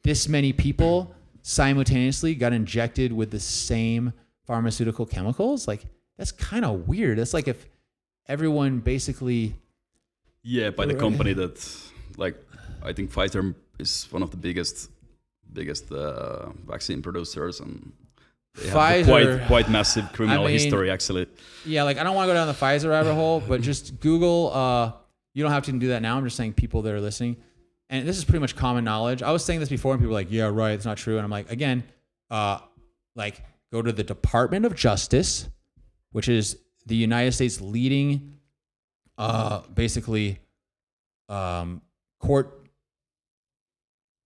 this 0.03 0.27
many 0.27 0.53
people 0.53 1.15
simultaneously 1.41 2.35
got 2.35 2.53
injected 2.53 3.11
with 3.11 3.31
the 3.31 3.39
same 3.39 4.13
pharmaceutical 4.45 5.05
chemicals. 5.05 5.67
Like 5.67 5.85
that's 6.17 6.31
kind 6.31 6.65
of 6.65 6.87
weird. 6.87 7.17
That's 7.17 7.33
like 7.33 7.47
if 7.47 7.67
everyone 8.27 8.79
basically 8.79 9.55
Yeah, 10.43 10.69
by 10.71 10.85
the 10.85 10.93
Right. 10.93 10.99
company 11.01 11.33
that, 11.33 11.55
like, 12.17 12.35
I 12.83 12.91
think 12.93 13.11
Pfizer 13.11 13.55
is 13.79 14.07
one 14.11 14.21
of 14.23 14.31
the 14.31 14.37
biggest, 14.37 14.89
biggest 15.51 15.91
uh, 15.91 16.49
vaccine 16.67 17.01
producers, 17.01 17.59
and 17.59 17.93
they 18.55 18.69
Pfizer- 18.69 19.05
quite 19.05 19.47
quite 19.47 19.69
massive 19.69 20.11
criminal 20.13 20.43
mean- 20.45 20.53
history 20.53 20.91
actually. 20.91 21.27
Yeah, 21.65 21.83
like 21.83 21.97
I 21.97 22.03
don't 22.03 22.13
want 22.15 22.27
to 22.27 22.31
go 22.31 22.35
down 22.35 22.47
the 22.47 22.53
Pfizer 22.53 22.89
rabbit 22.89 23.13
hole, 23.13 23.41
but 23.47 23.61
just 23.61 23.99
Google. 23.99 24.51
Uh, 24.53 24.91
you 25.33 25.41
don't 25.43 25.51
have 25.51 25.63
to 25.63 25.71
do 25.71 25.87
that 25.87 26.01
now. 26.01 26.17
I'm 26.17 26.23
just 26.25 26.35
saying 26.35 26.53
people 26.53 26.81
that 26.83 26.93
are 26.93 27.01
listening, 27.01 27.37
and 27.89 28.07
this 28.07 28.17
is 28.17 28.23
pretty 28.25 28.39
much 28.39 28.55
common 28.55 28.83
knowledge. 28.83 29.23
I 29.23 29.31
was 29.31 29.43
saying 29.45 29.59
this 29.61 29.69
before, 29.69 29.93
and 29.93 30.01
people 30.01 30.09
were 30.13 30.19
like, 30.19 30.31
"Yeah, 30.31 30.45
right, 30.51 30.71
it's 30.73 30.85
not 30.85 30.97
true." 30.97 31.15
And 31.17 31.23
I'm 31.23 31.31
like, 31.31 31.49
again, 31.51 31.83
uh, 32.29 32.59
like 33.15 33.41
go 33.71 33.81
to 33.81 33.91
the 33.91 34.03
Department 34.03 34.65
of 34.65 34.75
Justice, 34.75 35.47
which 36.11 36.27
is 36.29 36.57
the 36.85 36.95
United 36.95 37.31
States 37.31 37.59
leading, 37.61 38.32
uh, 39.17 39.61
basically, 39.73 40.39
um, 41.29 41.81
court 42.19 42.63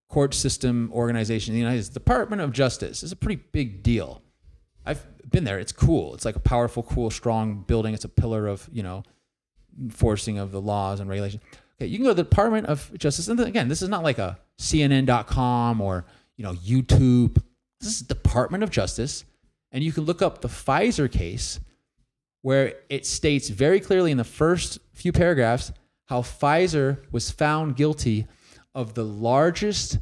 court 0.10 0.34
system 0.34 0.90
organization 0.94 1.54
in 1.54 1.56
the 1.56 1.62
United 1.62 1.84
States. 1.84 1.94
Department 1.94 2.42
of 2.42 2.52
Justice 2.52 3.04
is 3.04 3.12
a 3.12 3.16
pretty 3.16 3.44
big 3.52 3.84
deal. 3.84 4.22
I've 4.86 5.06
been 5.30 5.44
there. 5.44 5.60
It's 5.60 5.74
cool. 5.74 6.14
It's 6.14 6.24
like 6.24 6.38
a 6.38 6.40
powerful, 6.40 6.84
cool, 6.84 7.10
strong 7.10 7.64
building. 7.68 7.94
It's 7.94 8.06
a 8.06 8.10
pillar 8.10 8.48
of, 8.48 8.70
you 8.72 8.84
know, 8.84 9.04
enforcing 9.80 10.38
of 10.38 10.52
the 10.52 10.62
laws 10.62 11.00
and 11.00 11.10
regulations. 11.10 11.44
Okay, 11.78 11.88
you 11.88 11.98
can 11.98 12.06
go 12.06 12.12
to 12.12 12.16
the 12.16 12.24
Department 12.24 12.68
of 12.68 12.92
Justice. 12.98 13.28
And 13.28 13.40
again, 13.40 13.68
this 13.68 13.82
is 13.82 13.90
not 13.90 14.04
like 14.04 14.18
a 14.18 14.40
CNN.com 14.58 15.82
or, 15.82 16.06
you 16.38 16.44
know, 16.44 16.54
YouTube. 16.54 17.42
This 17.82 17.90
is 17.90 18.02
Department 18.02 18.64
of 18.64 18.72
Justice. 18.72 19.26
And 19.72 19.84
you 19.84 19.92
can 19.92 20.06
look 20.06 20.22
up 20.22 20.42
the 20.42 20.48
Pfizer 20.48 21.12
case 21.12 21.60
where 22.48 22.76
it 22.88 23.06
states 23.06 23.50
very 23.50 23.78
clearly 23.78 24.10
in 24.10 24.16
the 24.16 24.24
first 24.24 24.80
few 24.94 25.12
paragraphs 25.12 25.74
how 26.06 26.22
Pfizer 26.22 26.98
was 27.12 27.30
found 27.30 27.76
guilty 27.76 28.26
of 28.74 28.94
the 28.94 29.04
largest 29.04 30.00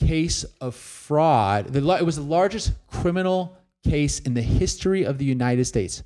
case 0.00 0.44
of 0.58 0.74
fraud. 0.74 1.76
It 1.76 2.06
was 2.06 2.16
the 2.16 2.22
largest 2.22 2.72
criminal 2.86 3.58
case 3.84 4.20
in 4.20 4.32
the 4.32 4.40
history 4.40 5.04
of 5.04 5.18
the 5.18 5.26
United 5.26 5.66
States. 5.66 6.02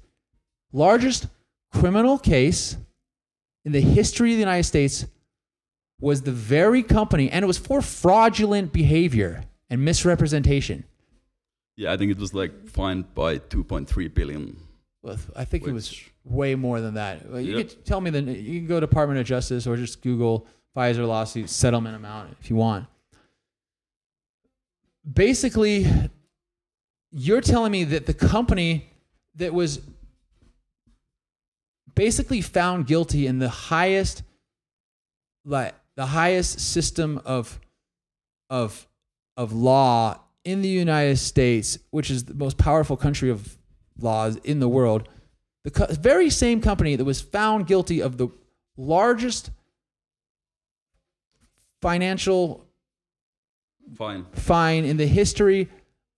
Largest 0.73 1.29
criminal 1.73 2.19
case 2.19 2.77
in 3.65 3.71
the 3.71 3.81
history 3.81 4.33
of 4.33 4.39
the 4.39 4.41
United 4.41 4.65
States 4.65 5.07
was 6.01 6.23
the 6.23 6.33
very 6.33 6.83
company, 6.83 7.31
and 7.31 7.45
it 7.45 7.47
was 7.47 7.59
for 7.59 7.81
fraudulent 7.81 8.73
behavior 8.73 9.45
and 9.71 9.85
misrepresentation. 9.85 10.83
Yeah, 11.77 11.93
I 11.93 11.97
think 11.97 12.11
it 12.11 12.19
was 12.19 12.35
like 12.35 12.69
fined 12.69 13.15
by 13.15 13.39
2.3 13.39 14.13
billion. 14.13 14.57
I 15.37 15.45
think 15.45 15.67
it 15.67 15.73
was 15.73 15.91
Which- 15.91 16.11
way 16.25 16.55
more 16.55 16.81
than 16.81 16.95
that. 16.95 17.31
Well, 17.31 17.41
You 17.41 17.59
Yep. 17.59 17.69
could 17.69 17.85
tell 17.85 18.01
me 18.01 18.11
the 18.11 18.23
you 18.23 18.59
can 18.61 18.67
go 18.67 18.81
to 18.81 18.87
Department 18.87 19.21
of 19.21 19.27
Justice 19.27 19.67
or 19.67 19.77
just 19.77 20.03
Google 20.03 20.47
Pfizer 20.77 21.07
lawsuit 21.07 21.49
settlement 21.49 21.97
amount 21.97 22.37
if 22.41 22.51
you 22.51 22.57
want. 22.57 22.87
Basically, 25.11 25.87
you're 27.13 27.41
telling 27.41 27.73
me 27.73 27.85
that 27.85 28.07
the 28.07 28.15
company 28.15 28.91
that 29.37 29.55
was 29.55 29.81
basically 31.95 32.41
found 32.41 32.87
guilty 32.87 33.27
in 33.27 33.39
the 33.39 33.49
highest 33.49 34.23
like 35.45 35.75
the 35.95 36.07
highest 36.07 36.59
system 36.61 37.21
of 37.25 37.61
of 38.51 38.87
of 39.37 39.53
law 39.53 40.19
in 40.45 40.63
the 40.63 40.69
United 40.69 41.17
States, 41.19 41.79
which 41.91 42.11
is 42.11 42.25
the 42.25 42.35
most 42.35 42.59
powerful 42.59 42.97
country 42.97 43.31
of 43.31 43.56
laws 43.99 44.37
in 44.45 44.61
the 44.61 44.69
world, 44.69 45.09
the 45.65 45.71
co- 45.71 45.87
very 45.87 46.31
same 46.31 46.61
company 46.61 46.97
that 46.97 47.05
was 47.05 47.21
found 47.21 47.67
guilty 47.67 48.01
of 48.01 48.17
the 48.19 48.29
largest 48.77 49.51
financial 51.81 52.67
Fine. 53.97 54.27
fine 54.33 54.85
in 54.85 54.97
the 54.97 55.07
history 55.07 55.69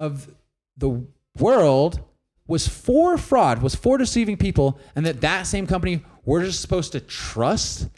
of 0.00 0.30
the 0.76 1.04
world 1.38 2.00
was 2.46 2.66
for 2.66 3.18
fraud, 3.18 3.60
was 3.62 3.74
for 3.74 3.98
deceiving 3.98 4.36
people, 4.38 4.78
and 4.96 5.04
that 5.04 5.20
that 5.20 5.42
same 5.46 5.66
company 5.66 6.02
we're 6.24 6.44
just 6.44 6.60
supposed 6.60 6.92
to 6.92 7.00
trust 7.00 7.88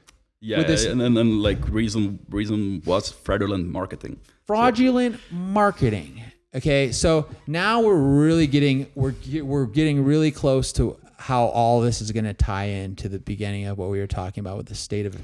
Yeah, 0.42 0.58
With 0.58 0.68
this- 0.68 0.86
and 0.86 0.98
then 1.00 1.16
and 1.18 1.42
like 1.42 1.68
reason 1.68 2.18
reason 2.30 2.80
was 2.86 3.10
fraudulent 3.12 3.68
marketing. 3.68 4.18
fraudulent 4.46 5.20
marketing. 5.30 6.22
Okay, 6.52 6.90
so 6.90 7.28
now 7.46 7.80
we're 7.80 7.94
really 7.94 8.48
getting 8.48 8.88
we're 8.96 9.14
we're 9.42 9.66
getting 9.66 10.04
really 10.04 10.32
close 10.32 10.72
to 10.72 10.98
how 11.16 11.44
all 11.44 11.80
this 11.80 12.00
is 12.00 12.10
going 12.10 12.24
to 12.24 12.34
tie 12.34 12.64
into 12.64 13.08
the 13.08 13.20
beginning 13.20 13.66
of 13.66 13.78
what 13.78 13.88
we 13.88 14.00
were 14.00 14.08
talking 14.08 14.40
about 14.40 14.56
with 14.56 14.66
the 14.66 14.74
state 14.74 15.06
of 15.06 15.14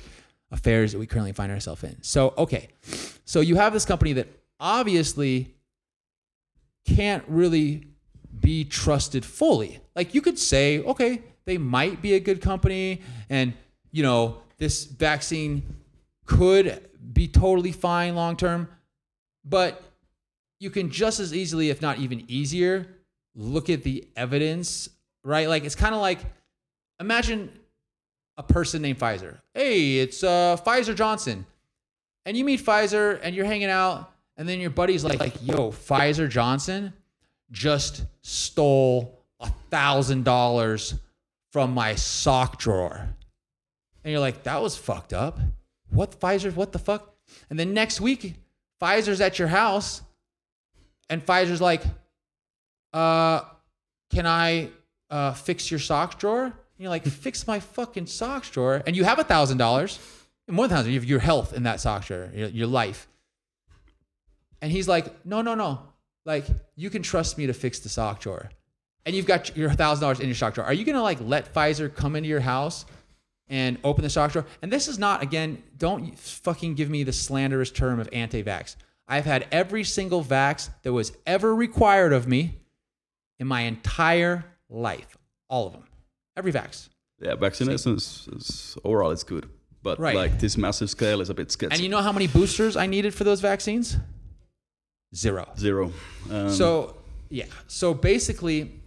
affairs 0.53 0.93
that 0.93 0.99
we 0.99 1.07
currently 1.07 1.33
find 1.33 1.51
ourselves 1.51 1.83
in. 1.83 2.01
So, 2.03 2.33
okay, 2.39 2.69
so 3.25 3.41
you 3.41 3.57
have 3.57 3.73
this 3.73 3.85
company 3.85 4.13
that 4.13 4.29
obviously 4.61 5.53
can't 6.87 7.25
really 7.27 7.89
be 8.39 8.65
trusted 8.65 9.25
fully. 9.25 9.81
Like 9.97 10.15
you 10.15 10.21
could 10.21 10.39
say, 10.39 10.81
okay, 10.85 11.23
they 11.45 11.59
might 11.59 12.01
be 12.03 12.15
a 12.15 12.21
good 12.21 12.41
company, 12.41 13.01
and 13.29 13.53
you 13.91 14.05
know 14.05 14.43
this 14.59 14.85
vaccine 14.85 15.65
could 16.25 16.89
be 17.13 17.27
totally 17.27 17.73
fine 17.73 18.15
long 18.15 18.37
term, 18.37 18.69
but 19.45 19.83
you 20.59 20.71
can 20.71 20.91
just 20.91 21.21
as 21.21 21.35
easily, 21.35 21.71
if 21.71 21.83
not 21.83 21.99
even 21.99 22.25
easier, 22.29 22.87
look 23.35 23.69
at 23.71 23.83
the 23.83 24.07
evidence, 24.17 24.89
right? 25.25 25.49
Like 25.49 25.65
it's 25.65 25.75
kind 25.75 25.95
of 25.95 26.01
like 26.01 26.21
imagine 27.01 27.51
a 28.37 28.43
person 28.43 28.83
named 28.83 28.99
Pfizer. 28.99 29.39
Hey, 29.55 29.99
it's 29.99 30.23
uh, 30.23 30.57
Pfizer 30.65 30.95
Johnson. 30.95 31.47
And 32.25 32.37
you 32.37 32.45
meet 32.45 32.61
Pfizer 32.61 33.21
and 33.23 33.37
you're 33.37 33.45
hanging 33.47 33.71
out, 33.71 34.13
and 34.37 34.49
then 34.49 34.61
your 34.61 34.71
buddy's 34.71 35.05
like, 35.05 35.21
like 35.21 35.35
yo, 35.43 35.71
Pfizer 35.71 36.29
Johnson 36.29 36.93
just 37.53 38.05
stole 38.23 39.23
a 39.41 39.49
thousand 39.71 40.25
dollars 40.25 40.95
from 41.53 41.73
my 41.73 41.95
sock 41.95 42.59
drawer. 42.59 43.09
And 44.05 44.11
you're 44.11 44.21
like, 44.21 44.43
that 44.45 44.61
was 44.61 44.77
fucked 44.77 45.13
up. 45.13 45.39
What 45.91 46.21
Pfizer? 46.21 46.55
What 46.55 46.73
the 46.73 46.79
fuck? 46.79 47.15
And 47.51 47.59
then 47.59 47.73
next 47.75 48.01
week, 48.01 48.35
Pfizer's 48.81 49.21
at 49.21 49.39
your 49.39 49.49
house, 49.49 50.03
and 51.09 51.25
Pfizer's 51.25 51.61
like, 51.61 51.83
uh, 52.93 53.43
can 54.11 54.27
I 54.27 54.71
uh, 55.11 55.33
fix 55.33 55.71
your 55.71 55.81
socks 55.81 56.17
drawer? 56.17 56.45
And 56.45 56.53
you're 56.79 56.91
like, 56.91 57.05
fix 57.05 57.47
my 57.47 57.61
fucking 57.61 58.07
socks 58.07 58.51
drawer. 58.51 58.83
And 58.87 58.95
you 58.97 59.05
have 59.05 59.19
a 59.19 59.25
thousand 59.25 59.59
dollars, 59.59 59.99
more 60.49 60.69
than 60.69 60.77
thousand. 60.77 60.93
You 60.93 60.99
have 61.01 61.09
your 61.09 61.21
health 61.21 61.53
in 61.53 61.65
that 61.65 61.81
socks 61.81 62.07
drawer, 62.09 62.31
your, 62.35 62.49
your 62.49 62.67
life. 62.67 63.09
And 64.63 64.73
he's 64.73 64.89
like, 64.89 65.27
no, 65.27 65.43
no, 65.43 65.55
no. 65.55 65.81
Like, 66.25 66.47
you 66.75 66.91
can 66.91 67.03
trust 67.03 67.39
me 67.39 67.47
to 67.47 67.53
fix 67.53 67.79
the 67.79 67.89
sock 67.89 68.21
drawer. 68.21 68.51
And 69.05 69.15
you've 69.15 69.27
got 69.27 69.57
your 69.57 69.71
thousand 69.71 70.03
dollars 70.03 70.21
in 70.21 70.27
your 70.27 70.35
sock 70.35 70.55
drawer. 70.55 70.67
Are 70.67 70.73
you 70.73 70.85
gonna 70.85 71.03
like 71.03 71.19
let 71.21 71.55
Pfizer 71.55 71.95
come 71.95 72.17
into 72.17 72.29
your 72.29 72.41
house 72.41 72.85
and 73.49 73.79
open 73.85 74.03
the 74.03 74.11
sock 74.11 74.33
drawer? 74.33 74.47
And 74.63 74.73
this 74.73 74.89
is 74.89 74.99
not, 74.99 75.23
again, 75.23 75.63
don't 75.79 76.19
fucking 76.19 76.75
give 76.75 76.91
me 76.91 77.05
the 77.05 77.13
slanderous 77.13 77.71
term 77.71 78.01
of 78.01 78.09
anti-vax. 78.13 78.75
I've 79.09 79.25
had 79.25 79.47
every 79.53 79.85
single 79.85 80.25
vax 80.25 80.71
that 80.83 80.93
was 80.93 81.13
ever 81.27 81.55
required 81.55 82.13
of 82.13 82.27
me 82.27 82.59
in 83.39 83.47
my 83.47 83.63
entire 83.63 84.45
life. 84.69 85.17
All 85.49 85.67
of 85.69 85.73
them. 85.73 85.85
Every 86.37 86.53
vax. 86.53 86.89
Yeah, 87.21 87.35
vaccination 87.37 87.95
is, 87.97 88.29
is 88.33 88.77
overall 88.85 89.11
it's 89.11 89.23
good, 89.23 89.49
but 89.83 89.99
Right. 89.99 90.17
like 90.17 90.39
this 90.41 90.57
massive 90.57 90.91
scale 90.91 91.21
is 91.21 91.31
a 91.31 91.35
bit 91.35 91.51
sketchy. 91.51 91.75
And 91.75 91.83
you 91.83 91.89
know 91.89 92.03
how 92.03 92.13
many 92.13 92.27
boosters 92.27 92.77
I 92.77 92.87
needed 92.87 93.15
for 93.15 93.25
those 93.25 93.41
vaccines? 93.41 93.97
Zero. 95.15 95.49
Zero. 95.59 95.93
Um, 96.31 96.51
So, 96.51 96.97
yeah. 97.31 97.47
So 97.69 97.95
basically, 97.95 98.81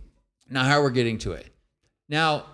now 0.50 0.64
how 0.64 0.82
we're 0.82 0.90
getting 0.92 1.18
to 1.20 1.32
it. 1.32 1.48
Now, 2.08 2.46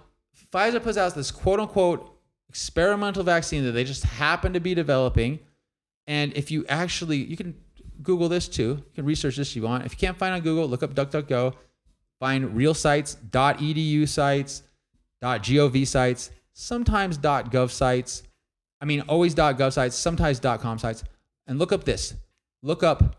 Pfizer 0.53 0.81
puts 0.81 0.97
out 0.97 1.13
this 1.15 1.31
quote 1.31 1.59
unquote 1.59 2.11
experimental 2.47 3.23
vaccine 3.23 3.65
that 3.65 3.71
they 3.71 3.83
just 3.83 4.03
happen 4.03 4.53
to 4.53 4.59
be 4.61 4.73
developing. 4.75 5.39
And 6.07 6.33
if 6.35 6.51
you 6.51 6.65
actually, 6.67 7.17
you 7.17 7.35
can 7.35 7.55
Google 8.01 8.29
this 8.29 8.47
too. 8.47 8.83
You 8.87 8.91
can 8.93 9.05
research 9.05 9.37
this 9.37 9.49
if 9.49 9.55
you 9.55 9.63
want. 9.63 9.85
If 9.85 9.93
you 9.93 9.97
can't 9.97 10.17
find 10.17 10.33
on 10.33 10.41
Google, 10.41 10.67
look 10.67 10.83
up 10.83 10.93
DuckDuckGo. 10.93 11.53
Find 12.19 12.55
real 12.55 12.73
sites, 12.73 13.17
.edu 13.31 14.07
sites, 14.07 14.63
.gov 15.21 15.87
sites, 15.87 16.31
sometimes 16.53 17.17
.gov 17.17 17.71
sites. 17.71 18.23
I 18.79 18.85
mean, 18.85 19.01
always 19.01 19.35
.gov 19.35 19.73
sites, 19.73 19.95
sometimes 19.95 20.39
.com 20.39 20.79
sites. 20.79 21.03
And 21.47 21.59
look 21.59 21.71
up 21.71 21.83
this. 21.83 22.13
Look 22.61 22.83
up 22.83 23.15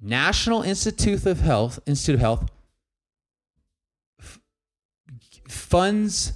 National 0.00 0.62
Institute 0.62 1.26
of 1.26 1.40
Health, 1.40 1.78
Institute 1.86 2.16
of 2.16 2.20
Health 2.20 2.50
funds 5.50 6.32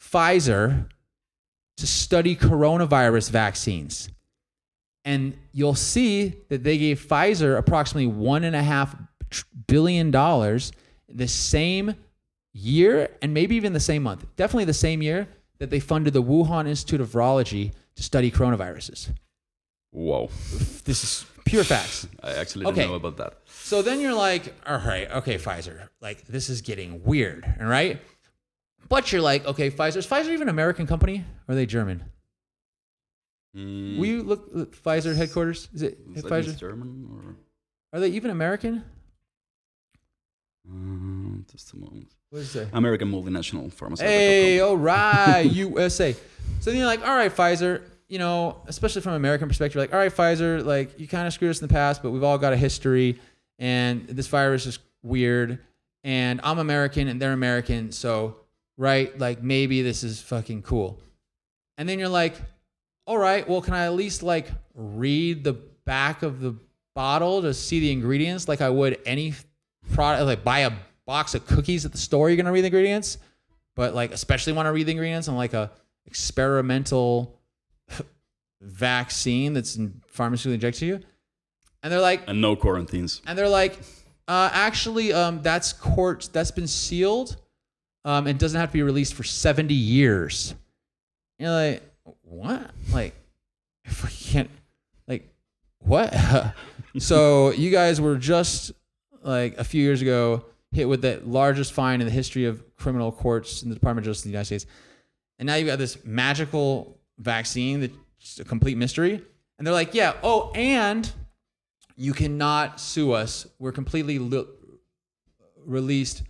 Pfizer 0.00 0.88
to 1.76 1.86
study 1.86 2.34
coronavirus 2.36 3.30
vaccines. 3.30 4.08
And 5.06 5.38
you'll 5.52 5.76
see 5.76 6.34
that 6.48 6.64
they 6.64 6.76
gave 6.76 7.00
Pfizer 7.00 7.56
approximately 7.56 8.08
one 8.08 8.42
and 8.42 8.56
a 8.56 8.62
half 8.62 8.94
billion 9.68 10.10
dollars 10.10 10.72
the 11.08 11.28
same 11.28 11.94
year 12.52 13.08
and 13.22 13.32
maybe 13.32 13.54
even 13.54 13.72
the 13.72 13.80
same 13.80 14.02
month, 14.02 14.26
definitely 14.34 14.64
the 14.64 14.74
same 14.74 15.00
year 15.00 15.28
that 15.58 15.70
they 15.70 15.78
funded 15.78 16.12
the 16.12 16.22
Wuhan 16.22 16.66
Institute 16.68 17.00
of 17.00 17.08
Virology 17.08 17.72
to 17.94 18.02
study 18.02 18.32
coronaviruses. 18.32 19.10
Whoa. 19.92 20.28
This 20.84 21.04
is 21.04 21.24
pure 21.44 21.62
facts. 21.64 22.08
I 22.22 22.32
actually 22.32 22.66
didn't 22.66 22.90
know 22.90 22.96
about 22.96 23.16
that. 23.18 23.38
So 23.46 23.82
then 23.82 24.00
you're 24.00 24.12
like, 24.12 24.54
all 24.66 24.78
right, 24.78 25.08
okay, 25.10 25.36
Pfizer, 25.36 25.88
like 26.00 26.26
this 26.26 26.50
is 26.50 26.62
getting 26.62 27.04
weird, 27.04 27.44
all 27.60 27.66
right? 27.66 28.00
But 28.88 29.12
you're 29.12 29.22
like, 29.22 29.46
okay, 29.46 29.70
Pfizer, 29.70 29.98
is 29.98 30.06
Pfizer 30.06 30.30
even 30.30 30.42
an 30.42 30.48
American 30.48 30.86
company 30.86 31.24
or 31.46 31.52
are 31.52 31.54
they 31.54 31.66
German? 31.66 32.04
Mm, 33.56 33.98
Will 33.98 34.06
you 34.06 34.22
look 34.22 34.48
at 34.54 34.70
Pfizer 34.72 35.16
headquarters? 35.16 35.68
Is 35.74 35.82
it 35.82 35.98
is 36.14 36.22
Pfizer? 36.22 36.56
German 36.58 37.08
or 37.10 37.36
Are 37.96 38.00
they 38.00 38.08
even 38.10 38.30
American? 38.30 38.84
um, 40.68 41.44
just 41.50 41.72
a 41.72 41.76
moment? 41.76 42.08
What 42.30 42.40
it 42.42 42.46
say? 42.46 42.68
American 42.72 43.10
multinational 43.10 43.72
pharmaceutical 43.72 44.12
Hey, 44.18 44.58
company. 44.58 44.60
all 44.60 44.76
right, 44.76 45.40
USA. 45.52 46.12
So 46.60 46.70
then 46.70 46.76
you're 46.78 46.86
like, 46.86 47.06
all 47.06 47.14
right, 47.16 47.34
Pfizer, 47.34 47.82
you 48.08 48.18
know, 48.18 48.60
especially 48.66 49.02
from 49.02 49.12
an 49.12 49.16
American 49.16 49.48
perspective, 49.48 49.76
you're 49.76 49.84
like, 49.84 49.92
all 49.92 50.00
right, 50.00 50.12
Pfizer, 50.12 50.64
like 50.64 50.98
you 50.98 51.06
kind 51.06 51.26
of 51.26 51.32
screwed 51.32 51.50
us 51.50 51.60
in 51.60 51.68
the 51.68 51.72
past, 51.72 52.02
but 52.02 52.10
we've 52.10 52.24
all 52.24 52.38
got 52.38 52.52
a 52.52 52.56
history 52.56 53.18
and 53.58 54.06
this 54.08 54.26
virus 54.26 54.66
is 54.66 54.78
weird. 55.02 55.58
And 56.04 56.40
I'm 56.44 56.58
American 56.58 57.08
and 57.08 57.20
they're 57.22 57.32
American. 57.32 57.90
So, 57.92 58.36
right, 58.76 59.16
like 59.18 59.42
maybe 59.42 59.82
this 59.82 60.02
is 60.04 60.20
fucking 60.20 60.62
cool. 60.62 60.98
And 61.78 61.88
then 61.88 61.98
you're 61.98 62.08
like, 62.08 62.34
all 63.06 63.18
right, 63.18 63.48
well, 63.48 63.60
can 63.60 63.72
I 63.74 63.84
at 63.86 63.94
least 63.94 64.22
like 64.22 64.48
read 64.74 65.44
the 65.44 65.52
back 65.84 66.22
of 66.22 66.40
the 66.40 66.54
bottle 66.94 67.42
to 67.42 67.54
see 67.54 67.78
the 67.80 67.92
ingredients 67.92 68.48
like 68.48 68.60
I 68.60 68.68
would 68.70 68.98
any 69.06 69.34
product, 69.92 70.26
like 70.26 70.42
buy 70.44 70.60
a 70.60 70.72
box 71.06 71.34
of 71.34 71.46
cookies 71.46 71.84
at 71.84 71.92
the 71.92 71.98
store, 71.98 72.28
you're 72.28 72.36
gonna 72.36 72.52
read 72.52 72.62
the 72.62 72.66
ingredients, 72.66 73.18
but 73.76 73.94
like 73.94 74.12
especially 74.12 74.52
want 74.52 74.66
to 74.66 74.72
read 74.72 74.86
the 74.86 74.92
ingredients 74.92 75.28
on 75.28 75.36
like 75.36 75.54
a 75.54 75.70
experimental 76.06 77.38
vaccine 78.60 79.52
that's 79.52 79.76
in 79.76 80.00
pharmaceutically 80.12 80.54
injected 80.54 80.80
to 80.80 80.86
you. 80.86 81.00
And 81.82 81.92
they're 81.92 82.00
like, 82.00 82.22
And 82.26 82.40
no 82.40 82.56
quarantines. 82.56 83.22
and 83.26 83.38
they're 83.38 83.48
like, 83.48 83.78
uh, 84.26 84.50
actually, 84.52 85.12
um, 85.12 85.42
that's 85.42 85.72
court 85.72 86.28
that's 86.32 86.50
been 86.50 86.66
sealed. 86.66 87.36
Um, 88.04 88.28
and 88.28 88.38
doesn't 88.38 88.58
have 88.60 88.68
to 88.70 88.72
be 88.72 88.82
released 88.84 89.14
for 89.14 89.24
70 89.24 89.74
years. 89.74 90.54
You're 91.40 91.50
like, 91.50 91.82
what? 92.22 92.70
Like, 92.92 93.14
if 93.84 94.04
we 94.04 94.10
can't, 94.10 94.50
like, 95.06 95.28
what? 95.78 96.14
so 96.98 97.50
you 97.50 97.70
guys 97.70 98.00
were 98.00 98.16
just 98.16 98.72
like 99.22 99.58
a 99.58 99.64
few 99.64 99.82
years 99.82 100.02
ago 100.02 100.44
hit 100.72 100.88
with 100.88 101.02
the 101.02 101.20
largest 101.24 101.72
fine 101.72 102.00
in 102.00 102.06
the 102.06 102.12
history 102.12 102.44
of 102.44 102.62
criminal 102.76 103.10
courts 103.10 103.62
in 103.62 103.68
the 103.68 103.74
Department 103.74 104.06
of 104.06 104.10
Justice 104.10 104.26
in 104.26 104.30
the 104.30 104.34
United 104.34 104.46
States. 104.46 104.66
And 105.38 105.46
now 105.46 105.54
you've 105.54 105.66
got 105.66 105.78
this 105.78 106.04
magical 106.04 106.98
vaccine 107.18 107.80
that's 107.80 108.40
a 108.40 108.44
complete 108.44 108.76
mystery. 108.76 109.22
And 109.58 109.66
they're 109.66 109.74
like, 109.74 109.94
yeah, 109.94 110.14
oh, 110.22 110.52
and 110.54 111.10
you 111.96 112.12
cannot 112.12 112.80
sue 112.80 113.12
us. 113.12 113.46
We're 113.58 113.72
completely 113.72 114.18
li- 114.18 114.46
released 115.64 116.22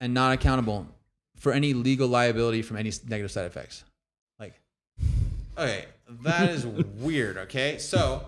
and 0.00 0.14
not 0.14 0.32
accountable 0.32 0.86
for 1.36 1.52
any 1.52 1.74
legal 1.74 2.08
liability 2.08 2.62
from 2.62 2.76
any 2.76 2.92
negative 3.08 3.30
side 3.30 3.46
effects. 3.46 3.84
Okay, 5.56 5.84
that 6.22 6.50
is 6.50 6.66
weird. 6.66 7.38
Okay, 7.38 7.78
so 7.78 8.26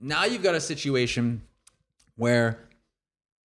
now 0.00 0.24
you've 0.24 0.42
got 0.42 0.54
a 0.54 0.60
situation 0.60 1.42
where 2.16 2.68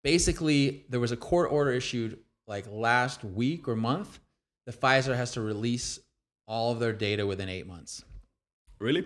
basically 0.03 0.85
there 0.89 0.99
was 0.99 1.11
a 1.11 1.17
court 1.17 1.51
order 1.51 1.71
issued 1.71 2.19
like 2.47 2.65
last 2.69 3.23
week 3.23 3.67
or 3.67 3.75
month 3.75 4.19
that 4.65 4.79
Pfizer 4.79 5.15
has 5.15 5.31
to 5.31 5.41
release 5.41 5.99
all 6.47 6.71
of 6.71 6.79
their 6.79 6.93
data 6.93 7.25
within 7.25 7.49
eight 7.49 7.67
months. 7.67 8.03
Really? 8.79 9.05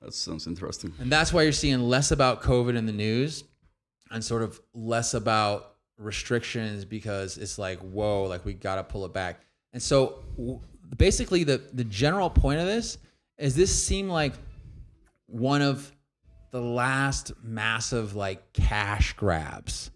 That 0.00 0.14
sounds 0.14 0.46
interesting. 0.46 0.92
And 0.98 1.12
that's 1.12 1.32
why 1.32 1.42
you're 1.42 1.52
seeing 1.52 1.80
less 1.80 2.10
about 2.10 2.42
COVID 2.42 2.76
in 2.76 2.86
the 2.86 2.92
news 2.92 3.44
and 4.10 4.24
sort 4.24 4.42
of 4.42 4.60
less 4.74 5.14
about 5.14 5.73
restrictions 5.98 6.84
because 6.84 7.38
it's 7.38 7.58
like, 7.58 7.78
whoa, 7.80 8.24
like 8.24 8.44
we 8.44 8.54
got 8.54 8.76
to 8.76 8.84
pull 8.84 9.04
it 9.04 9.12
back. 9.12 9.40
And 9.72 9.82
so 9.82 10.24
w- 10.36 10.60
basically, 10.96 11.44
the, 11.44 11.62
the 11.72 11.84
general 11.84 12.30
point 12.30 12.60
of 12.60 12.66
this 12.66 12.98
is 13.38 13.54
this 13.54 13.84
seemed 13.84 14.10
like 14.10 14.34
one 15.26 15.62
of 15.62 15.92
the 16.50 16.60
last 16.60 17.32
massive 17.42 18.14
like 18.14 18.52
cash 18.52 19.14
grabs. 19.14 19.90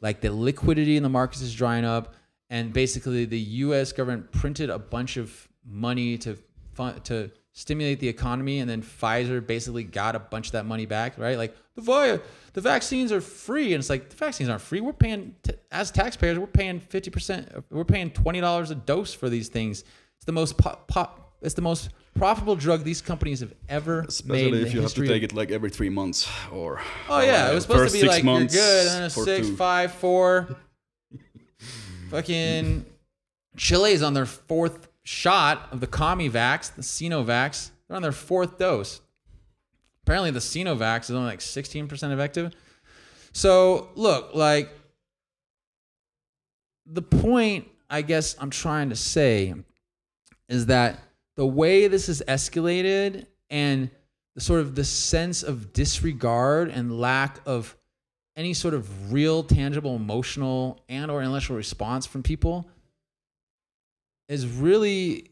Like 0.00 0.20
the 0.20 0.32
liquidity 0.32 0.96
in 0.96 1.02
the 1.02 1.08
markets 1.08 1.40
is 1.40 1.54
drying 1.54 1.84
up, 1.86 2.14
and 2.50 2.72
basically 2.72 3.24
the 3.24 3.38
U.S. 3.38 3.92
government 3.92 4.30
printed 4.32 4.68
a 4.68 4.78
bunch 4.78 5.16
of 5.16 5.48
money 5.64 6.18
to 6.18 6.36
fund, 6.74 7.02
to 7.06 7.30
stimulate 7.54 8.00
the 8.00 8.08
economy, 8.08 8.58
and 8.58 8.68
then 8.68 8.82
Pfizer 8.82 9.44
basically 9.44 9.84
got 9.84 10.14
a 10.14 10.18
bunch 10.18 10.46
of 10.46 10.52
that 10.52 10.66
money 10.66 10.86
back, 10.86 11.16
right? 11.16 11.38
Like 11.38 11.56
the 11.76 11.82
vi- 11.82 12.20
the 12.52 12.60
vaccines 12.60 13.10
are 13.10 13.20
free, 13.20 13.72
and 13.72 13.80
it's 13.80 13.88
like 13.88 14.10
the 14.10 14.16
vaccines 14.16 14.50
aren't 14.50 14.62
free. 14.62 14.80
We're 14.80 14.92
paying 14.92 15.34
t- 15.42 15.54
as 15.72 15.90
taxpayers, 15.90 16.38
we're 16.38 16.46
paying 16.46 16.80
fifty 16.80 17.10
percent, 17.10 17.48
we're 17.70 17.84
paying 17.84 18.10
twenty 18.10 18.40
dollars 18.40 18.70
a 18.70 18.74
dose 18.74 19.14
for 19.14 19.30
these 19.30 19.48
things. 19.48 19.84
It's 20.16 20.26
the 20.26 20.32
most 20.32 20.58
pop, 20.58 20.86
pop 20.88 21.24
it's 21.42 21.54
the 21.54 21.62
most 21.62 21.90
profitable 22.14 22.56
drug 22.56 22.84
these 22.84 23.00
companies 23.00 23.40
have 23.40 23.52
ever 23.68 24.02
made. 24.02 24.08
Especially 24.08 24.62
if 24.62 24.74
you 24.74 24.80
have 24.80 24.94
to 24.94 25.06
take 25.06 25.22
it 25.22 25.32
like 25.32 25.50
every 25.50 25.70
three 25.70 25.90
months 25.90 26.28
or. 26.50 26.80
Oh 27.08 27.20
yeah, 27.20 27.46
uh, 27.46 27.52
it 27.52 27.54
was 27.54 27.64
supposed 27.64 27.80
first 27.80 27.94
to 27.94 28.00
be 28.00 28.08
six 28.08 28.24
like 28.24 28.24
you're 28.24 28.46
good, 28.46 28.86
and 28.88 29.02
then 29.02 29.10
six, 29.10 29.48
two. 29.48 29.56
five, 29.56 29.92
four. 29.92 30.56
Fucking 32.10 32.84
Chile's 33.56 34.02
on 34.02 34.14
their 34.14 34.26
fourth 34.26 34.88
shot 35.04 35.68
of 35.70 35.80
the 35.80 35.86
Comivax, 35.86 36.74
the 36.74 36.82
Sinovax. 36.82 37.70
They're 37.86 37.96
on 37.96 38.02
their 38.02 38.12
fourth 38.12 38.58
dose. 38.58 39.00
Apparently, 40.02 40.30
the 40.30 40.40
Sinovax 40.40 41.04
is 41.04 41.12
only 41.12 41.30
like 41.30 41.40
16% 41.40 42.12
effective. 42.12 42.52
So, 43.32 43.88
look, 43.94 44.34
like, 44.34 44.70
the 46.86 47.02
point 47.02 47.66
I 47.88 48.02
guess 48.02 48.36
I'm 48.38 48.50
trying 48.50 48.90
to 48.90 48.96
say 48.96 49.54
is 50.48 50.66
that 50.66 50.98
the 51.36 51.46
way 51.46 51.88
this 51.88 52.08
is 52.08 52.22
escalated 52.28 53.26
and 53.50 53.90
the 54.34 54.40
sort 54.40 54.60
of 54.60 54.74
the 54.74 54.84
sense 54.84 55.42
of 55.42 55.72
disregard 55.72 56.68
and 56.68 56.98
lack 56.98 57.40
of 57.46 57.76
any 58.36 58.52
sort 58.52 58.74
of 58.74 59.12
real 59.12 59.42
tangible 59.42 59.96
emotional 59.96 60.80
and 60.88 61.10
or 61.10 61.22
intellectual 61.22 61.56
response 61.56 62.04
from 62.04 62.22
people 62.22 62.68
is 64.28 64.46
really 64.46 65.30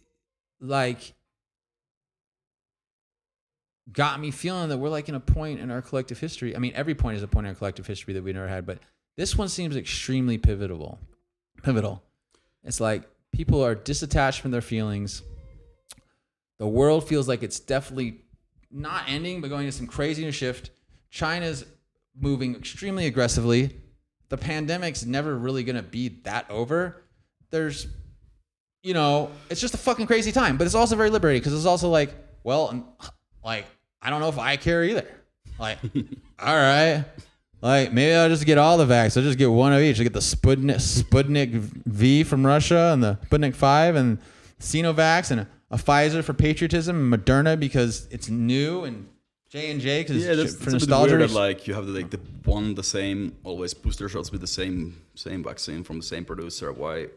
like 0.61 1.15
got 3.93 4.21
me 4.21 4.31
feeling 4.31 4.69
that 4.69 4.79
we're 4.79 4.89
like 4.89 5.09
in 5.09 5.15
a 5.15 5.21
point 5.21 5.61
in 5.61 5.71
our 5.71 5.83
collective 5.83 6.19
history. 6.19 6.55
I 6.55 6.59
mean, 6.59 6.73
every 6.75 6.95
point 6.95 7.17
is 7.17 7.23
a 7.23 7.29
point 7.29 7.47
in 7.47 7.51
our 7.51 7.55
collective 7.57 7.87
history 7.87 8.15
that 8.15 8.23
we 8.23 8.33
never 8.33 8.49
had, 8.49 8.65
but 8.65 8.79
this 9.17 9.37
one 9.37 9.49
seems 9.49 9.77
extremely 9.77 10.39
pivotal. 10.39 10.99
Pivotal. 11.63 12.03
It's 12.65 12.81
like 12.81 13.09
people 13.33 13.65
are 13.65 13.75
disattached 13.75 14.41
from 14.41 14.51
their 14.51 14.61
feelings. 14.61 15.23
The 16.59 16.67
world 16.67 17.09
feels 17.09 17.29
like 17.29 17.43
it's 17.43 17.61
definitely 17.61 18.21
not 18.71 19.05
ending, 19.09 19.41
but 19.41 19.51
going 19.51 19.67
to 19.67 19.73
some 19.73 19.87
crazy 19.87 20.25
new 20.25 20.33
shift. 20.33 20.71
China's 21.11 21.65
moving 22.19 22.55
extremely 22.55 23.07
aggressively. 23.07 23.81
The 24.29 24.39
pandemic's 24.39 25.05
never 25.05 25.37
really 25.37 25.65
going 25.65 25.77
to 25.77 25.83
be 25.83 26.09
that 26.25 26.51
over. 26.51 27.03
There's, 27.51 27.87
you 28.83 28.95
know, 28.95 29.31
it's 29.51 29.61
just 29.61 29.75
a 29.75 29.79
fucking 29.79 30.07
crazy 30.07 30.33
time, 30.33 30.57
but 30.57 30.65
it's 30.67 30.75
also 30.75 30.97
very 30.97 31.11
liberating 31.11 31.41
because 31.41 31.55
it's 31.55 31.67
also 31.67 31.89
like, 31.89 32.13
well, 32.45 32.85
like, 33.45 33.67
I 34.01 34.11
don't 34.11 34.21
know 34.21 34.29
if 34.29 34.39
I 34.39 34.57
care 34.57 34.83
either. 34.85 35.07
Like, 35.59 35.79
all 36.39 36.55
right. 36.57 37.05
Like, 37.61 37.93
maybe 37.93 38.13
I'll 38.15 38.29
just 38.29 38.45
get 38.45 38.59
all 38.59 38.77
the 38.77 38.87
vax. 38.87 39.17
I'll 39.17 39.23
just 39.23 39.39
get 39.39 39.51
one 39.51 39.73
of 39.73 39.81
each. 39.81 39.99
I'll 39.99 40.03
get 40.03 40.13
the 40.13 40.19
Sputnik, 40.19 40.77
Sputnik 40.77 41.53
V 41.53 42.25
from 42.25 42.45
Russia 42.45 42.91
and 42.93 43.03
the 43.05 43.19
Sputnik 43.31 43.55
5 43.55 43.95
and 43.95 44.19
Sinovax 44.59 45.31
and 45.31 45.43
a, 45.43 45.49
a 45.71 45.77
Pfizer 45.77 46.25
for 46.25 46.33
patriotism 46.35 47.13
and 47.13 47.25
Moderna 47.25 47.59
because 47.59 48.09
it's 48.11 48.29
new 48.29 48.83
and 48.85 49.09
J&J 49.51 50.03
because 50.03 50.25
Yeah, 50.25 50.35
that's, 50.35 50.55
for 50.57 50.71
that's 50.71 50.83
a 50.85 50.87
bit 50.87 50.89
nostalgia. 50.89 51.17
weird 51.19 51.31
that 51.31 51.35
like 51.35 51.67
you 51.69 51.75
have 51.75 51.87
the, 51.87 51.93
like 51.93 52.11
the 52.11 52.19
one 52.45 52.75
the 52.75 52.83
same 52.83 53.37
always 53.45 53.75
booster 53.75 54.09
shots 54.09 54.33
with 54.33 54.41
the 54.41 54.47
same 54.47 55.01
same 55.15 55.45
vaccine 55.45 55.85
from 55.85 55.99
the 55.99 56.03
same 56.05 56.25
producer. 56.25 56.73
Why 56.73 57.09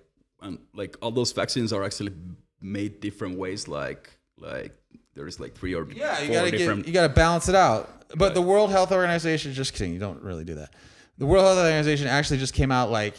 and 0.45 0.59
like 0.73 0.95
all 1.01 1.11
those 1.11 1.31
vaccines 1.31 1.73
are 1.73 1.83
actually 1.83 2.13
made 2.61 2.99
different 3.01 3.37
ways. 3.37 3.67
Like 3.67 4.17
like 4.37 4.73
there 5.13 5.27
is 5.27 5.39
like 5.39 5.55
three 5.55 5.73
or 5.75 5.87
Yeah, 5.91 6.21
you 6.21 6.31
gotta 6.31 6.51
different. 6.51 6.81
get, 6.81 6.87
you 6.87 6.93
gotta 6.93 7.13
balance 7.13 7.49
it 7.49 7.55
out. 7.55 7.89
But 8.15 8.33
the 8.33 8.41
World 8.41 8.69
Health 8.69 8.91
Organization, 8.91 9.53
just 9.53 9.73
kidding, 9.73 9.93
you 9.93 9.99
don't 9.99 10.21
really 10.21 10.43
do 10.45 10.55
that. 10.55 10.73
The 11.17 11.25
World 11.25 11.45
Health 11.45 11.57
Organization 11.57 12.07
actually 12.07 12.37
just 12.37 12.53
came 12.53 12.71
out 12.71 12.91
like 12.91 13.15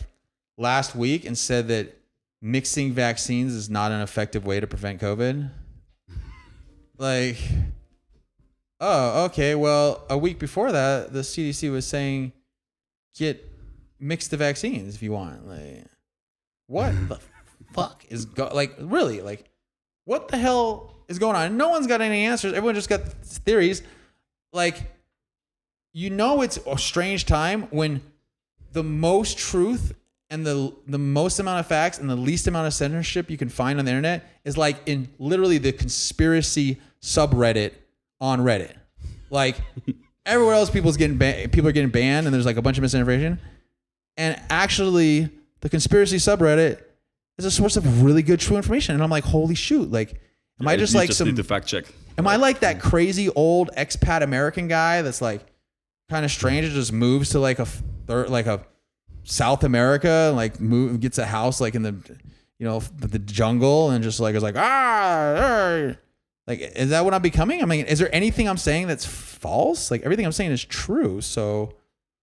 last 0.58 0.94
week 0.94 1.24
and 1.24 1.36
said 1.36 1.68
that 1.68 1.96
mixing 2.40 2.92
vaccines 2.92 3.52
is 3.54 3.68
not 3.68 3.90
an 3.92 4.00
effective 4.00 4.46
way 4.46 4.60
to 4.60 4.66
prevent 4.66 5.00
COVID. 5.00 5.50
Like, 6.98 7.36
oh, 8.80 9.26
okay. 9.26 9.54
Well, 9.54 10.06
a 10.08 10.16
week 10.16 10.38
before 10.38 10.72
that, 10.72 11.12
the 11.12 11.20
CDC 11.20 11.70
was 11.70 11.86
saying 11.86 12.32
get 13.14 13.46
mix 14.00 14.28
the 14.28 14.38
vaccines 14.38 14.94
if 14.94 15.02
you 15.02 15.12
want. 15.12 15.46
Like, 15.46 15.84
what 16.66 16.92
the 17.08 17.18
fuck 17.72 18.04
is 18.08 18.24
go 18.24 18.50
like 18.54 18.74
really 18.78 19.20
like 19.20 19.44
what 20.04 20.28
the 20.28 20.36
hell 20.36 20.94
is 21.08 21.18
going 21.18 21.36
on? 21.36 21.56
No 21.56 21.68
one's 21.68 21.86
got 21.86 22.00
any 22.00 22.24
answers. 22.24 22.52
Everyone 22.52 22.74
just 22.74 22.88
got 22.88 23.02
theories. 23.02 23.82
Like, 24.52 24.90
you 25.92 26.10
know, 26.10 26.42
it's 26.42 26.58
a 26.66 26.78
strange 26.78 27.26
time 27.26 27.62
when 27.70 28.00
the 28.72 28.82
most 28.82 29.38
truth 29.38 29.94
and 30.30 30.44
the 30.44 30.74
the 30.88 30.98
most 30.98 31.38
amount 31.38 31.60
of 31.60 31.66
facts 31.66 31.98
and 31.98 32.10
the 32.10 32.16
least 32.16 32.46
amount 32.46 32.66
of 32.66 32.74
censorship 32.74 33.30
you 33.30 33.36
can 33.36 33.48
find 33.48 33.78
on 33.78 33.84
the 33.84 33.90
internet 33.90 34.24
is 34.44 34.56
like 34.56 34.76
in 34.86 35.08
literally 35.18 35.58
the 35.58 35.72
conspiracy 35.72 36.78
subreddit 37.00 37.72
on 38.20 38.40
Reddit. 38.40 38.72
Like 39.30 39.56
everywhere 40.24 40.54
else, 40.54 40.70
people's 40.70 40.96
getting 40.96 41.18
ba- 41.18 41.48
people 41.50 41.68
are 41.68 41.72
getting 41.72 41.90
banned, 41.90 42.26
and 42.26 42.34
there's 42.34 42.46
like 42.46 42.56
a 42.56 42.62
bunch 42.62 42.78
of 42.78 42.82
misinformation. 42.82 43.40
And 44.16 44.40
actually, 44.50 45.30
the 45.60 45.68
conspiracy 45.68 46.16
subreddit 46.16 46.82
is 47.38 47.44
a 47.44 47.50
source 47.50 47.76
of 47.76 48.02
really 48.02 48.22
good 48.22 48.40
true 48.40 48.56
information. 48.56 48.94
And 48.94 49.02
I'm 49.02 49.10
like, 49.10 49.24
holy 49.24 49.54
shoot! 49.54 49.90
Like, 49.90 50.20
am 50.60 50.68
I 50.68 50.76
just 50.76 50.94
like 50.94 51.08
just 51.08 51.18
some? 51.18 51.28
need 51.28 51.36
to 51.36 51.44
fact 51.44 51.66
check. 51.66 51.84
Am 52.18 52.26
I 52.26 52.36
like 52.36 52.60
that 52.60 52.80
crazy 52.80 53.28
old 53.30 53.70
expat 53.76 54.22
American 54.22 54.68
guy 54.68 55.02
that's 55.02 55.20
like 55.20 55.44
kind 56.08 56.24
of 56.24 56.30
strange 56.30 56.64
and 56.64 56.74
just 56.74 56.92
moves 56.92 57.30
to 57.30 57.40
like 57.40 57.58
a 57.58 57.66
third, 57.66 58.30
like 58.30 58.46
a 58.46 58.64
South 59.24 59.64
America, 59.64 60.26
and 60.28 60.36
like 60.36 60.60
move 60.60 61.00
gets 61.00 61.18
a 61.18 61.26
house 61.26 61.60
like 61.60 61.74
in 61.74 61.82
the 61.82 61.94
you 62.58 62.66
know 62.66 62.80
the, 62.96 63.18
jungle 63.18 63.90
and 63.90 64.02
just 64.02 64.20
like 64.20 64.34
is 64.34 64.42
like 64.42 64.56
ah." 64.56 65.94
like 66.46 66.60
is 66.60 66.90
that 66.90 67.04
what 67.04 67.12
I'm 67.12 67.22
becoming? 67.22 67.62
I 67.62 67.66
mean, 67.66 67.86
is 67.86 67.98
there 67.98 68.14
anything 68.14 68.48
I'm 68.48 68.56
saying 68.56 68.86
that's 68.86 69.04
false? 69.04 69.90
Like 69.90 70.02
everything 70.02 70.24
I'm 70.24 70.32
saying 70.32 70.52
is 70.52 70.64
true. 70.64 71.20
So 71.20 71.74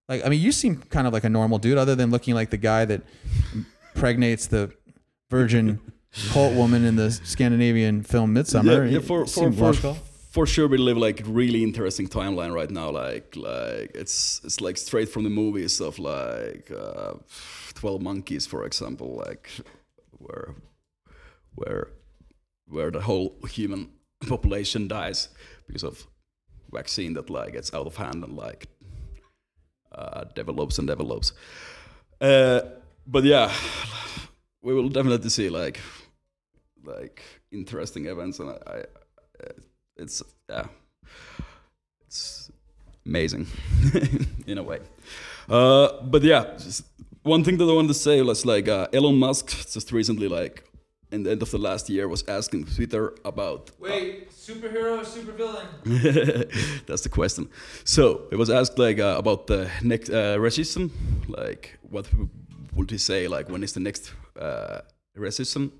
like 0.10 0.26
I 0.26 0.30
mean, 0.30 0.42
you 0.42 0.52
seem 0.52 0.78
kind 0.78 1.08
of 1.08 1.14
like 1.14 1.24
a 1.24 1.30
normal 1.30 1.60
dude, 1.60 1.78
other 1.78 1.96
than 1.96 2.12
looking 2.12 2.36
like 2.36 2.50
the 2.50 2.58
guy 2.58 2.86
that 2.86 3.02
impregnates 3.96 4.48
the 4.48 4.72
virgin 5.30 5.80
cult 6.32 6.54
woman 6.54 6.84
in 6.86 6.96
the 6.96 7.12
Scandinavian 7.12 8.04
film 8.04 8.36
Midsommar. 8.36 8.86
Yeah, 8.86 9.00
yeah 9.00 9.00
for, 9.00 9.26
for, 9.26 9.52
for, 9.52 9.96
for 10.32 10.46
sure 10.46 10.68
we 10.68 10.78
live 10.78 10.98
like 10.98 11.22
really 11.26 11.64
interesting 11.64 12.08
timeline 12.08 12.54
right 12.54 12.70
now. 12.70 12.90
Like 12.90 13.36
like 13.36 13.92
it's 13.96 14.42
it's 14.44 14.60
like 14.60 14.78
straight 14.78 15.10
from 15.10 15.24
the 15.24 15.30
movies 15.30 15.80
of 15.80 16.00
like 16.00 16.72
uh, 16.72 17.14
Twelve 17.74 18.02
Monkeys, 18.02 18.46
for 18.46 18.66
example, 18.66 19.24
like 19.26 19.50
where 20.12 20.56
where 21.56 21.88
where 22.68 22.92
the 22.92 23.02
whole 23.02 23.36
human 23.50 23.90
population 24.28 24.88
dies 24.88 25.30
because 25.68 25.84
of 25.84 26.08
vaccine 26.72 27.14
that 27.14 27.30
like 27.30 27.54
gets 27.54 27.74
out 27.74 27.86
of 27.86 27.96
hand 27.96 28.24
and 28.24 28.36
like 28.36 28.68
uh, 29.96 30.26
develops 30.36 30.80
and 30.80 30.88
develops. 30.88 31.34
Uh, 32.20 32.62
but 33.08 33.24
yeah, 33.24 33.52
we 34.62 34.74
will 34.74 34.90
definitely 34.90 35.30
see 35.30 35.50
like 35.50 35.80
like 36.84 37.22
interesting 37.52 38.06
events, 38.08 38.40
and 38.40 38.50
I, 38.50 38.54
I 38.76 38.84
it's 39.98 40.24
yeah, 40.50 40.66
it's 42.06 42.52
amazing 43.06 43.48
in 44.48 44.58
a 44.58 44.64
way. 44.64 44.80
Uh, 45.50 46.02
but 46.04 46.24
yeah, 46.24 46.58
one 47.24 47.44
thing 47.44 47.58
that 47.58 47.66
I 47.66 47.74
wanted 47.74 47.90
to 47.90 47.94
say 47.94 48.22
was 48.22 48.46
like 48.46 48.68
uh, 48.68 48.88
Elon 48.94 49.18
Musk 49.18 49.72
just 49.72 49.92
recently 49.92 50.28
like 50.28 50.64
in 51.14 51.24
the 51.24 51.32
end 51.32 51.42
of 51.42 51.52
the 51.52 51.58
last 51.58 51.90
year 51.90 52.08
was 52.08 52.24
asking 52.28 52.66
Twitter 52.66 53.14
about 53.24 53.72
Wait, 53.80 54.30
superhero 54.32 54.98
or 55.00 55.06
supervillain? 55.06 55.68
That's 56.88 57.02
the 57.04 57.10
question. 57.10 57.48
So 57.84 58.04
it 58.32 58.36
was 58.38 58.50
asked 58.50 58.78
like 58.80 59.00
uh, 59.00 59.16
about 59.18 59.48
the 59.48 59.70
next 59.82 60.10
uh, 60.10 60.38
recession, 60.40 60.92
like 61.28 61.78
what 61.90 62.06
would 62.76 62.92
he 62.92 62.98
say, 62.98 63.28
like 63.28 63.50
when 63.50 63.64
is 63.64 63.74
the 63.74 63.80
next 63.80 64.14
uh, 64.40 64.80
recession? 65.16 65.72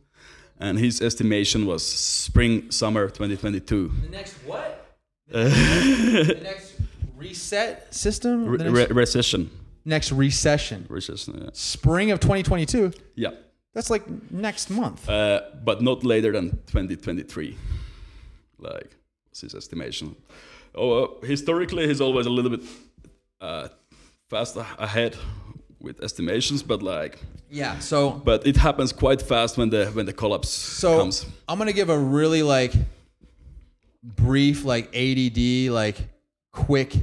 And 0.60 0.78
his 0.78 1.02
estimation 1.02 1.66
was 1.66 1.84
spring 1.84 2.70
summer 2.72 3.08
2022. 3.08 3.92
The 4.04 4.10
next 4.10 4.34
what? 4.46 4.80
The 5.32 6.40
next 6.44 6.76
reset 7.18 7.94
system? 7.94 8.46
Re- 8.46 8.58
The 8.58 8.64
next, 8.72 8.90
re- 8.92 8.96
recession, 8.96 9.50
next 9.86 10.12
recession. 10.12 10.86
recession. 10.90 11.42
Yeah. 11.42 11.50
Spring 11.54 12.12
of 12.12 12.20
2022. 12.20 12.92
yeah. 13.16 13.32
That's 13.74 13.90
like 13.90 14.04
next 14.32 14.70
month. 14.70 15.10
Uh, 15.10 15.42
but 15.64 15.82
not 15.82 16.04
later 16.04 16.32
than 16.32 16.52
2023. 16.68 17.58
Like, 18.60 18.96
what's 19.28 19.42
his 19.42 19.56
estimation? 19.56 20.16
Oh, 20.76 21.04
uh, 21.04 21.26
historically, 21.26 21.88
he's 21.88 22.02
always 22.02 22.26
a 22.26 22.30
little 22.30 22.52
bit 22.52 22.62
uh, 23.42 23.68
fast 24.30 24.58
ahead 24.78 25.18
with 25.80 26.02
estimations, 26.04 26.64
but 26.64 26.82
like, 26.82 27.20
Yeah. 27.50 27.80
So 27.80 28.12
but 28.12 28.48
it 28.48 28.58
happens 28.58 28.92
quite 28.94 29.22
fast 29.22 29.58
when 29.58 29.70
the 29.70 29.86
when 29.88 30.06
the 30.06 30.14
collapse 30.14 30.50
so 30.50 30.98
comes. 31.00 31.26
I'm 31.48 31.58
gonna 31.58 31.74
give 31.74 31.90
a 31.90 31.98
really 31.98 32.42
like 32.42 32.74
brief, 34.04 34.66
like 34.66 34.96
ADD, 34.96 35.72
like 35.72 35.98
quick 36.52 36.94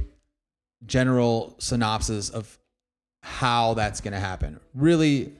general 0.85 1.55
synopsis 1.59 2.29
of 2.29 2.57
how 3.23 3.75
that's 3.75 4.01
gonna 4.01 4.19
happen. 4.19 4.59
Really, 4.73 5.31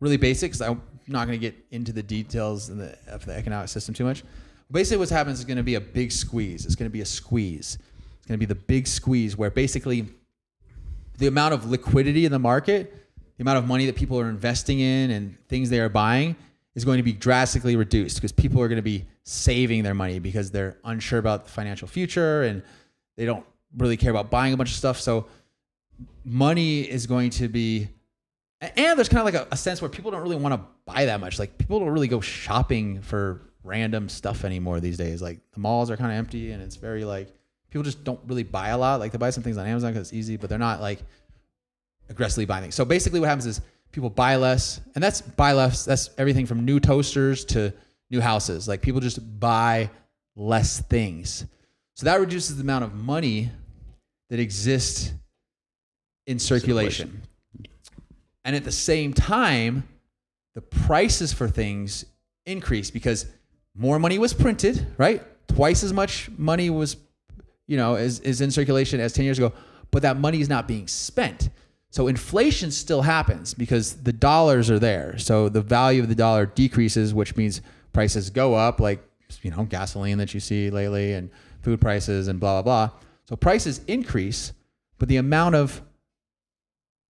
really 0.00 0.16
basic. 0.16 0.52
Because 0.52 0.62
I'm 0.62 0.82
not 1.06 1.26
gonna 1.26 1.38
get 1.38 1.54
into 1.70 1.92
the 1.92 2.02
details 2.02 2.68
in 2.68 2.78
the, 2.78 2.96
of 3.08 3.24
the 3.24 3.34
economic 3.34 3.68
system 3.68 3.94
too 3.94 4.04
much. 4.04 4.22
Basically, 4.70 4.98
what's 4.98 5.10
happens 5.10 5.38
is 5.38 5.46
going 5.46 5.56
to 5.56 5.62
be 5.62 5.76
a 5.76 5.80
big 5.80 6.12
squeeze. 6.12 6.66
It's 6.66 6.74
going 6.74 6.90
to 6.90 6.92
be 6.92 7.00
a 7.00 7.06
squeeze. 7.06 7.78
It's 8.18 8.26
going 8.26 8.38
to 8.38 8.46
be 8.46 8.46
the 8.46 8.54
big 8.54 8.86
squeeze 8.86 9.34
where 9.34 9.50
basically 9.50 10.06
the 11.16 11.26
amount 11.26 11.54
of 11.54 11.70
liquidity 11.70 12.26
in 12.26 12.32
the 12.32 12.38
market, 12.38 12.92
the 13.38 13.42
amount 13.42 13.58
of 13.58 13.66
money 13.66 13.86
that 13.86 13.96
people 13.96 14.20
are 14.20 14.28
investing 14.28 14.80
in 14.80 15.10
and 15.10 15.38
things 15.48 15.70
they 15.70 15.80
are 15.80 15.88
buying 15.88 16.36
is 16.74 16.84
going 16.84 16.98
to 16.98 17.02
be 17.02 17.12
drastically 17.12 17.76
reduced 17.76 18.16
because 18.16 18.30
people 18.30 18.60
are 18.60 18.68
going 18.68 18.76
to 18.76 18.82
be 18.82 19.06
saving 19.24 19.82
their 19.82 19.94
money 19.94 20.18
because 20.18 20.50
they're 20.50 20.76
unsure 20.84 21.18
about 21.18 21.44
the 21.44 21.50
financial 21.50 21.88
future 21.88 22.42
and 22.42 22.62
they 23.16 23.24
don't 23.24 23.44
really 23.76 23.96
care 23.96 24.10
about 24.10 24.30
buying 24.30 24.52
a 24.52 24.56
bunch 24.56 24.70
of 24.70 24.76
stuff. 24.76 25.00
So 25.00 25.26
money 26.24 26.82
is 26.82 27.06
going 27.06 27.30
to 27.30 27.48
be 27.48 27.88
and 28.60 28.98
there's 28.98 29.08
kind 29.08 29.20
of 29.20 29.24
like 29.24 29.34
a, 29.34 29.48
a 29.52 29.56
sense 29.56 29.80
where 29.80 29.88
people 29.88 30.10
don't 30.10 30.22
really 30.22 30.36
want 30.36 30.54
to 30.54 30.60
buy 30.84 31.04
that 31.04 31.20
much. 31.20 31.38
Like 31.38 31.58
people 31.58 31.78
don't 31.78 31.90
really 31.90 32.08
go 32.08 32.20
shopping 32.20 33.02
for 33.02 33.42
random 33.62 34.08
stuff 34.08 34.44
anymore 34.44 34.80
these 34.80 34.96
days. 34.96 35.22
Like 35.22 35.38
the 35.52 35.60
malls 35.60 35.90
are 35.90 35.96
kind 35.96 36.10
of 36.10 36.18
empty 36.18 36.52
and 36.52 36.62
it's 36.62 36.76
very 36.76 37.04
like 37.04 37.32
people 37.70 37.82
just 37.82 38.02
don't 38.04 38.20
really 38.26 38.42
buy 38.42 38.68
a 38.68 38.78
lot. 38.78 39.00
Like 39.00 39.12
they 39.12 39.18
buy 39.18 39.30
some 39.30 39.42
things 39.42 39.58
on 39.58 39.66
Amazon 39.66 39.92
because 39.92 40.08
it's 40.08 40.14
easy, 40.14 40.36
but 40.36 40.48
they're 40.50 40.58
not 40.58 40.80
like 40.80 41.00
aggressively 42.08 42.46
buying 42.46 42.62
things. 42.62 42.74
So 42.74 42.84
basically, 42.84 43.20
what 43.20 43.28
happens 43.28 43.46
is 43.46 43.60
people 43.92 44.10
buy 44.10 44.36
less, 44.36 44.80
and 44.94 45.02
that's 45.02 45.20
buy 45.20 45.52
less. 45.52 45.84
That's 45.84 46.10
everything 46.18 46.46
from 46.46 46.64
new 46.64 46.80
toasters 46.80 47.44
to 47.46 47.72
new 48.10 48.20
houses. 48.20 48.66
Like 48.66 48.82
people 48.82 49.00
just 49.00 49.38
buy 49.38 49.90
less 50.36 50.80
things. 50.80 51.44
So 51.94 52.04
that 52.06 52.20
reduces 52.20 52.56
the 52.56 52.62
amount 52.62 52.84
of 52.84 52.94
money 52.94 53.50
that 54.30 54.40
exists 54.40 55.12
in 56.26 56.38
circulation. 56.38 57.22
And 58.48 58.56
at 58.56 58.64
the 58.64 58.72
same 58.72 59.12
time, 59.12 59.86
the 60.54 60.62
prices 60.62 61.34
for 61.34 61.48
things 61.48 62.06
increase 62.46 62.90
because 62.90 63.26
more 63.74 63.98
money 63.98 64.18
was 64.18 64.32
printed, 64.32 64.86
right? 64.96 65.22
Twice 65.48 65.84
as 65.84 65.92
much 65.92 66.30
money 66.38 66.70
was, 66.70 66.96
you 67.66 67.76
know, 67.76 67.96
is, 67.96 68.20
is 68.20 68.40
in 68.40 68.50
circulation 68.50 69.00
as 69.00 69.12
10 69.12 69.26
years 69.26 69.36
ago, 69.36 69.52
but 69.90 70.00
that 70.00 70.16
money 70.16 70.40
is 70.40 70.48
not 70.48 70.66
being 70.66 70.88
spent. 70.88 71.50
So 71.90 72.06
inflation 72.06 72.70
still 72.70 73.02
happens 73.02 73.52
because 73.52 73.96
the 73.96 74.14
dollars 74.14 74.70
are 74.70 74.78
there. 74.78 75.18
So 75.18 75.50
the 75.50 75.60
value 75.60 76.00
of 76.00 76.08
the 76.08 76.14
dollar 76.14 76.46
decreases, 76.46 77.12
which 77.12 77.36
means 77.36 77.60
prices 77.92 78.30
go 78.30 78.54
up, 78.54 78.80
like, 78.80 79.06
you 79.42 79.50
know, 79.50 79.64
gasoline 79.64 80.16
that 80.16 80.32
you 80.32 80.40
see 80.40 80.70
lately 80.70 81.12
and 81.12 81.28
food 81.60 81.82
prices 81.82 82.28
and 82.28 82.40
blah, 82.40 82.62
blah, 82.62 82.86
blah. 82.86 82.98
So 83.28 83.36
prices 83.36 83.82
increase, 83.86 84.54
but 84.98 85.10
the 85.10 85.18
amount 85.18 85.54
of 85.54 85.82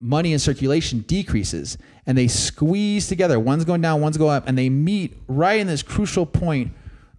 money 0.00 0.32
in 0.32 0.38
circulation 0.38 1.00
decreases 1.00 1.76
and 2.06 2.16
they 2.16 2.28
squeeze 2.28 3.08
together. 3.08 3.38
One's 3.38 3.64
going 3.64 3.80
down, 3.80 4.00
one's 4.00 4.16
going 4.16 4.36
up, 4.36 4.48
and 4.48 4.56
they 4.56 4.68
meet 4.68 5.16
right 5.26 5.60
in 5.60 5.66
this 5.66 5.82
crucial 5.82 6.24
point 6.24 6.72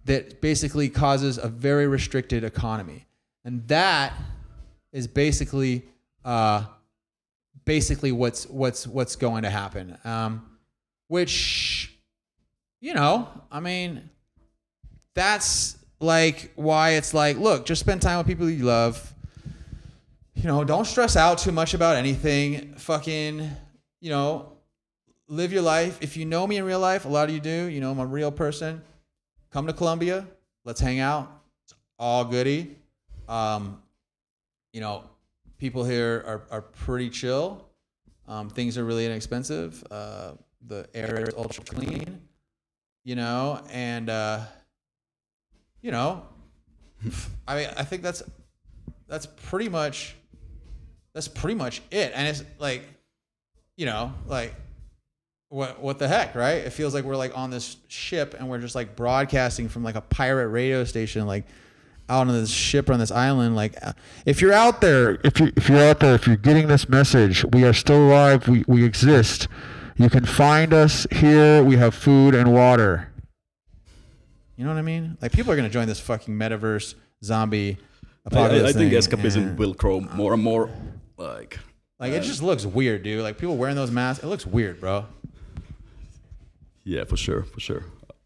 that 0.04 0.40
basically 0.40 0.88
causes 0.88 1.38
a 1.38 1.48
very 1.48 1.86
restricted 1.86 2.42
economy. 2.42 3.06
And 3.44 3.66
that 3.68 4.14
is 4.92 5.06
basically 5.06 5.84
uh, 6.24 6.64
basically 7.64 8.12
what's 8.12 8.46
what's 8.48 8.86
what's 8.86 9.16
going 9.16 9.42
to 9.42 9.50
happen. 9.50 9.96
Um, 10.04 10.46
which, 11.08 11.96
you 12.80 12.94
know, 12.94 13.28
I 13.50 13.60
mean, 13.60 14.10
that's 15.14 15.76
like 16.00 16.52
why 16.56 16.90
it's 16.90 17.12
like, 17.12 17.36
look, 17.36 17.66
just 17.66 17.80
spend 17.80 18.02
time 18.02 18.18
with 18.18 18.26
people 18.26 18.48
you 18.48 18.64
love 18.64 19.14
you 20.40 20.46
know, 20.46 20.64
don't 20.64 20.86
stress 20.86 21.16
out 21.16 21.36
too 21.36 21.52
much 21.52 21.74
about 21.74 21.96
anything. 21.96 22.72
Fucking, 22.76 23.46
you 24.00 24.08
know, 24.08 24.54
live 25.28 25.52
your 25.52 25.60
life. 25.60 25.98
If 26.00 26.16
you 26.16 26.24
know 26.24 26.46
me 26.46 26.56
in 26.56 26.64
real 26.64 26.80
life, 26.80 27.04
a 27.04 27.08
lot 27.08 27.28
of 27.28 27.34
you 27.34 27.42
do, 27.42 27.66
you 27.66 27.78
know, 27.78 27.90
I'm 27.90 27.98
a 27.98 28.06
real 28.06 28.32
person. 28.32 28.80
Come 29.50 29.66
to 29.66 29.74
Colombia. 29.74 30.26
Let's 30.64 30.80
hang 30.80 30.98
out. 30.98 31.30
It's 31.64 31.74
all 31.98 32.24
goody. 32.24 32.74
Um, 33.28 33.82
you 34.72 34.80
know, 34.80 35.04
people 35.58 35.84
here 35.84 36.24
are, 36.26 36.42
are 36.50 36.62
pretty 36.62 37.10
chill. 37.10 37.66
Um, 38.26 38.48
things 38.48 38.78
are 38.78 38.84
really 38.84 39.04
inexpensive. 39.04 39.84
Uh, 39.90 40.32
the 40.66 40.88
air 40.94 41.28
is 41.28 41.34
ultra 41.34 41.64
clean, 41.64 42.18
you 43.04 43.14
know, 43.14 43.62
and, 43.70 44.08
uh, 44.08 44.40
you 45.82 45.90
know, 45.90 46.22
I 47.46 47.56
mean, 47.56 47.68
I 47.76 47.84
think 47.84 48.02
that's, 48.02 48.22
that's 49.06 49.26
pretty 49.26 49.68
much 49.68 50.14
that's 51.14 51.28
pretty 51.28 51.54
much 51.54 51.82
it. 51.90 52.12
And 52.14 52.28
it's 52.28 52.44
like, 52.58 52.82
you 53.76 53.86
know, 53.86 54.12
like 54.26 54.54
what 55.48 55.80
what 55.80 55.98
the 55.98 56.08
heck, 56.08 56.34
right? 56.34 56.58
It 56.58 56.70
feels 56.70 56.94
like 56.94 57.04
we're 57.04 57.16
like 57.16 57.36
on 57.36 57.50
this 57.50 57.76
ship 57.88 58.34
and 58.38 58.48
we're 58.48 58.58
just 58.58 58.74
like 58.74 58.96
broadcasting 58.96 59.68
from 59.68 59.82
like 59.82 59.96
a 59.96 60.00
pirate 60.00 60.48
radio 60.48 60.84
station, 60.84 61.26
like 61.26 61.44
out 62.08 62.26
on 62.26 62.34
this 62.34 62.50
ship 62.50 62.90
on 62.90 62.98
this 62.98 63.10
island. 63.10 63.56
Like, 63.56 63.74
if 64.26 64.40
you're 64.40 64.52
out 64.52 64.80
there, 64.80 65.18
if 65.24 65.40
you 65.40 65.52
if 65.56 65.68
you're 65.68 65.82
out 65.82 66.00
there, 66.00 66.14
if 66.14 66.26
you're 66.26 66.36
getting 66.36 66.68
this 66.68 66.88
message, 66.88 67.44
we 67.52 67.64
are 67.64 67.72
still 67.72 68.08
alive. 68.08 68.48
We 68.48 68.64
we 68.66 68.84
exist. 68.84 69.48
You 69.96 70.08
can 70.08 70.24
find 70.24 70.72
us 70.72 71.06
here. 71.10 71.62
We 71.62 71.76
have 71.76 71.94
food 71.94 72.34
and 72.34 72.52
water. 72.52 73.10
You 74.56 74.64
know 74.64 74.72
what 74.72 74.78
I 74.78 74.82
mean? 74.82 75.16
Like 75.20 75.32
people 75.32 75.52
are 75.52 75.56
gonna 75.56 75.70
join 75.70 75.88
this 75.88 76.00
fucking 76.00 76.34
metaverse 76.34 76.94
zombie. 77.24 77.78
I, 78.30 78.66
I, 78.66 78.72
think 78.72 78.92
escapism 78.92 79.56
will 79.56 79.72
grow 79.72 80.00
more 80.00 80.34
and 80.34 80.42
more 80.42 80.70
like, 81.20 81.58
like 81.98 82.12
it 82.12 82.22
just 82.22 82.42
looks 82.42 82.64
weird, 82.64 83.02
dude. 83.02 83.22
Like 83.22 83.38
people 83.38 83.56
wearing 83.56 83.76
those 83.76 83.90
masks, 83.90 84.24
it 84.24 84.26
looks 84.26 84.46
weird, 84.46 84.80
bro. 84.80 85.06
Yeah, 86.84 87.04
for 87.04 87.16
sure, 87.16 87.42
for 87.44 87.60
sure. 87.60 87.84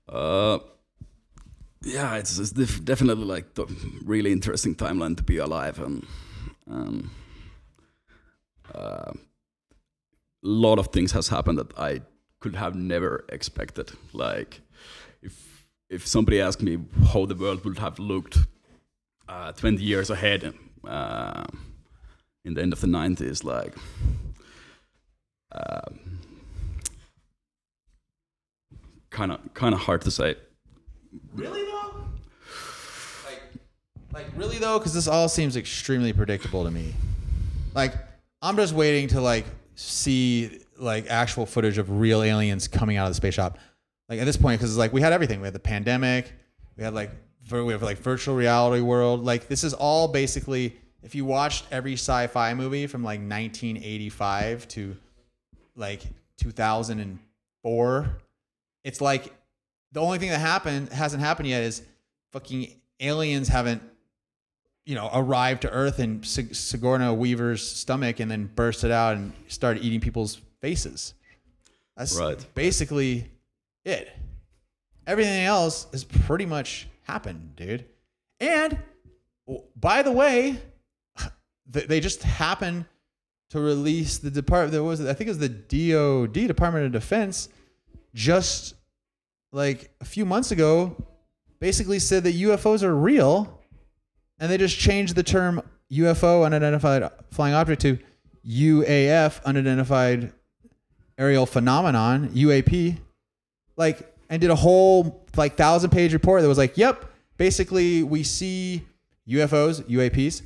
Uh, 0.09 0.59
yeah, 1.83 2.15
it's, 2.17 2.39
it's 2.39 2.53
definitely 2.53 3.25
like 3.25 3.55
the 3.55 3.67
really 4.05 4.33
interesting 4.33 4.75
timeline 4.75 5.17
to 5.17 5.23
be 5.23 5.39
alive, 5.39 5.79
and 5.81 6.07
um, 6.71 7.11
uh, 8.75 9.13
a 9.13 9.15
lot 10.43 10.79
of 10.79 10.89
things 10.89 11.13
has 11.13 11.29
happened 11.29 11.59
that 11.59 11.77
I 11.79 12.03
could 12.41 12.57
have 12.57 12.75
never 12.75 13.25
expected. 13.29 13.93
Like, 14.13 14.61
if 15.21 15.67
if 15.91 16.07
somebody 16.07 16.41
asked 16.41 16.63
me 16.63 16.79
how 17.13 17.27
the 17.27 17.35
world 17.35 17.65
would 17.65 17.79
have 17.79 17.99
looked 17.99 18.39
uh, 19.29 19.53
20 19.53 19.83
years 19.83 20.11
ahead. 20.11 20.55
Uh, 20.87 21.45
in 22.45 22.55
the 22.55 22.63
end 22.63 22.73
of 22.73 22.81
the 22.81 22.87
90s 22.87 23.43
like 23.45 23.75
kind 29.15 29.33
of 29.33 29.55
kind 29.55 29.75
of 29.75 29.81
hard 29.81 30.03
to 30.03 30.11
say. 30.11 30.37
Really 31.35 31.63
though? 31.63 32.05
Like 33.25 33.43
like 34.13 34.27
really 34.37 34.59
though? 34.59 34.79
Because 34.79 34.93
this 34.93 35.09
all 35.09 35.29
seems 35.29 35.57
extremely 35.57 36.13
predictable 36.13 36.65
to 36.65 36.71
me. 36.71 36.95
Like 37.75 37.95
i'm 38.43 38.57
just 38.57 38.75
waiting 38.75 39.09
to 39.09 39.21
like 39.23 39.47
see 39.75 40.61
like 40.79 41.07
actual 41.09 41.47
footage 41.47 41.79
of 41.79 41.99
real 41.99 42.23
aliens 42.23 42.69
coming 42.69 42.99
out 42.99 43.07
of 43.07 43.11
the 43.11 43.15
space 43.15 43.35
shop. 43.35 43.59
Like 44.09 44.19
at 44.19 44.27
this 44.27 44.37
point 44.37 44.61
because 44.61 44.71
it's 44.71 44.79
like 44.79 44.93
we 44.93 45.01
had 45.01 45.13
everything. 45.13 45.41
We 45.41 45.47
had 45.47 45.55
the 45.55 45.61
pandemic. 45.61 46.33
We 46.77 46.85
had 46.85 46.93
like 46.93 47.11
we 47.51 47.73
have 47.73 47.83
like 47.83 47.99
virtual 47.99 48.35
reality 48.35 48.83
world. 48.83 49.25
Like 49.25 49.47
this 49.49 49.65
is 49.65 49.73
all 49.73 50.09
basically 50.09 50.77
if 51.05 51.15
you 51.15 51.25
watched 51.27 51.67
every 51.71 51.93
sci-fi 51.93 52.55
movie 52.55 52.87
from 52.87 53.05
like 53.05 53.21
1985 53.21 54.67
to 54.69 54.97
like 55.77 56.03
2004, 56.39 58.19
it's 58.85 59.01
like 59.01 59.33
the 59.93 60.01
only 60.01 60.19
thing 60.19 60.31
that 60.31 60.41
happened 60.41 60.89
hasn't 60.89 61.23
happened 61.23 61.49
yet 61.49 61.63
is 61.63 61.83
fucking 62.33 62.75
aliens 63.01 63.49
haven't 63.49 63.83
you 64.87 64.95
know 64.95 65.11
arrived 65.13 65.63
to 65.63 65.71
Earth 65.71 66.01
in 66.01 66.23
Sig- 66.23 66.55
Sigourney 66.55 67.15
Weaver's 67.15 67.67
stomach 67.67 68.19
and 68.21 68.31
then 68.31 68.51
bursted 68.55 68.91
out 68.91 69.17
and 69.17 69.33
started 69.49 69.85
eating 69.85 70.01
people's 70.01 70.41
faces. 70.61 71.15
That's 71.97 72.19
right. 72.19 72.45
basically 72.55 73.31
it. 73.85 74.11
Everything 75.07 75.45
else 75.45 75.87
has 75.93 76.03
pretty 76.03 76.47
much 76.47 76.89
happened, 77.03 77.57
dude. 77.57 77.85
And 78.41 78.79
by 79.77 80.03
the 80.03 80.11
way, 80.11 80.59
they 81.67 82.01
just 82.01 82.23
happened 82.23 82.87
to 83.51 83.61
release 83.61 84.19
the 84.19 84.31
department. 84.31 84.73
There 84.73 84.83
was, 84.83 85.01
I 85.05 85.15
think, 85.15 85.29
it 85.29 85.37
was 85.37 85.39
the 85.39 85.49
DoD, 85.49 86.47
Department 86.47 86.87
of 86.87 86.93
Defense, 86.93 87.49
just 88.15 88.75
like 89.53 89.91
a 90.01 90.05
few 90.05 90.25
months 90.25 90.51
ago, 90.51 90.97
basically 91.61 91.99
said 91.99 92.25
that 92.25 92.35
UFOs 92.35 92.83
are 92.83 92.95
real, 92.95 93.61
and 94.39 94.51
they 94.51 94.59
just 94.59 94.79
changed 94.79 95.15
the 95.15 95.23
term 95.23 95.63
UFO, 95.93 96.45
unidentified 96.45 97.09
flying 97.31 97.55
object, 97.55 97.83
to 97.83 97.99
UAF, 98.47 99.43
unidentified 99.45 100.33
aerial 101.17 101.47
phenomenon, 101.47 102.29
UAP, 102.31 102.99
like, 103.77 104.15
and 104.29 104.41
did 104.41 104.51
a 104.51 104.57
whole 104.57 105.25
like 105.37 105.57
thousand 105.57 105.91
page 105.91 106.13
report 106.13 106.43
that 106.43 106.49
was 106.49 106.59
like, 106.59 106.77
yep, 106.77 107.11
basically 107.37 108.03
we 108.03 108.23
see 108.23 108.85
UFOs, 109.29 109.83
UAPs 109.83 110.43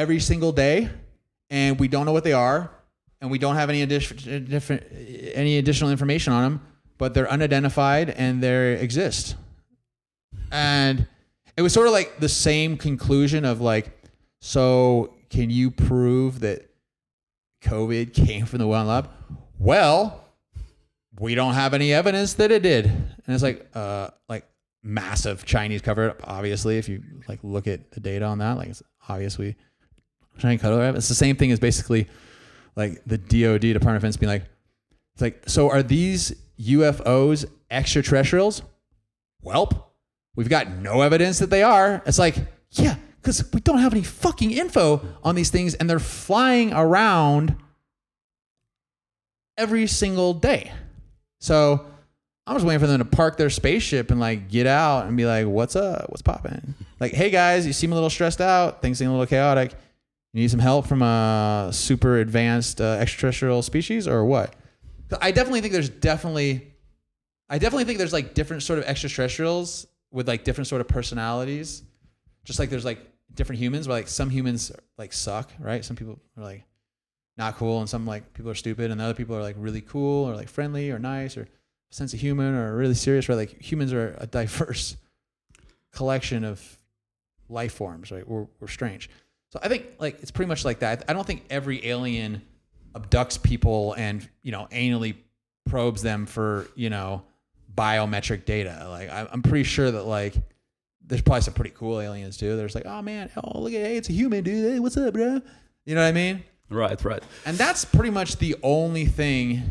every 0.00 0.20
single 0.20 0.52
day, 0.52 0.88
and 1.50 1.78
we 1.78 1.86
don't 1.88 2.06
know 2.06 2.12
what 2.12 2.24
they 2.24 2.32
are, 2.32 2.70
and 3.20 3.30
we 3.30 3.38
don't 3.38 3.56
have 3.56 3.68
any 3.68 3.82
any 3.82 5.58
additional 5.58 5.90
information 5.90 6.32
on 6.32 6.42
them, 6.42 6.60
but 6.96 7.12
they're 7.12 7.30
unidentified 7.30 8.10
and 8.10 8.42
they 8.42 8.80
exist. 8.80 9.36
and 10.50 11.06
it 11.56 11.62
was 11.62 11.72
sort 11.72 11.86
of 11.86 11.92
like 11.92 12.18
the 12.18 12.28
same 12.28 12.76
conclusion 12.78 13.44
of 13.44 13.60
like, 13.60 13.90
so 14.40 15.12
can 15.28 15.50
you 15.50 15.70
prove 15.70 16.40
that 16.40 16.70
COVID 17.62 18.14
came 18.14 18.46
from 18.46 18.60
the 18.60 18.64
Wuhan 18.66 18.86
lab? 18.86 19.10
Well, 19.58 20.24
we 21.18 21.34
don't 21.34 21.54
have 21.54 21.74
any 21.74 21.92
evidence 21.92 22.34
that 22.34 22.50
it 22.50 22.62
did. 22.62 22.86
And 22.86 23.22
it's 23.28 23.42
like, 23.42 23.68
uh, 23.74 24.08
like 24.28 24.46
massive 24.82 25.44
Chinese 25.44 25.82
cover 25.82 26.10
up. 26.10 26.22
Obviously, 26.24 26.78
if 26.78 26.88
you 26.88 27.02
like 27.28 27.40
look 27.42 27.66
at 27.66 27.90
the 27.90 28.00
data 28.00 28.24
on 28.24 28.38
that, 28.38 28.56
like 28.56 28.68
it's 28.68 28.82
obviously 29.06 29.56
Chinese 30.40 30.60
cover 30.60 30.82
up. 30.82 30.96
It's 30.96 31.08
the 31.08 31.14
same 31.14 31.36
thing 31.36 31.52
as 31.52 31.60
basically 31.60 32.08
like 32.76 33.02
the 33.06 33.18
DoD 33.18 33.60
Department 33.60 33.96
of 33.96 34.02
Defense 34.02 34.16
being 34.16 34.30
like, 34.30 34.44
it's 35.14 35.22
like, 35.22 35.42
so 35.46 35.70
are 35.70 35.82
these 35.82 36.34
UFOs 36.60 37.46
extraterrestrials? 37.70 38.62
Welp, 39.44 39.82
we've 40.36 40.48
got 40.48 40.70
no 40.70 41.02
evidence 41.02 41.38
that 41.38 41.50
they 41.50 41.62
are. 41.62 42.02
It's 42.06 42.18
like, 42.18 42.36
yeah, 42.72 42.96
because 43.20 43.44
we 43.52 43.60
don't 43.60 43.78
have 43.78 43.92
any 43.92 44.02
fucking 44.02 44.50
info 44.50 45.00
on 45.22 45.34
these 45.34 45.50
things, 45.50 45.74
and 45.74 45.88
they're 45.88 45.98
flying 45.98 46.72
around 46.72 47.56
every 49.56 49.86
single 49.86 50.34
day. 50.34 50.72
So 51.40 51.86
I'm 52.46 52.56
just 52.56 52.66
waiting 52.66 52.80
for 52.80 52.86
them 52.86 52.98
to 52.98 53.04
park 53.04 53.36
their 53.36 53.50
spaceship 53.50 54.10
and 54.10 54.20
like 54.20 54.48
get 54.48 54.66
out 54.66 55.06
and 55.06 55.16
be 55.16 55.24
like, 55.24 55.46
"What's 55.46 55.76
up? 55.76 56.10
What's 56.10 56.22
popping?" 56.22 56.74
Like, 56.98 57.12
"Hey 57.12 57.30
guys, 57.30 57.66
you 57.66 57.72
seem 57.72 57.92
a 57.92 57.94
little 57.94 58.10
stressed 58.10 58.40
out. 58.40 58.82
Things 58.82 58.98
seem 58.98 59.08
a 59.08 59.12
little 59.12 59.26
chaotic. 59.26 59.72
You 60.32 60.42
need 60.42 60.50
some 60.50 60.60
help 60.60 60.86
from 60.86 61.02
a 61.02 61.70
super 61.72 62.18
advanced 62.18 62.80
uh, 62.80 62.98
extraterrestrial 63.00 63.62
species 63.62 64.06
or 64.06 64.24
what?" 64.24 64.54
I 65.20 65.32
definitely 65.32 65.60
think 65.60 65.72
there's 65.72 65.88
definitely, 65.88 66.72
I 67.48 67.58
definitely 67.58 67.84
think 67.84 67.98
there's 67.98 68.12
like 68.12 68.34
different 68.34 68.62
sort 68.62 68.78
of 68.78 68.84
extraterrestrials 68.84 69.86
with 70.12 70.28
like 70.28 70.44
different 70.44 70.68
sort 70.68 70.80
of 70.80 70.88
personalities. 70.88 71.82
Just 72.44 72.58
like 72.58 72.70
there's 72.70 72.84
like 72.84 73.00
different 73.34 73.60
humans, 73.60 73.88
where 73.88 73.98
like 73.98 74.08
some 74.08 74.30
humans 74.30 74.72
like 74.98 75.12
suck, 75.12 75.50
right? 75.58 75.84
Some 75.84 75.96
people 75.96 76.18
are 76.36 76.44
like 76.44 76.64
not 77.36 77.56
cool, 77.56 77.80
and 77.80 77.88
some 77.88 78.06
like 78.06 78.32
people 78.34 78.50
are 78.50 78.56
stupid, 78.56 78.90
and 78.90 79.00
other 79.00 79.14
people 79.14 79.36
are 79.36 79.42
like 79.42 79.56
really 79.58 79.80
cool 79.80 80.28
or 80.28 80.34
like 80.34 80.48
friendly 80.48 80.90
or 80.90 80.98
nice 80.98 81.36
or 81.36 81.48
sense 81.90 82.14
of 82.14 82.20
humor 82.20 82.68
or 82.68 82.76
really 82.76 82.94
serious. 82.94 83.28
Right? 83.28 83.34
Like 83.36 83.60
humans 83.60 83.92
are 83.92 84.14
a 84.18 84.26
diverse 84.26 84.96
collection 85.92 86.44
of 86.44 86.78
life 87.48 87.72
forms, 87.74 88.10
right? 88.12 88.26
We're 88.26 88.46
we're 88.60 88.68
strange. 88.68 89.10
So 89.50 89.58
I 89.62 89.68
think 89.68 89.86
like 89.98 90.20
it's 90.22 90.30
pretty 90.30 90.48
much 90.48 90.64
like 90.64 90.80
that. 90.80 91.04
I 91.08 91.12
don't 91.12 91.26
think 91.26 91.44
every 91.50 91.86
alien 91.86 92.42
abducts 92.94 93.40
people 93.42 93.94
and 93.94 94.28
you 94.42 94.52
know 94.52 94.66
anally 94.72 95.16
probes 95.68 96.02
them 96.02 96.26
for 96.26 96.68
you 96.74 96.90
know 96.90 97.22
biometric 97.74 98.44
data. 98.44 98.86
Like 98.88 99.10
I- 99.10 99.28
I'm 99.32 99.42
pretty 99.42 99.64
sure 99.64 99.90
that 99.90 100.04
like 100.04 100.34
there's 101.04 101.22
probably 101.22 101.40
some 101.42 101.54
pretty 101.54 101.70
cool 101.70 102.00
aliens 102.00 102.36
too. 102.36 102.56
There's 102.56 102.74
like, 102.74 102.86
oh 102.86 103.02
man, 103.02 103.30
oh 103.36 103.60
look 103.60 103.72
at 103.72 103.80
hey, 103.80 103.96
it's 103.96 104.08
a 104.08 104.12
human 104.12 104.44
dude. 104.44 104.72
Hey, 104.72 104.78
what's 104.78 104.96
up, 104.96 105.14
bro? 105.14 105.40
You 105.84 105.94
know 105.94 106.02
what 106.02 106.08
I 106.08 106.12
mean? 106.12 106.44
Right, 106.68 107.04
right. 107.04 107.22
And 107.44 107.58
that's 107.58 107.84
pretty 107.84 108.10
much 108.10 108.36
the 108.36 108.54
only 108.62 109.06
thing 109.06 109.62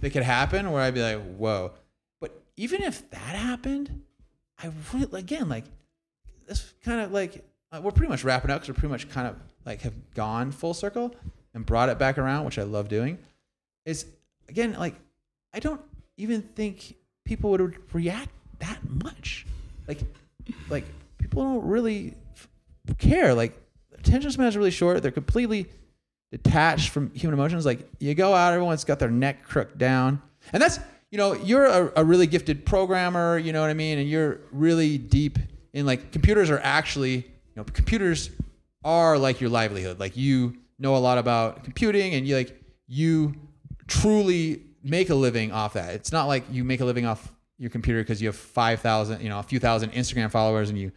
that 0.00 0.10
could 0.10 0.22
happen 0.22 0.70
where 0.70 0.82
I'd 0.82 0.92
be 0.92 1.00
like, 1.02 1.36
whoa. 1.36 1.72
But 2.20 2.38
even 2.56 2.82
if 2.82 3.08
that 3.10 3.18
happened, 3.18 4.02
I 4.62 4.70
would 4.92 5.14
again, 5.14 5.48
like, 5.48 5.64
this 6.46 6.74
kind 6.84 7.00
of 7.00 7.12
like, 7.12 7.42
uh, 7.72 7.80
we're 7.82 7.90
pretty 7.90 8.10
much 8.10 8.24
wrapping 8.24 8.50
up 8.50 8.60
because 8.60 8.68
we're 8.68 8.80
pretty 8.80 8.92
much 8.92 9.08
kind 9.10 9.26
of 9.26 9.36
like 9.64 9.82
have 9.82 10.14
gone 10.14 10.52
full 10.52 10.74
circle 10.74 11.14
and 11.54 11.64
brought 11.66 11.88
it 11.88 11.98
back 11.98 12.18
around, 12.18 12.44
which 12.44 12.58
I 12.58 12.62
love 12.62 12.88
doing. 12.88 13.18
Is 13.84 14.06
again, 14.48 14.74
like, 14.78 14.94
I 15.54 15.58
don't 15.58 15.80
even 16.16 16.42
think 16.42 16.96
people 17.24 17.50
would 17.50 17.76
react 17.94 18.30
that 18.58 18.78
much. 18.88 19.46
Like, 19.88 20.00
like 20.68 20.84
people 21.18 21.42
don't 21.42 21.64
really 21.64 22.14
f- 22.34 22.48
care. 22.98 23.34
Like, 23.34 23.60
attention 23.98 24.30
span 24.30 24.46
is 24.46 24.56
really 24.56 24.70
short. 24.70 25.02
They're 25.02 25.10
completely 25.10 25.66
detached 26.30 26.90
from 26.90 27.10
human 27.14 27.34
emotions. 27.38 27.64
Like 27.64 27.88
you 27.98 28.14
go 28.14 28.34
out, 28.34 28.52
everyone's 28.52 28.84
got 28.84 28.98
their 28.98 29.10
neck 29.10 29.44
crooked 29.44 29.78
down, 29.78 30.20
and 30.52 30.62
that's 30.62 30.78
you 31.10 31.18
know 31.18 31.34
you're 31.34 31.66
a, 31.66 31.92
a 31.96 32.04
really 32.04 32.26
gifted 32.26 32.66
programmer. 32.66 33.38
You 33.38 33.52
know 33.52 33.60
what 33.60 33.70
I 33.70 33.74
mean, 33.74 33.98
and 33.98 34.08
you're 34.08 34.40
really 34.52 34.98
deep 34.98 35.38
in 35.72 35.86
like 35.86 36.12
computers 36.12 36.50
are 36.50 36.60
actually 36.60 37.26
know 37.56 37.64
computers 37.64 38.30
are 38.84 39.18
like 39.18 39.40
your 39.40 39.50
livelihood. 39.50 39.98
Like 39.98 40.16
you 40.16 40.56
know 40.78 40.96
a 40.96 40.98
lot 40.98 41.18
about 41.18 41.64
computing, 41.64 42.14
and 42.14 42.26
you 42.26 42.36
like 42.36 42.60
you 42.86 43.34
truly 43.86 44.62
make 44.82 45.10
a 45.10 45.14
living 45.14 45.52
off 45.52 45.74
that. 45.74 45.94
It's 45.94 46.12
not 46.12 46.26
like 46.26 46.44
you 46.50 46.64
make 46.64 46.80
a 46.80 46.84
living 46.84 47.06
off 47.06 47.32
your 47.58 47.70
computer 47.70 48.02
because 48.02 48.20
you 48.20 48.28
have 48.28 48.36
five 48.36 48.80
thousand, 48.80 49.22
you 49.22 49.28
know, 49.28 49.38
a 49.38 49.42
few 49.42 49.58
thousand 49.58 49.92
Instagram 49.92 50.30
followers, 50.30 50.70
and 50.70 50.78
you 50.78 50.92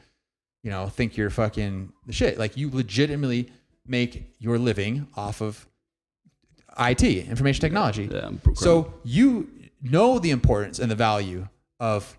you 0.64 0.70
know 0.70 0.88
think 0.88 1.18
you're 1.18 1.30
fucking 1.30 1.91
the 2.05 2.14
shit. 2.14 2.38
Like 2.38 2.57
you 2.57 2.70
legitimately 2.70 3.51
make 3.88 4.36
your 4.39 4.57
living 4.57 5.07
off 5.16 5.41
of 5.41 5.66
IT, 6.80 7.03
information 7.03 7.62
technology. 7.62 8.10
Yeah, 8.12 8.28
I'm. 8.28 8.41
So 8.55 8.93
you 9.03 9.49
know 9.82 10.20
the 10.20 10.32
importance 10.32 10.80
and 10.80 10.91
the 10.91 10.95
value 10.95 11.47
of 11.80 12.18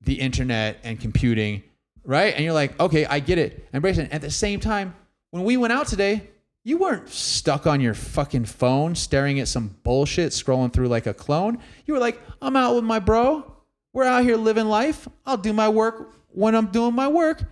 the 0.00 0.14
internet 0.14 0.78
and 0.82 1.00
computing, 1.00 1.62
right? 2.06 2.32
And 2.34 2.44
you're 2.44 2.54
like, 2.54 2.78
okay, 2.80 3.04
I 3.04 3.20
get 3.20 3.38
it. 3.38 3.68
Embrace 3.74 3.98
it. 3.98 4.10
At 4.12 4.22
the 4.22 4.30
same 4.30 4.60
time, 4.60 4.94
when 5.30 5.44
we 5.44 5.56
went 5.56 5.72
out 5.72 5.88
today, 5.88 6.22
you 6.64 6.78
weren't 6.78 7.08
stuck 7.08 7.66
on 7.66 7.80
your 7.80 7.94
fucking 7.94 8.46
phone 8.46 8.94
staring 8.94 9.38
at 9.40 9.48
some 9.48 9.76
bullshit 9.82 10.32
scrolling 10.32 10.72
through 10.72 10.88
like 10.88 11.06
a 11.06 11.14
clone. 11.14 11.58
You 11.84 11.94
were 11.94 12.00
like, 12.00 12.20
I'm 12.40 12.56
out 12.56 12.74
with 12.74 12.84
my 12.84 12.98
bro. 12.98 13.52
We're 13.92 14.04
out 14.04 14.24
here 14.24 14.36
living 14.36 14.66
life. 14.66 15.06
I'll 15.24 15.36
do 15.36 15.52
my 15.52 15.68
work 15.68 16.14
when 16.28 16.54
I'm 16.54 16.66
doing 16.66 16.94
my 16.94 17.08
work. 17.08 17.42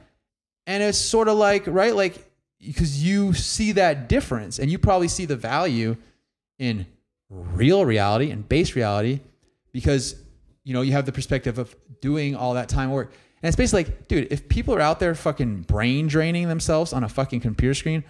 And 0.67 0.83
it's 0.83 0.99
sort 0.99 1.29
of 1.29 1.37
like, 1.37 1.67
right? 1.67 1.95
Like, 1.95 2.31
because 2.59 3.05
you 3.05 3.35
see 3.35 3.73
that 3.73 4.09
difference 4.09 4.59
and 4.59 4.71
you 4.71 4.79
probably 4.79 5.09
see 5.09 5.27
the 5.27 5.37
value 5.37 5.97
in 6.59 6.87
real 7.29 7.85
reality 7.85 8.31
and 8.31 8.49
base 8.49 8.77
reality 8.77 9.21
because 9.73 10.17
you 10.63 10.73
know 10.73 10.83
you 10.83 10.93
have 10.93 11.05
the 11.05 11.13
perspective 11.13 11.59
of 11.59 11.75
doing 12.01 12.37
all 12.37 12.55
that 12.55 12.69
time 12.69 12.91
work 12.91 13.13
and 13.45 13.49
it's 13.49 13.57
basically 13.57 13.85
like 13.85 14.09
dude 14.09 14.29
if 14.33 14.49
people 14.49 14.75
are 14.75 14.81
out 14.81 14.99
there 14.99 15.15
fucking 15.15 15.61
brain 15.63 16.07
draining 16.07 16.49
themselves 16.49 16.95
on 16.95 17.05
a 17.05 17.09
fucking 17.09 17.41
computer 17.41 17.75
screen 17.75 18.03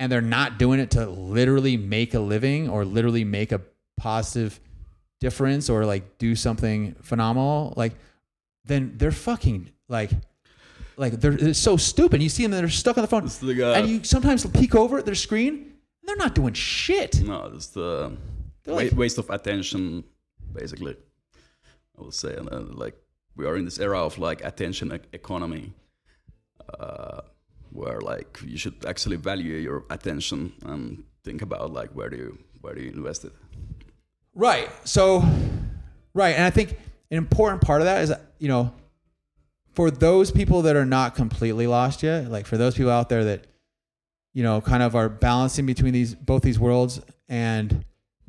and 0.00 0.10
they're 0.10 0.20
not 0.20 0.58
doing 0.58 0.80
it 0.80 0.90
to 0.90 1.08
literally 1.08 1.76
make 1.76 2.14
a 2.14 2.18
living 2.18 2.68
or 2.68 2.84
literally 2.84 3.22
make 3.24 3.52
a 3.52 3.60
positive 3.96 4.58
difference 5.20 5.70
or 5.70 5.86
like 5.86 6.18
do 6.18 6.34
something 6.34 6.96
phenomenal 7.00 7.72
like 7.76 7.94
then 8.64 8.94
they're 8.96 9.12
fucking 9.12 9.70
like 9.88 10.10
like 10.96 11.20
they're 11.20 11.32
it's 11.32 11.58
so 11.58 11.76
stupid. 11.76 12.22
You 12.22 12.28
see 12.28 12.42
them 12.42 12.52
they're 12.52 12.68
stuck 12.68 12.98
on 12.98 13.02
the 13.02 13.08
phone. 13.08 13.24
Uh, 13.26 13.72
and 13.72 13.88
you 13.88 14.04
sometimes 14.04 14.44
peek 14.46 14.74
over 14.74 14.98
at 14.98 15.06
their 15.06 15.14
screen 15.14 15.54
and 15.54 16.04
they're 16.04 16.16
not 16.16 16.34
doing 16.34 16.54
shit. 16.54 17.22
No, 17.22 17.50
it's 17.54 17.68
the 17.68 18.16
wa- 18.66 18.74
like- 18.74 18.92
waste 18.92 19.18
of 19.18 19.30
attention, 19.30 20.04
basically. 20.52 20.96
I 21.98 22.02
would 22.02 22.14
say, 22.14 22.34
and 22.36 22.48
uh, 22.50 22.60
like 22.60 22.94
we 23.36 23.46
are 23.46 23.56
in 23.56 23.64
this 23.64 23.78
era 23.78 24.00
of 24.00 24.18
like 24.18 24.44
attention 24.44 24.98
economy, 25.12 25.72
uh, 26.78 27.22
where 27.70 28.00
like 28.00 28.40
you 28.44 28.58
should 28.58 28.84
actually 28.86 29.16
value 29.16 29.54
your 29.54 29.84
attention 29.90 30.52
and 30.64 31.04
think 31.24 31.42
about 31.42 31.72
like 31.72 31.90
where 31.90 32.10
do 32.10 32.16
you 32.16 32.38
where 32.60 32.74
do 32.74 32.80
you 32.80 32.90
invest 32.90 33.24
it. 33.24 33.32
Right. 34.34 34.70
So, 34.84 35.22
right. 36.14 36.34
And 36.34 36.44
I 36.44 36.50
think 36.50 36.72
an 37.10 37.18
important 37.18 37.62
part 37.62 37.82
of 37.82 37.86
that 37.86 38.02
is, 38.02 38.08
that, 38.08 38.22
you 38.38 38.48
know, 38.48 38.72
for 39.74 39.90
those 39.90 40.30
people 40.30 40.62
that 40.62 40.76
are 40.76 40.86
not 40.86 41.14
completely 41.14 41.66
lost 41.66 42.02
yet, 42.02 42.30
like 42.30 42.46
for 42.46 42.56
those 42.56 42.74
people 42.74 42.90
out 42.90 43.08
there 43.08 43.24
that, 43.24 43.46
you 44.32 44.42
know, 44.42 44.60
kind 44.60 44.82
of 44.82 44.94
are 44.96 45.08
balancing 45.08 45.66
between 45.66 45.92
these, 45.92 46.14
both 46.14 46.42
these 46.42 46.58
worlds 46.58 47.00
and 47.28 47.84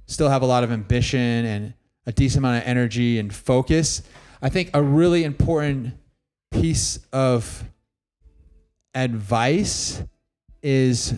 still 0.08 0.30
have 0.30 0.42
a 0.42 0.46
lot 0.46 0.64
of 0.64 0.72
ambition 0.72 1.20
and 1.20 1.74
a 2.06 2.12
decent 2.12 2.40
amount 2.40 2.62
of 2.62 2.68
energy 2.68 3.20
and 3.20 3.34
focus, 3.34 4.02
I 4.44 4.50
think 4.50 4.72
a 4.74 4.84
really 4.84 5.24
important 5.24 5.94
piece 6.52 7.00
of 7.14 7.64
advice 8.94 10.04
is, 10.62 11.14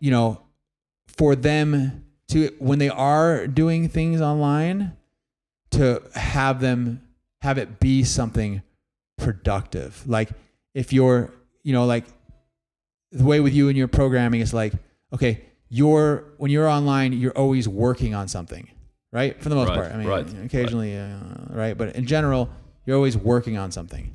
you 0.00 0.10
know, 0.10 0.42
for 1.06 1.36
them 1.36 2.04
to 2.28 2.52
when 2.58 2.80
they 2.80 2.88
are 2.88 3.46
doing 3.46 3.88
things 3.88 4.20
online 4.20 4.96
to 5.70 6.02
have 6.14 6.60
them 6.60 7.00
have 7.42 7.58
it 7.58 7.78
be 7.78 8.02
something 8.02 8.60
productive. 9.16 10.02
Like 10.06 10.30
if 10.74 10.92
you're 10.92 11.32
you 11.62 11.72
know 11.72 11.86
like 11.86 12.04
the 13.12 13.24
way 13.24 13.38
with 13.38 13.54
you 13.54 13.68
and 13.68 13.76
your 13.76 13.88
programming 13.88 14.40
is 14.40 14.52
like 14.52 14.72
okay 15.12 15.44
you're 15.68 16.24
when 16.38 16.50
you're 16.50 16.68
online 16.68 17.12
you're 17.12 17.36
always 17.36 17.68
working 17.68 18.14
on 18.14 18.28
something 18.28 18.68
right 19.12 19.40
for 19.42 19.48
the 19.48 19.54
most 19.54 19.68
Right, 19.68 19.74
part 19.78 19.92
i 19.92 19.96
mean 19.96 20.06
right, 20.08 20.26
occasionally 20.44 20.96
Uh, 20.96 21.18
right 21.50 21.76
but 21.78 21.94
in 21.96 22.04
general 22.06 22.48
you're 22.84 22.96
always 22.96 23.16
working 23.16 23.56
on 23.56 23.70
something 23.72 24.14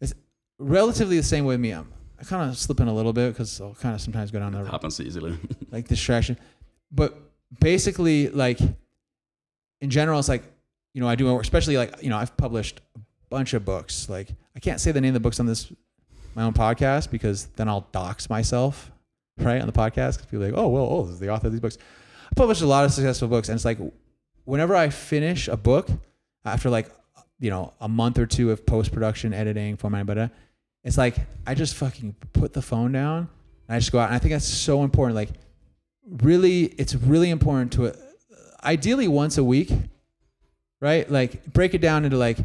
it's 0.00 0.14
relatively 0.58 1.16
the 1.16 1.22
same 1.22 1.44
way 1.44 1.54
with 1.54 1.60
me 1.60 1.70
i'm 1.72 1.92
i 2.20 2.24
kind 2.24 2.48
of 2.50 2.56
slip 2.56 2.80
in 2.80 2.88
a 2.88 2.94
little 2.94 3.12
bit 3.12 3.32
because 3.32 3.60
i'll 3.60 3.74
kind 3.74 3.94
of 3.94 4.00
sometimes 4.00 4.30
go 4.30 4.38
down 4.38 4.52
the 4.52 4.60
It 4.60 4.66
happens 4.68 5.00
easily. 5.00 5.38
like 5.70 5.88
distraction. 5.88 6.36
But 6.92 7.16
basically, 7.60 8.28
like 8.28 8.58
in 9.80 9.90
general, 9.90 10.18
it's 10.18 10.28
like 10.28 10.42
you 10.92 11.00
know 11.00 11.08
I 11.08 11.14
do, 11.14 11.38
especially 11.40 11.76
like 11.76 12.02
you 12.02 12.10
know 12.10 12.16
I've 12.18 12.36
published 12.36 12.80
a 12.96 13.00
bunch 13.30 13.54
of 13.54 13.64
books. 13.64 14.08
Like 14.08 14.28
I 14.56 14.60
can't 14.60 14.80
say 14.80 14.90
the 14.92 15.00
name 15.00 15.10
of 15.10 15.14
the 15.14 15.20
books 15.20 15.40
on 15.40 15.46
this 15.46 15.72
my 16.34 16.42
own 16.42 16.52
podcast 16.52 17.10
because 17.10 17.46
then 17.56 17.68
I'll 17.68 17.86
dox 17.92 18.28
myself, 18.28 18.90
right, 19.38 19.60
on 19.60 19.66
the 19.66 19.72
podcast. 19.72 20.14
Because 20.16 20.26
people 20.26 20.42
are 20.44 20.50
like, 20.50 20.58
oh, 20.58 20.68
well, 20.68 20.84
oh, 20.90 21.02
this 21.04 21.14
is 21.14 21.20
the 21.20 21.30
author 21.30 21.46
of 21.46 21.52
these 21.52 21.60
books. 21.60 21.78
I 22.30 22.34
published 22.36 22.62
a 22.62 22.66
lot 22.66 22.84
of 22.84 22.92
successful 22.92 23.28
books, 23.28 23.48
and 23.48 23.56
it's 23.56 23.64
like 23.64 23.78
whenever 24.50 24.74
I 24.74 24.90
finish 24.90 25.48
a 25.48 25.56
book 25.56 25.88
after 26.44 26.68
like 26.70 26.90
you 27.38 27.50
know 27.50 27.72
a 27.80 27.88
month 27.88 28.18
or 28.18 28.26
two 28.26 28.50
of 28.50 28.66
post 28.66 28.92
production, 28.92 29.32
editing, 29.32 29.76
formatting, 29.76 30.06
but 30.06 30.30
it's 30.84 30.98
like 30.98 31.16
I 31.46 31.54
just 31.54 31.74
fucking 31.76 32.16
put 32.32 32.52
the 32.52 32.62
phone 32.62 32.92
down 32.92 33.28
and 33.68 33.76
I 33.76 33.78
just 33.78 33.92
go 33.92 34.00
out. 34.00 34.06
And 34.06 34.14
I 34.14 34.18
think 34.18 34.32
that's 34.32 34.48
so 34.48 34.82
important. 34.82 35.14
Like, 35.14 35.30
really, 36.04 36.64
it's 36.76 36.94
really 36.94 37.30
important 37.30 37.72
to, 37.74 37.86
uh, 37.86 37.92
ideally 38.64 39.06
once 39.06 39.38
a 39.38 39.44
week, 39.44 39.70
right? 40.80 41.08
Like, 41.08 41.44
break 41.52 41.74
it 41.74 41.80
down 41.80 42.04
into 42.04 42.16
like 42.16 42.38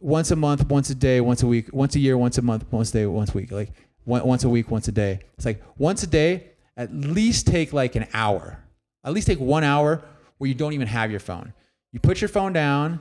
once 0.00 0.30
a 0.30 0.36
month, 0.36 0.68
once 0.68 0.90
a 0.90 0.94
day, 0.94 1.20
once 1.22 1.42
a 1.42 1.46
week, 1.46 1.72
once 1.72 1.96
a 1.96 2.00
year, 2.00 2.18
once 2.18 2.36
a 2.36 2.42
month, 2.42 2.66
once 2.70 2.90
a 2.90 2.92
day, 2.92 3.06
once 3.06 3.34
a 3.34 3.38
week. 3.38 3.50
Like 3.50 3.70
once 4.04 4.44
a 4.44 4.48
week, 4.48 4.70
once 4.70 4.88
a 4.88 4.92
day. 4.92 5.20
It's 5.36 5.46
like 5.46 5.62
once 5.78 6.02
a 6.02 6.06
day, 6.06 6.50
at 6.76 6.92
least 6.92 7.46
take 7.46 7.72
like 7.72 7.94
an 7.96 8.06
hour. 8.12 8.58
At 9.04 9.12
least 9.12 9.26
take 9.26 9.40
one 9.40 9.64
hour 9.64 10.02
where 10.38 10.48
you 10.48 10.54
don't 10.54 10.72
even 10.72 10.86
have 10.86 11.10
your 11.10 11.20
phone. 11.20 11.52
You 11.92 12.00
put 12.00 12.20
your 12.20 12.28
phone 12.28 12.52
down, 12.52 13.00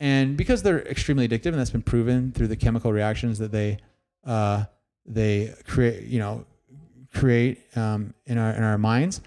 and 0.00 0.36
because 0.36 0.62
they're 0.62 0.86
extremely 0.86 1.28
addictive, 1.28 1.46
and 1.46 1.58
that's 1.58 1.70
been 1.70 1.82
proven 1.82 2.32
through 2.32 2.48
the 2.48 2.56
chemical 2.56 2.92
reactions 2.92 3.38
that 3.38 3.52
they 3.52 3.78
uh, 4.24 4.64
they 5.06 5.54
create, 5.66 6.04
you 6.04 6.18
know, 6.18 6.44
create 7.14 7.64
um, 7.76 8.14
in 8.26 8.38
our 8.38 8.50
in 8.52 8.62
our 8.62 8.78
minds. 8.78 9.20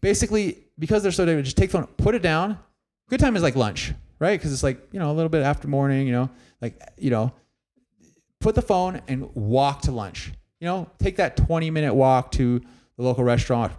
Basically, 0.00 0.58
because 0.78 1.02
they're 1.02 1.12
so 1.12 1.26
addictive, 1.26 1.44
just 1.44 1.56
take 1.56 1.70
the 1.70 1.78
phone, 1.78 1.86
put 1.96 2.14
it 2.14 2.22
down. 2.22 2.58
Good 3.08 3.20
time 3.20 3.36
is 3.36 3.42
like 3.42 3.56
lunch, 3.56 3.92
right? 4.18 4.38
Because 4.38 4.52
it's 4.52 4.62
like 4.62 4.88
you 4.92 4.98
know 4.98 5.10
a 5.10 5.14
little 5.14 5.28
bit 5.28 5.42
after 5.42 5.68
morning, 5.68 6.06
you 6.06 6.12
know, 6.12 6.30
like 6.60 6.80
you 6.96 7.10
know, 7.10 7.32
put 8.40 8.54
the 8.54 8.62
phone 8.62 9.00
and 9.08 9.34
walk 9.34 9.82
to 9.82 9.92
lunch. 9.92 10.32
You 10.60 10.66
know, 10.66 10.90
take 10.98 11.16
that 11.16 11.36
20 11.36 11.70
minute 11.70 11.92
walk 11.92 12.32
to 12.32 12.60
the 12.96 13.02
local 13.02 13.24
restaurant. 13.24 13.72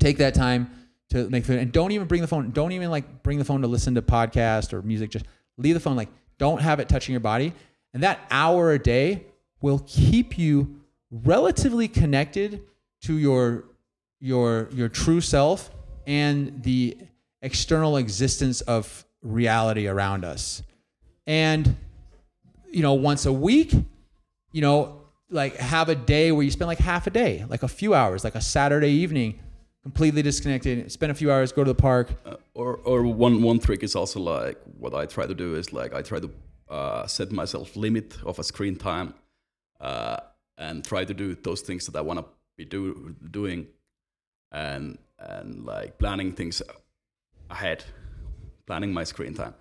Take 0.00 0.18
that 0.18 0.34
time 0.34 0.70
to 1.10 1.28
make 1.30 1.44
food, 1.44 1.58
and 1.58 1.72
don't 1.72 1.92
even 1.92 2.06
bring 2.06 2.20
the 2.20 2.26
phone. 2.26 2.50
Don't 2.50 2.72
even 2.72 2.90
like 2.90 3.22
bring 3.22 3.38
the 3.38 3.44
phone 3.44 3.62
to 3.62 3.68
listen 3.68 3.94
to 3.94 4.02
podcast 4.02 4.72
or 4.72 4.82
music. 4.82 5.10
Just 5.10 5.24
leave 5.56 5.74
the 5.74 5.80
phone. 5.80 5.96
Like, 5.96 6.10
don't 6.38 6.60
have 6.60 6.80
it 6.80 6.88
touching 6.88 7.12
your 7.12 7.20
body. 7.20 7.52
And 7.94 8.02
that 8.02 8.20
hour 8.30 8.72
a 8.72 8.78
day 8.78 9.26
will 9.60 9.82
keep 9.86 10.38
you 10.38 10.80
relatively 11.10 11.88
connected 11.88 12.62
to 13.02 13.14
your 13.14 13.64
your 14.20 14.68
your 14.72 14.88
true 14.88 15.20
self 15.20 15.70
and 16.06 16.62
the 16.62 16.96
external 17.42 17.96
existence 17.96 18.60
of 18.62 19.04
reality 19.22 19.86
around 19.86 20.24
us. 20.24 20.62
And 21.26 21.76
you 22.70 22.82
know, 22.82 22.94
once 22.94 23.26
a 23.26 23.32
week, 23.32 23.72
you 24.52 24.60
know, 24.60 25.02
like 25.30 25.56
have 25.56 25.88
a 25.88 25.94
day 25.94 26.32
where 26.32 26.42
you 26.42 26.50
spend 26.50 26.68
like 26.68 26.78
half 26.78 27.06
a 27.06 27.10
day, 27.10 27.44
like 27.48 27.62
a 27.62 27.68
few 27.68 27.94
hours, 27.94 28.24
like 28.24 28.34
a 28.34 28.40
Saturday 28.40 28.90
evening, 28.90 29.38
completely 29.88 30.20
disconnected, 30.20 30.92
spend 30.92 31.10
a 31.10 31.14
few 31.14 31.32
hours, 31.32 31.50
go 31.50 31.64
to 31.64 31.72
the 31.72 31.82
park. 31.90 32.08
Uh, 32.26 32.36
or 32.52 32.76
or 32.84 33.02
one 33.04 33.40
one 33.42 33.58
trick 33.58 33.82
is 33.82 33.96
also 33.96 34.20
like 34.20 34.58
what 34.78 34.92
I 34.94 35.06
try 35.06 35.26
to 35.26 35.34
do 35.34 35.54
is 35.54 35.72
like 35.72 35.94
I 35.94 36.02
try 36.02 36.20
to 36.20 36.30
uh, 36.68 37.06
set 37.06 37.32
myself 37.32 37.74
limit 37.74 38.18
of 38.24 38.38
a 38.38 38.44
screen 38.44 38.76
time 38.76 39.14
uh, 39.80 40.18
and 40.58 40.84
try 40.84 41.04
to 41.06 41.14
do 41.14 41.34
those 41.34 41.62
things 41.62 41.86
that 41.86 41.96
I 41.96 42.02
want 42.02 42.18
to 42.20 42.26
be 42.58 42.64
do, 42.66 43.16
doing 43.30 43.66
and 44.52 44.98
and 45.18 45.64
like 45.64 45.98
planning 45.98 46.32
things 46.34 46.60
ahead, 47.48 47.84
planning 48.66 48.92
my 48.92 49.04
screen 49.04 49.34
time. 49.34 49.54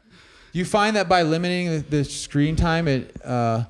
Do 0.51 0.59
you 0.59 0.65
find 0.65 0.95
that 0.97 1.07
by 1.07 1.21
limiting 1.23 1.65
the, 1.71 1.79
the 1.89 2.03
screen 2.03 2.55
time, 2.57 2.87
it 2.89 3.15
uh, 3.23 3.63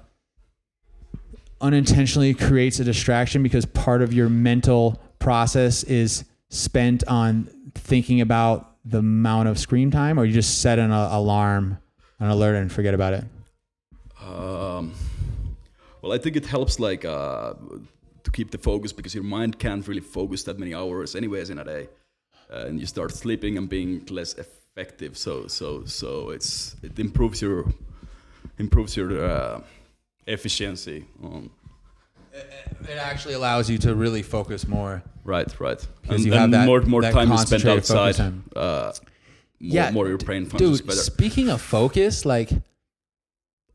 unintentionally 1.61 2.33
creates 2.33 2.79
a 2.79 2.83
distraction 2.83 3.43
because 3.43 3.65
part 3.65 4.01
of 4.01 4.11
your 4.11 4.29
mental 4.29 4.99
process 5.19 5.83
is 5.83 6.23
spent 6.49 7.03
on 7.07 7.49
thinking 7.75 8.21
about 8.21 8.75
the 8.85 8.99
amount 8.99 9.49
of 9.49 9.59
screen 9.59 9.91
time, 9.91 10.19
or 10.19 10.25
you 10.25 10.33
just 10.33 10.61
set 10.61 10.79
an 10.79 10.91
uh, 10.91 11.09
alarm, 11.11 11.77
an 12.19 12.29
alert, 12.29 12.55
and 12.55 12.71
forget 12.71 12.93
about 12.93 13.13
it? 13.13 13.25
Um, 14.21 14.93
well, 16.01 16.13
I 16.13 16.17
think 16.17 16.35
it 16.35 16.45
helps 16.45 16.79
like 16.79 17.05
uh, 17.05 17.53
to 18.23 18.31
keep 18.31 18.51
the 18.51 18.57
focus 18.57 18.93
because 18.93 19.13
your 19.13 19.23
mind 19.23 19.59
can't 19.59 19.87
really 19.87 20.01
focus 20.01 20.43
that 20.43 20.57
many 20.57 20.73
hours 20.73 21.15
anyways 21.15 21.49
in 21.49 21.59
a 21.59 21.65
day, 21.65 21.89
uh, 22.51 22.65
and 22.67 22.79
you 22.79 22.85
start 22.85 23.11
sleeping 23.11 23.57
and 23.57 23.67
being 23.69 24.05
less 24.09 24.33
effective. 24.33 25.17
So 25.17 25.47
so 25.47 25.83
so 25.85 26.29
it's 26.29 26.75
it 26.81 26.97
improves 26.99 27.41
your 27.41 27.65
improves 28.57 28.95
your 28.95 29.25
uh, 29.25 29.61
efficiency. 30.25 31.05
On, 31.21 31.49
It 32.89 32.97
actually 32.97 33.33
allows 33.33 33.69
you 33.69 33.77
to 33.79 33.95
really 33.95 34.21
focus 34.23 34.67
more. 34.67 35.03
right, 35.23 35.47
right. 35.59 35.85
Because 36.01 36.17
and 36.17 36.25
you 36.25 36.33
have 36.33 36.51
that- 36.51 36.65
more 36.65 36.81
more 36.81 37.01
that 37.01 37.13
time 37.13 37.29
you 37.31 37.37
spend 37.37 37.65
outside. 37.67 38.15
time. 38.15 38.43
Uh, 38.55 38.93
more, 38.93 38.93
Yeah, 39.59 39.91
more 39.91 40.07
your 40.07 40.17
brain 40.17 40.45
functions 40.45 40.79
Dude, 40.79 40.87
better. 40.87 40.99
speaking 40.99 41.49
of 41.49 41.61
focus, 41.61 42.25
like 42.25 42.49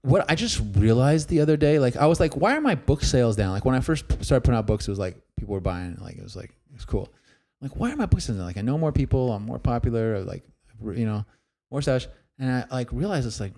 what 0.02 0.24
I 0.28 0.34
just 0.34 0.60
realized 0.76 1.28
the 1.28 1.40
other 1.40 1.56
day, 1.56 1.78
like 1.78 1.96
I 1.96 2.06
was 2.06 2.18
like, 2.20 2.36
why 2.36 2.56
are 2.56 2.60
my 2.60 2.74
book 2.74 3.02
sales 3.04 3.36
down? 3.36 3.50
Like 3.52 3.64
when 3.64 3.74
I 3.74 3.80
first 3.80 4.04
started 4.24 4.42
putting 4.42 4.58
out 4.58 4.66
books, 4.66 4.88
it 4.88 4.90
was 4.90 4.98
like 4.98 5.16
people 5.38 5.54
were 5.54 5.60
buying, 5.60 5.96
like 6.00 6.16
it 6.16 6.22
was 6.22 6.34
like 6.36 6.50
it 6.70 6.74
was 6.74 6.84
cool. 6.84 7.12
Like 7.60 7.76
why 7.76 7.92
are 7.92 7.96
my 7.96 8.06
books 8.06 8.26
down? 8.26 8.38
Like 8.38 8.56
I 8.56 8.62
know 8.62 8.78
more 8.78 8.92
people, 8.92 9.32
I'm 9.32 9.44
more 9.44 9.58
popular, 9.58 10.14
or 10.14 10.20
like 10.20 10.42
you 10.84 11.04
know 11.06 11.24
more 11.70 11.82
such, 11.82 12.08
and 12.38 12.50
I 12.50 12.64
like 12.74 12.92
realized 12.92 13.26
it's 13.26 13.38
like 13.40 13.52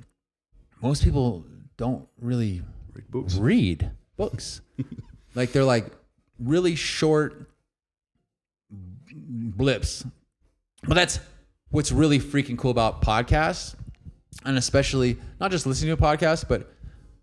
most 0.82 1.02
people 1.04 1.44
don't 1.76 2.06
really 2.20 2.62
Read 2.94 3.10
books. 3.10 3.34
read 3.36 3.90
books. 4.16 4.60
like 5.34 5.52
they're 5.52 5.64
like 5.64 5.86
really 6.38 6.74
short 6.74 7.48
blips. 9.10 10.04
But 10.86 10.94
that's 10.94 11.20
what's 11.70 11.92
really 11.92 12.18
freaking 12.18 12.58
cool 12.58 12.70
about 12.70 13.02
podcasts 13.02 13.74
and 14.44 14.58
especially 14.58 15.16
not 15.40 15.50
just 15.50 15.66
listening 15.66 15.96
to 15.96 16.04
a 16.04 16.08
podcast, 16.10 16.48
but 16.48 16.72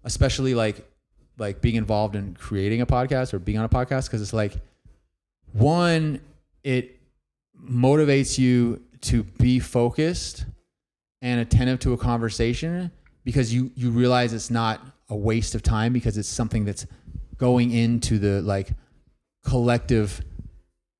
especially 0.03 0.53
like 0.53 0.87
like 1.37 1.61
being 1.61 1.75
involved 1.75 2.15
in 2.15 2.35
creating 2.35 2.81
a 2.81 2.85
podcast 2.85 3.33
or 3.33 3.39
being 3.39 3.57
on 3.57 3.65
a 3.65 3.69
podcast 3.69 4.05
because 4.05 4.21
it's 4.21 4.33
like 4.33 4.53
one 5.53 6.19
it 6.63 6.99
motivates 7.59 8.37
you 8.37 8.81
to 9.01 9.23
be 9.23 9.59
focused 9.59 10.45
and 11.21 11.39
attentive 11.39 11.79
to 11.79 11.93
a 11.93 11.97
conversation 11.97 12.91
because 13.23 13.53
you 13.53 13.71
you 13.75 13.89
realize 13.91 14.33
it's 14.33 14.51
not 14.51 14.81
a 15.11 15.15
waste 15.15 15.53
of 15.53 15.61
time 15.61 15.93
because 15.93 16.17
it's 16.17 16.29
something 16.29 16.65
that's 16.65 16.87
going 17.37 17.71
into 17.71 18.17
the 18.17 18.41
like 18.41 18.69
collective 19.45 20.21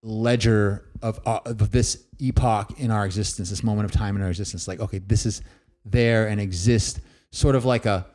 ledger 0.04 0.86
of, 1.02 1.20
uh, 1.26 1.40
of 1.46 1.72
this 1.72 2.06
epoch 2.20 2.72
in 2.78 2.92
our 2.92 3.06
existence, 3.06 3.50
this 3.50 3.64
moment 3.64 3.86
of 3.86 3.92
time 3.92 4.16
in 4.16 4.22
our 4.22 4.30
existence. 4.30 4.68
Like, 4.68 4.80
okay, 4.80 5.00
this 5.00 5.26
is 5.26 5.42
there 5.86 6.28
and 6.28 6.40
exists, 6.40 7.00
sort 7.32 7.56
of 7.56 7.66
like 7.66 7.86
a, 7.86 8.06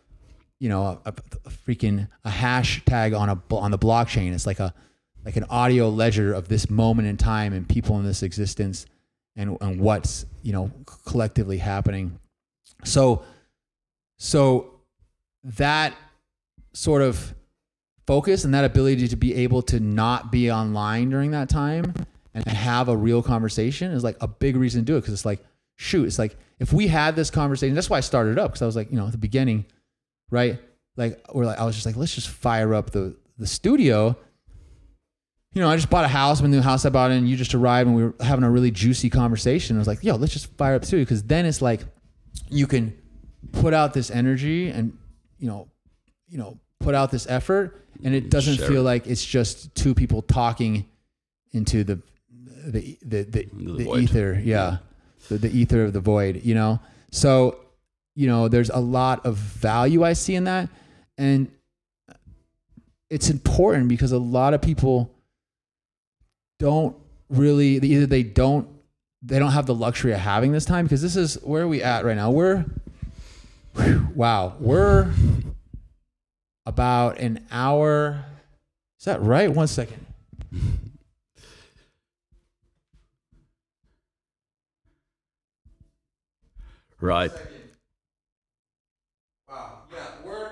you 0.58 0.68
know, 0.68 1.00
a, 1.04 1.08
a 1.08 1.50
freaking 1.50 2.08
a 2.24 2.30
hashtag 2.30 3.18
on 3.18 3.28
a 3.28 3.54
on 3.54 3.70
the 3.70 3.78
blockchain. 3.78 4.32
It's 4.32 4.46
like 4.46 4.60
a 4.60 4.72
like 5.24 5.36
an 5.36 5.44
audio 5.50 5.88
ledger 5.88 6.32
of 6.32 6.48
this 6.48 6.70
moment 6.70 7.08
in 7.08 7.16
time 7.16 7.52
and 7.52 7.68
people 7.68 7.98
in 7.98 8.06
this 8.06 8.22
existence 8.22 8.86
and 9.34 9.58
and 9.60 9.80
what's 9.80 10.24
you 10.42 10.52
know 10.52 10.70
collectively 11.04 11.58
happening. 11.58 12.18
So, 12.84 13.24
so 14.18 14.75
that 15.56 15.94
sort 16.74 17.02
of 17.02 17.34
focus 18.06 18.44
and 18.44 18.54
that 18.54 18.64
ability 18.64 19.08
to 19.08 19.16
be 19.16 19.34
able 19.34 19.62
to 19.62 19.80
not 19.80 20.30
be 20.30 20.50
online 20.50 21.10
during 21.10 21.30
that 21.30 21.48
time 21.48 21.92
and 22.34 22.46
have 22.46 22.88
a 22.88 22.96
real 22.96 23.22
conversation 23.22 23.90
is 23.90 24.04
like 24.04 24.16
a 24.20 24.28
big 24.28 24.56
reason 24.56 24.82
to 24.82 24.84
do 24.84 24.96
it 24.96 25.00
because 25.00 25.14
it's 25.14 25.24
like 25.24 25.44
shoot 25.76 26.06
it's 26.06 26.18
like 26.18 26.36
if 26.58 26.72
we 26.72 26.86
had 26.86 27.16
this 27.16 27.30
conversation 27.30 27.74
that's 27.74 27.90
why 27.90 27.96
i 27.96 28.00
started 28.00 28.38
up 28.38 28.50
because 28.50 28.62
i 28.62 28.66
was 28.66 28.76
like 28.76 28.90
you 28.90 28.96
know 28.96 29.06
at 29.06 29.12
the 29.12 29.18
beginning 29.18 29.64
right? 30.30 30.58
Like 30.96 31.20
we're 31.32 31.44
like 31.44 31.58
i 31.58 31.64
was 31.64 31.74
just 31.74 31.86
like 31.86 31.96
let's 31.96 32.14
just 32.14 32.28
fire 32.28 32.74
up 32.74 32.90
the 32.90 33.16
the 33.38 33.46
studio. 33.46 34.16
You 35.52 35.62
know 35.62 35.70
i 35.70 35.76
just 35.76 35.88
bought 35.88 36.04
a 36.04 36.08
house 36.08 36.42
my 36.42 36.48
new 36.48 36.60
house 36.60 36.84
i 36.84 36.90
bought 36.90 37.10
in 37.10 37.26
you 37.26 37.34
just 37.34 37.54
arrived 37.54 37.86
and 37.86 37.96
we 37.96 38.04
were 38.04 38.14
having 38.20 38.44
a 38.44 38.50
really 38.50 38.70
juicy 38.70 39.10
conversation. 39.10 39.76
I 39.76 39.78
was 39.78 39.88
like 39.88 40.02
yo 40.02 40.16
let's 40.16 40.32
just 40.32 40.46
fire 40.56 40.74
up 40.74 40.84
studio 40.84 41.04
because 41.04 41.22
then 41.22 41.46
it's 41.46 41.62
like 41.62 41.82
you 42.50 42.66
can 42.66 42.96
put 43.52 43.72
out 43.72 43.94
this 43.94 44.10
energy 44.10 44.68
and 44.68 44.96
you 45.38 45.48
know 45.48 45.68
you 46.28 46.38
know 46.38 46.58
put 46.80 46.94
out 46.94 47.10
this 47.10 47.26
effort 47.28 47.84
and 48.04 48.14
it 48.14 48.30
doesn't 48.30 48.58
feel 48.58 48.82
like 48.82 49.06
it's 49.06 49.24
just 49.24 49.74
two 49.74 49.94
people 49.94 50.22
talking 50.22 50.86
into 51.52 51.84
the 51.84 52.00
the 52.66 52.98
the 53.02 53.22
the, 53.22 53.48
the 53.52 53.84
the 53.84 53.94
ether. 53.96 54.40
Yeah. 54.42 54.78
The, 55.28 55.38
the 55.38 55.50
ether 55.50 55.82
of 55.82 55.92
the 55.92 56.00
void 56.00 56.42
you 56.44 56.54
know? 56.54 56.78
So 57.10 57.58
you 58.14 58.26
know 58.26 58.48
there's 58.48 58.70
a 58.70 58.78
lot 58.78 59.26
of 59.26 59.36
value 59.36 60.02
i 60.02 60.14
see 60.14 60.34
in 60.34 60.44
that 60.44 60.68
and 61.18 61.50
it's 63.10 63.30
important 63.30 63.88
because 63.88 64.12
a 64.12 64.18
lot 64.18 64.54
of 64.54 64.62
people 64.62 65.10
don't 66.58 66.96
really 67.28 67.76
either 67.76 68.06
they 68.06 68.22
don't 68.22 68.68
they 69.22 69.38
don't 69.38 69.52
have 69.52 69.66
the 69.66 69.74
luxury 69.74 70.12
of 70.12 70.20
having 70.20 70.52
this 70.52 70.64
time 70.64 70.84
because 70.84 71.02
this 71.02 71.16
is 71.16 71.34
where 71.42 71.62
are 71.62 71.68
we 71.68 71.82
at 71.82 72.04
right 72.04 72.16
now? 72.16 72.30
We're 72.30 72.64
whew, 73.76 74.08
wow 74.14 74.54
we're 74.58 75.12
about 76.66 77.18
an 77.18 77.46
hour. 77.50 78.24
Is 78.98 79.04
that 79.04 79.22
right? 79.22 79.50
One 79.50 79.68
second. 79.68 80.04
Right. 87.00 87.30
Wow. 89.48 89.80
Yeah, 89.92 90.06
we're 90.24 90.50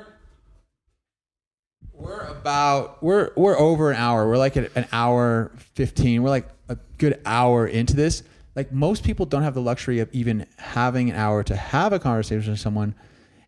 we're 1.95 2.20
about 2.27 3.03
we're 3.03 3.31
we're 3.35 3.59
over 3.59 3.91
an 3.91 3.97
hour. 3.97 4.29
We're 4.29 4.37
like 4.37 4.57
at 4.57 4.70
an 4.77 4.87
hour 4.93 5.51
fifteen. 5.57 6.22
We're 6.22 6.31
like 6.31 6.49
a 6.68 6.77
good 6.99 7.20
hour 7.25 7.66
into 7.66 7.97
this. 7.97 8.22
Like 8.55 8.70
most 8.70 9.03
people 9.03 9.27
don't 9.27 9.43
have 9.43 9.55
the 9.55 9.62
luxury 9.62 9.99
of 9.99 10.09
even 10.12 10.47
having 10.59 11.11
an 11.11 11.16
hour 11.16 11.43
to 11.43 11.57
have 11.57 11.93
a 11.93 11.99
conversation 11.99 12.53
with 12.53 12.61
someone, 12.61 12.95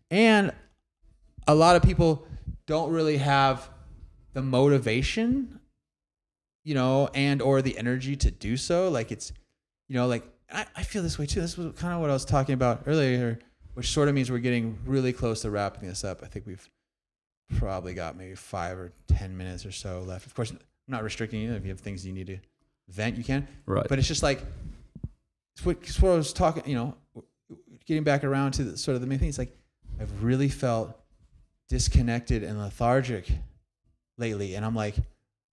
and 0.09 0.51
a 1.47 1.55
lot 1.55 1.75
of 1.75 1.81
people 1.81 2.27
don't 2.65 2.91
really 2.91 3.17
have 3.17 3.69
the 4.33 4.41
motivation, 4.41 5.59
you 6.63 6.75
know, 6.75 7.09
and 7.13 7.41
or 7.41 7.61
the 7.61 7.77
energy 7.77 8.15
to 8.17 8.29
do 8.29 8.57
so. 8.57 8.89
Like 8.89 9.11
it's, 9.11 9.31
you 9.87 9.95
know, 9.95 10.07
like 10.07 10.23
I, 10.51 10.65
I 10.75 10.83
feel 10.83 11.01
this 11.01 11.17
way 11.17 11.25
too. 11.25 11.41
This 11.41 11.57
was 11.57 11.73
kind 11.79 11.93
of 11.93 12.01
what 12.01 12.09
I 12.09 12.13
was 12.13 12.25
talking 12.25 12.53
about 12.53 12.83
earlier, 12.85 13.39
which 13.73 13.89
sort 13.89 14.09
of 14.09 14.15
means 14.15 14.29
we're 14.29 14.39
getting 14.39 14.77
really 14.85 15.13
close 15.13 15.41
to 15.41 15.49
wrapping 15.49 15.87
this 15.87 16.03
up. 16.03 16.21
I 16.23 16.27
think 16.27 16.45
we've 16.45 16.69
probably 17.57 17.93
got 17.93 18.17
maybe 18.17 18.35
five 18.35 18.77
or 18.77 18.91
ten 19.07 19.37
minutes 19.37 19.65
or 19.65 19.71
so 19.71 20.01
left. 20.01 20.25
Of 20.25 20.35
course, 20.35 20.51
I'm 20.51 20.59
not 20.87 21.03
restricting 21.03 21.41
you. 21.41 21.53
If 21.53 21.63
you 21.63 21.69
have 21.69 21.79
things 21.79 22.05
you 22.05 22.13
need 22.13 22.27
to 22.27 22.39
vent, 22.89 23.17
you 23.17 23.23
can. 23.23 23.47
Right. 23.65 23.87
But 23.87 23.99
it's 23.99 24.07
just 24.07 24.23
like 24.23 24.43
it's 25.55 25.65
what, 25.65 25.77
it's 25.81 26.01
what 26.01 26.11
I 26.11 26.15
was 26.15 26.33
talking. 26.33 26.63
You 26.65 26.75
know, 26.75 26.95
getting 27.85 28.03
back 28.03 28.23
around 28.23 28.51
to 28.53 28.63
the, 28.65 28.77
sort 28.77 28.95
of 28.95 29.01
the 29.01 29.07
main 29.07 29.19
thing. 29.19 29.29
It's 29.29 29.37
like 29.37 29.57
I've 29.99 30.23
really 30.23 30.49
felt 30.49 30.97
disconnected 31.69 32.43
and 32.43 32.59
lethargic 32.59 33.29
lately, 34.17 34.55
and 34.55 34.65
I'm 34.65 34.75
like, 34.75 34.95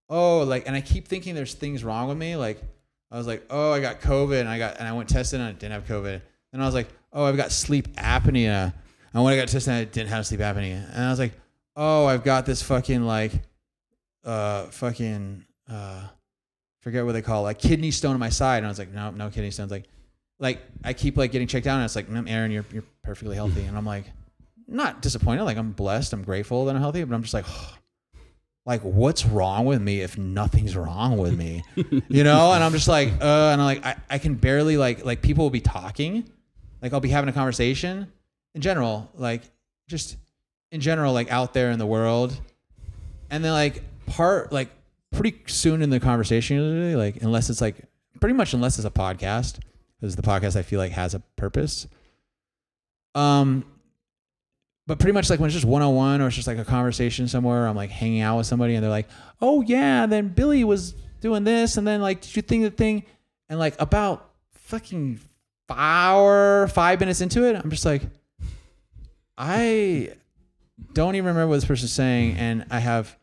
oh, 0.08 0.40
like, 0.40 0.66
and 0.66 0.76
I 0.76 0.80
keep 0.80 1.08
thinking 1.08 1.34
there's 1.34 1.54
things 1.54 1.82
wrong 1.82 2.08
with 2.08 2.18
me. 2.18 2.36
Like 2.36 2.62
I 3.10 3.18
was 3.18 3.26
like, 3.26 3.44
oh, 3.50 3.72
I 3.72 3.80
got 3.80 4.00
COVID, 4.00 4.40
and 4.40 4.48
I 4.48 4.58
got 4.58 4.78
and 4.78 4.88
I 4.88 4.92
went 4.92 5.08
tested, 5.08 5.40
and 5.40 5.48
I 5.48 5.52
didn't 5.52 5.72
have 5.72 5.86
COVID. 5.86 6.20
Then 6.52 6.60
I 6.60 6.66
was 6.66 6.74
like, 6.74 6.88
oh, 7.12 7.24
I've 7.24 7.36
got 7.36 7.52
sleep 7.52 7.88
apnea. 7.96 8.72
And 9.12 9.22
when 9.22 9.32
I 9.32 9.36
got 9.36 9.48
tested, 9.48 9.72
I 9.72 9.84
didn't 9.84 10.08
have 10.10 10.26
sleep 10.26 10.40
apnea. 10.40 10.88
And 10.92 11.04
I 11.04 11.10
was 11.10 11.18
like, 11.18 11.32
oh, 11.76 12.06
I've 12.06 12.24
got 12.24 12.46
this 12.46 12.62
fucking 12.62 13.02
like, 13.02 13.32
uh, 14.24 14.66
fucking, 14.66 15.44
uh, 15.70 16.08
forget 16.80 17.04
what 17.04 17.12
they 17.12 17.22
call 17.22 17.42
it, 17.42 17.44
like 17.44 17.58
kidney 17.58 17.90
stone 17.90 18.14
on 18.14 18.20
my 18.20 18.28
side. 18.28 18.58
And 18.58 18.66
I 18.66 18.68
was 18.68 18.78
like, 18.78 18.92
no, 18.92 19.10
no 19.10 19.30
kidney 19.30 19.50
stones. 19.50 19.70
Like, 19.70 19.84
like 20.40 20.60
I 20.82 20.92
keep 20.92 21.16
like 21.16 21.32
getting 21.32 21.48
checked 21.48 21.66
out, 21.66 21.76
and 21.76 21.84
it's 21.84 21.96
like, 21.96 22.06
Aaron, 22.26 22.50
you're 22.50 22.64
you're 22.72 22.84
perfectly 23.02 23.36
healthy. 23.36 23.64
And 23.64 23.76
I'm 23.76 23.86
like, 23.86 24.04
not 24.66 25.02
disappointed. 25.02 25.44
Like 25.44 25.56
I'm 25.56 25.72
blessed. 25.72 26.12
I'm 26.12 26.22
grateful 26.22 26.64
that 26.66 26.74
I'm 26.74 26.80
healthy. 26.80 27.04
But 27.04 27.14
I'm 27.14 27.22
just 27.22 27.34
like, 27.34 27.46
like 28.66 28.80
what's 28.82 29.26
wrong 29.26 29.66
with 29.66 29.80
me 29.80 30.00
if 30.00 30.16
nothing's 30.16 30.76
wrong 30.76 31.18
with 31.18 31.36
me, 31.36 31.62
you 32.08 32.24
know? 32.24 32.52
And 32.52 32.64
I'm 32.64 32.72
just 32.72 32.88
like, 32.88 33.08
uh, 33.20 33.50
and 33.52 33.60
I'm 33.60 33.66
like, 33.66 33.84
I, 33.84 33.96
I 34.10 34.18
can 34.18 34.34
barely 34.34 34.76
like 34.76 35.04
like 35.04 35.22
people 35.22 35.44
will 35.44 35.50
be 35.50 35.60
talking, 35.60 36.28
like 36.82 36.92
I'll 36.92 37.00
be 37.00 37.10
having 37.10 37.28
a 37.28 37.32
conversation 37.32 38.10
in 38.54 38.60
general, 38.60 39.10
like 39.14 39.42
just 39.88 40.16
in 40.72 40.80
general, 40.80 41.12
like 41.12 41.30
out 41.30 41.52
there 41.52 41.70
in 41.70 41.78
the 41.78 41.86
world, 41.86 42.38
and 43.30 43.44
then 43.44 43.52
like 43.52 43.82
part 44.06 44.52
like 44.52 44.70
pretty 45.12 45.40
soon 45.46 45.82
in 45.82 45.90
the 45.90 46.00
conversation, 46.00 46.96
like 46.96 47.22
unless 47.22 47.50
it's 47.50 47.60
like 47.60 47.76
pretty 48.20 48.34
much 48.34 48.54
unless 48.54 48.78
it's 48.78 48.86
a 48.86 48.90
podcast, 48.90 49.58
because 50.00 50.16
the 50.16 50.22
podcast 50.22 50.56
I 50.56 50.62
feel 50.62 50.78
like 50.78 50.92
has 50.92 51.14
a 51.14 51.20
purpose. 51.36 51.86
Um, 53.14 53.64
but 54.86 54.98
pretty 54.98 55.12
much 55.12 55.30
like 55.30 55.40
when 55.40 55.46
it's 55.46 55.54
just 55.54 55.66
one 55.66 55.82
on 55.82 55.94
one 55.94 56.20
or 56.20 56.26
it's 56.26 56.36
just 56.36 56.48
like 56.48 56.58
a 56.58 56.64
conversation 56.64 57.26
somewhere, 57.28 57.66
I'm 57.66 57.76
like 57.76 57.90
hanging 57.90 58.20
out 58.20 58.36
with 58.36 58.46
somebody 58.46 58.74
and 58.74 58.82
they're 58.82 58.90
like, 58.90 59.08
"Oh 59.40 59.62
yeah, 59.62 60.06
then 60.06 60.28
Billy 60.28 60.62
was 60.64 60.94
doing 61.20 61.44
this, 61.44 61.76
and 61.76 61.86
then 61.86 62.00
like, 62.02 62.20
did 62.20 62.36
you 62.36 62.42
think 62.42 62.64
the 62.64 62.70
thing?" 62.70 63.04
And 63.48 63.58
like 63.58 63.80
about 63.80 64.30
fucking 64.52 65.20
hour, 65.70 66.68
five 66.68 67.00
minutes 67.00 67.20
into 67.20 67.44
it, 67.44 67.56
I'm 67.56 67.70
just 67.70 67.86
like, 67.86 68.02
I 69.38 70.10
don't 70.92 71.14
even 71.14 71.26
remember 71.26 71.48
what 71.48 71.56
this 71.56 71.64
person's 71.64 71.92
saying, 71.92 72.36
and 72.36 72.66
I 72.70 72.78
have 72.80 73.16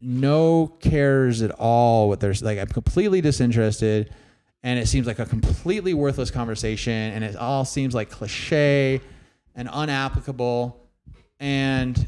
no 0.00 0.66
cares 0.80 1.42
at 1.42 1.52
all 1.52 2.08
what 2.08 2.20
there's 2.20 2.42
like. 2.42 2.58
I'm 2.58 2.66
completely 2.66 3.20
disinterested, 3.20 4.12
and 4.62 4.78
it 4.78 4.86
seems 4.88 5.06
like 5.06 5.18
a 5.18 5.26
completely 5.26 5.94
worthless 5.94 6.30
conversation, 6.30 6.92
and 6.92 7.24
it 7.24 7.34
all 7.34 7.64
seems 7.64 7.94
like 7.94 8.10
cliche 8.10 9.00
and 9.56 9.68
unapplicable, 9.68 10.74
and 11.40 12.06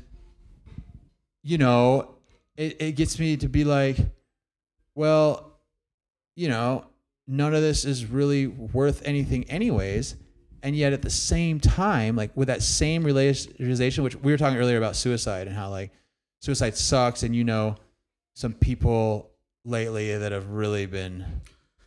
you 1.43 1.59
know, 1.59 2.15
it, 2.57 2.77
it 2.81 2.93
gets 2.93 3.19
me 3.19 3.37
to 3.39 3.49
be 3.49 3.65
like, 3.65 3.97
well, 4.95 5.59
you 6.37 6.49
know, 6.49 6.85
none 7.27 7.55
of 7.55 7.61
this 7.63 7.85
is 7.85 8.07
really 8.07 8.47
worth 8.47 9.03
anything, 9.05 9.45
anyways 9.51 10.17
and 10.65 10.75
yet 10.75 10.93
at 10.93 11.03
the 11.03 11.11
same 11.11 11.61
time 11.61 12.17
like 12.17 12.37
with 12.37 12.49
that 12.49 12.61
same 12.61 13.05
realization 13.05 14.03
which 14.03 14.17
we 14.17 14.33
were 14.33 14.37
talking 14.37 14.59
earlier 14.59 14.77
about 14.77 14.97
suicide 14.97 15.47
and 15.47 15.55
how 15.55 15.71
like 15.71 15.93
suicide 16.41 16.77
sucks 16.77 17.23
and 17.23 17.37
you 17.37 17.45
know 17.45 17.77
some 18.35 18.53
people 18.53 19.31
lately 19.65 20.19
that 20.19 20.33
have 20.33 20.49
really 20.51 20.85
been 20.85 21.25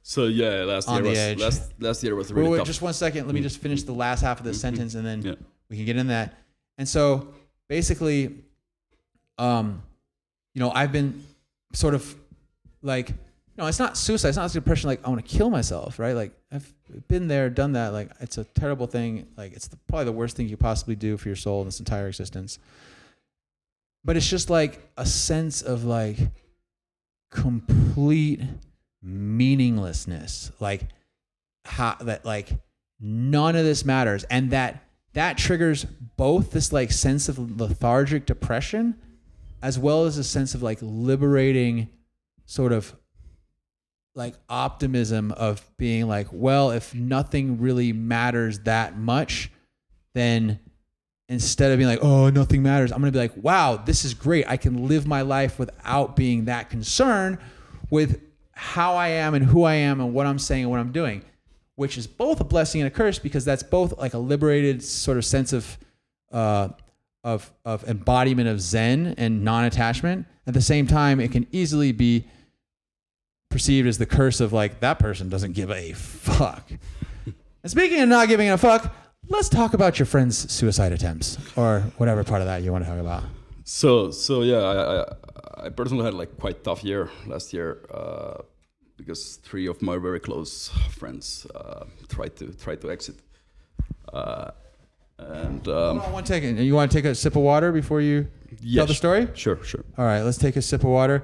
So 0.03 0.27
yeah, 0.27 0.63
last 0.63 0.87
On 0.87 0.95
year 0.95 1.03
the 1.03 1.09
was 1.09 1.19
edge. 1.19 1.39
last 1.41 1.73
last 1.81 2.01
year 2.01 2.15
was 2.15 2.31
wait, 2.31 2.37
really 2.39 2.51
wait, 2.51 2.57
tough. 2.59 2.67
just 2.67 2.81
one 2.81 2.93
second 2.93 3.25
let 3.25 3.35
me 3.35 3.41
just 3.41 3.57
finish 3.57 3.83
the 3.83 3.91
last 3.91 4.21
half 4.21 4.39
of 4.39 4.45
this 4.45 4.57
Mhm. 4.57 4.61
sentence 4.61 4.95
and 4.95 5.05
then 5.05 5.21
Yeah. 5.21 5.35
We 5.71 5.77
can 5.77 5.85
get 5.85 5.97
in 5.97 6.07
that. 6.07 6.37
And 6.77 6.87
so 6.87 7.33
basically 7.71 8.35
um 9.37 9.81
you 10.53 10.59
know 10.59 10.71
i've 10.71 10.91
been 10.91 11.23
sort 11.71 11.93
of 11.93 12.15
like 12.81 13.13
no 13.57 13.65
it's 13.65 13.79
not 13.79 13.97
suicide 13.97 14.27
it's 14.27 14.37
not 14.37 14.51
depression 14.51 14.89
like 14.89 14.99
i 15.05 15.09
want 15.09 15.25
to 15.25 15.37
kill 15.37 15.49
myself 15.49 15.97
right? 15.97 16.11
Like 16.11 16.33
i've 16.51 16.69
been 17.07 17.29
there 17.29 17.49
done 17.49 17.71
that 17.71 17.93
like 17.93 18.11
it's 18.19 18.37
a 18.37 18.43
terrible 18.43 18.87
thing 18.87 19.25
like 19.37 19.53
it's 19.53 19.69
the, 19.69 19.77
probably 19.87 20.03
the 20.03 20.11
worst 20.11 20.35
thing 20.35 20.47
you 20.47 20.57
could 20.57 20.59
possibly 20.59 20.97
do 20.97 21.15
for 21.15 21.29
your 21.29 21.37
soul 21.37 21.61
in 21.61 21.67
this 21.67 21.79
entire 21.79 22.09
existence. 22.09 22.59
But 24.03 24.17
it's 24.17 24.27
just 24.27 24.49
like 24.49 24.81
a 24.97 25.05
sense 25.05 25.61
of 25.61 25.85
like 25.85 26.17
complete 27.31 28.41
meaninglessness 29.01 30.51
like 30.59 30.81
how 31.63 31.95
that 32.01 32.25
like 32.25 32.49
none 32.99 33.55
of 33.55 33.63
this 33.63 33.85
matters 33.85 34.25
and 34.25 34.51
that 34.51 34.83
that 35.13 35.37
triggers 35.37 35.85
both 36.17 36.51
this 36.51 36.71
like 36.71 36.91
sense 36.91 37.27
of 37.29 37.59
lethargic 37.59 38.25
depression 38.25 38.95
as 39.61 39.77
well 39.77 40.05
as 40.05 40.17
a 40.17 40.23
sense 40.23 40.55
of 40.55 40.63
like 40.63 40.79
liberating 40.81 41.89
sort 42.45 42.71
of 42.71 42.95
like 44.15 44.35
optimism 44.49 45.31
of 45.33 45.69
being 45.77 46.07
like 46.07 46.27
well 46.31 46.71
if 46.71 46.93
nothing 46.93 47.59
really 47.59 47.93
matters 47.93 48.59
that 48.59 48.97
much 48.97 49.51
then 50.13 50.59
instead 51.29 51.71
of 51.71 51.77
being 51.77 51.89
like 51.89 52.03
oh 52.03 52.29
nothing 52.29 52.61
matters 52.61 52.91
i'm 52.91 52.99
going 52.99 53.11
to 53.11 53.17
be 53.17 53.21
like 53.21 53.35
wow 53.37 53.77
this 53.77 54.03
is 54.03 54.13
great. 54.13 54.45
I 54.49 54.57
can 54.57 54.87
live 54.87 55.07
my 55.07 55.21
life 55.21 55.57
without 55.57 56.15
being 56.15 56.45
that 56.45 56.69
concerned 56.69 57.37
with 57.89 58.21
how 58.51 58.95
i 58.95 59.07
am 59.09 59.33
and 59.33 59.45
who 59.45 59.63
i 59.63 59.75
am 59.75 60.01
and 60.01 60.13
what 60.13 60.27
i'm 60.27 60.39
saying 60.39 60.63
and 60.63 60.71
what 60.71 60.79
i'm 60.79 60.91
doing 60.91 61.23
which 61.81 61.97
is 61.97 62.05
both 62.05 62.39
a 62.39 62.43
blessing 62.43 62.79
and 62.79 62.87
a 62.87 62.91
curse 62.91 63.17
because 63.17 63.43
that's 63.43 63.63
both 63.63 63.97
like 63.97 64.13
a 64.13 64.17
liberated 64.19 64.83
sort 64.83 65.17
of 65.17 65.25
sense 65.25 65.51
of 65.51 65.79
uh, 66.31 66.69
of 67.23 67.51
of 67.65 67.83
embodiment 67.89 68.47
of 68.47 68.61
Zen 68.61 69.15
and 69.17 69.43
non-attachment. 69.43 70.27
At 70.45 70.53
the 70.53 70.61
same 70.61 70.85
time, 70.85 71.19
it 71.19 71.31
can 71.31 71.47
easily 71.51 71.91
be 71.91 72.25
perceived 73.49 73.87
as 73.87 73.97
the 73.97 74.05
curse 74.05 74.39
of 74.39 74.53
like 74.53 74.79
that 74.81 74.99
person 74.99 75.27
doesn't 75.27 75.53
give 75.53 75.71
a 75.71 75.93
fuck. 75.93 76.69
and 77.25 77.71
speaking 77.71 77.99
of 77.99 78.09
not 78.09 78.27
giving 78.27 78.51
a 78.51 78.59
fuck, 78.59 78.93
let's 79.27 79.49
talk 79.49 79.73
about 79.73 79.97
your 79.97 80.05
friend's 80.05 80.51
suicide 80.51 80.91
attempts 80.91 81.39
or 81.55 81.79
whatever 81.97 82.23
part 82.23 82.41
of 82.41 82.47
that 82.47 82.61
you 82.61 82.71
want 82.71 82.83
to 82.83 82.91
talk 82.91 82.99
about. 82.99 83.23
So 83.63 84.11
so 84.11 84.43
yeah, 84.43 84.61
I, 84.61 85.01
I 85.01 85.65
I 85.65 85.69
personally 85.69 86.05
had 86.05 86.13
like 86.13 86.37
quite 86.37 86.63
tough 86.63 86.83
year 86.83 87.09
last 87.25 87.53
year 87.53 87.79
uh, 87.91 88.43
because 89.01 89.37
three 89.37 89.67
of 89.67 89.81
my 89.81 89.97
very 89.97 90.19
close 90.19 90.69
friends 90.91 91.47
uh, 91.55 91.85
tried 92.07 92.35
to 92.37 92.53
tried 92.53 92.81
to 92.81 92.91
exit. 92.91 93.15
Uh, 94.13 94.51
and 95.17 95.67
um, 95.67 95.97
Hold 95.97 96.07
on 96.07 96.13
one 96.13 96.25
second. 96.25 96.57
You 96.59 96.75
want 96.75 96.91
to 96.91 96.97
take 96.97 97.05
a 97.05 97.15
sip 97.15 97.35
of 97.35 97.41
water 97.41 97.71
before 97.71 98.01
you 98.01 98.27
tell 98.75 98.85
the 98.85 98.93
story? 98.93 99.27
Sure, 99.33 99.63
sure. 99.63 99.83
All 99.97 100.05
right, 100.05 100.21
let's 100.21 100.37
take 100.37 100.55
a 100.55 100.61
sip 100.61 100.83
of 100.83 100.89
water. 100.89 101.23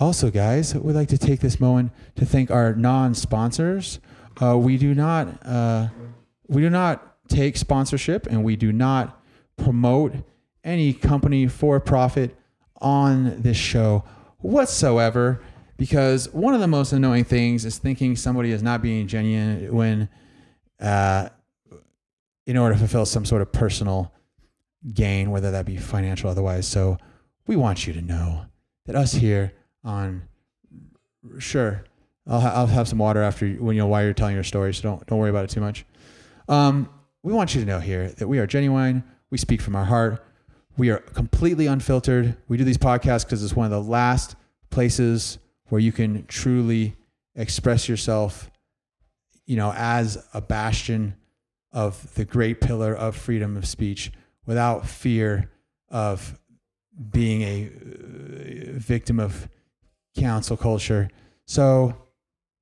Also, 0.00 0.30
guys, 0.30 0.74
we'd 0.74 0.92
like 0.94 1.08
to 1.08 1.18
take 1.18 1.40
this 1.40 1.58
moment 1.58 1.92
to 2.16 2.24
thank 2.24 2.50
our 2.50 2.74
non-sponsors. 2.74 3.98
Uh, 4.40 4.56
we 4.56 4.76
do 4.76 4.94
not 4.94 5.44
uh, 5.44 5.88
we 6.46 6.62
do 6.62 6.70
not 6.70 7.16
take 7.28 7.56
sponsorship, 7.56 8.26
and 8.26 8.44
we 8.44 8.56
do 8.56 8.72
not 8.72 9.20
promote 9.56 10.14
any 10.64 10.92
company 10.92 11.46
for 11.48 11.80
profit 11.80 12.36
on 12.80 13.42
this 13.42 13.56
show 13.56 14.04
whatsoever. 14.38 15.40
Because 15.78 16.30
one 16.34 16.54
of 16.54 16.60
the 16.60 16.66
most 16.66 16.92
annoying 16.92 17.24
things 17.24 17.64
is 17.64 17.78
thinking 17.78 18.16
somebody 18.16 18.50
is 18.50 18.62
not 18.62 18.82
being 18.82 19.06
genuine 19.06 19.72
when, 19.72 20.08
uh, 20.80 21.30
in 22.46 22.56
order 22.56 22.74
to 22.74 22.78
fulfill 22.78 23.06
some 23.06 23.24
sort 23.24 23.40
of 23.40 23.52
personal 23.52 24.12
gain, 24.92 25.30
whether 25.30 25.50
that 25.52 25.64
be 25.64 25.76
financial 25.76 26.28
or 26.28 26.32
otherwise. 26.32 26.66
So 26.66 26.98
we 27.46 27.56
want 27.56 27.86
you 27.86 27.92
to 27.94 28.02
know 28.02 28.46
that 28.86 28.96
us 28.96 29.12
here 29.12 29.52
on 29.84 30.22
sure 31.38 31.84
I'll, 32.26 32.40
ha- 32.40 32.52
I'll 32.54 32.66
have 32.66 32.88
some 32.88 32.98
water 32.98 33.22
after 33.22 33.46
you, 33.46 33.62
when 33.62 33.74
you 33.74 33.82
know 33.82 33.86
while 33.86 34.04
you're 34.04 34.12
telling 34.12 34.34
your 34.34 34.44
story, 34.44 34.74
so 34.74 34.82
don't 34.82 35.06
don't 35.06 35.18
worry 35.18 35.30
about 35.30 35.44
it 35.44 35.50
too 35.50 35.60
much. 35.60 35.86
Um, 36.48 36.88
we 37.22 37.32
want 37.32 37.54
you 37.54 37.60
to 37.60 37.66
know 37.66 37.80
here 37.80 38.08
that 38.08 38.28
we 38.28 38.38
are 38.38 38.46
genuine. 38.46 39.02
We 39.30 39.38
speak 39.38 39.60
from 39.60 39.74
our 39.74 39.84
heart. 39.84 40.24
We 40.76 40.90
are 40.90 40.98
completely 40.98 41.66
unfiltered. 41.66 42.36
We 42.46 42.56
do 42.56 42.64
these 42.64 42.78
podcasts 42.78 43.24
because 43.24 43.42
it's 43.42 43.56
one 43.56 43.64
of 43.64 43.70
the 43.70 43.82
last 43.82 44.36
places 44.70 45.38
where 45.68 45.80
you 45.80 45.92
can 45.92 46.26
truly 46.26 46.96
express 47.34 47.88
yourself, 47.88 48.50
you 49.46 49.56
know, 49.56 49.72
as 49.76 50.26
a 50.34 50.40
bastion 50.40 51.16
of 51.72 52.14
the 52.14 52.24
great 52.24 52.60
pillar 52.60 52.94
of 52.94 53.14
freedom 53.14 53.56
of 53.56 53.66
speech 53.66 54.10
without 54.46 54.86
fear 54.86 55.50
of 55.90 56.38
being 57.10 57.42
a 57.42 57.66
uh, 57.66 58.78
victim 58.78 59.20
of 59.20 59.48
cancel 60.16 60.56
culture. 60.56 61.08
So, 61.46 61.94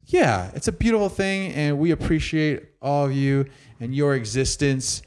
yeah, 0.05 0.51
it's 0.55 0.69
a 0.69 0.73
beautiful 0.73 1.09
thing, 1.09 1.53
and 1.53 1.79
we 1.79 1.91
appreciate 1.91 2.65
all 2.81 3.07
of 3.07 3.13
you 3.13 3.47
and 3.81 3.95
your 3.95 4.15
existence. 4.15 5.03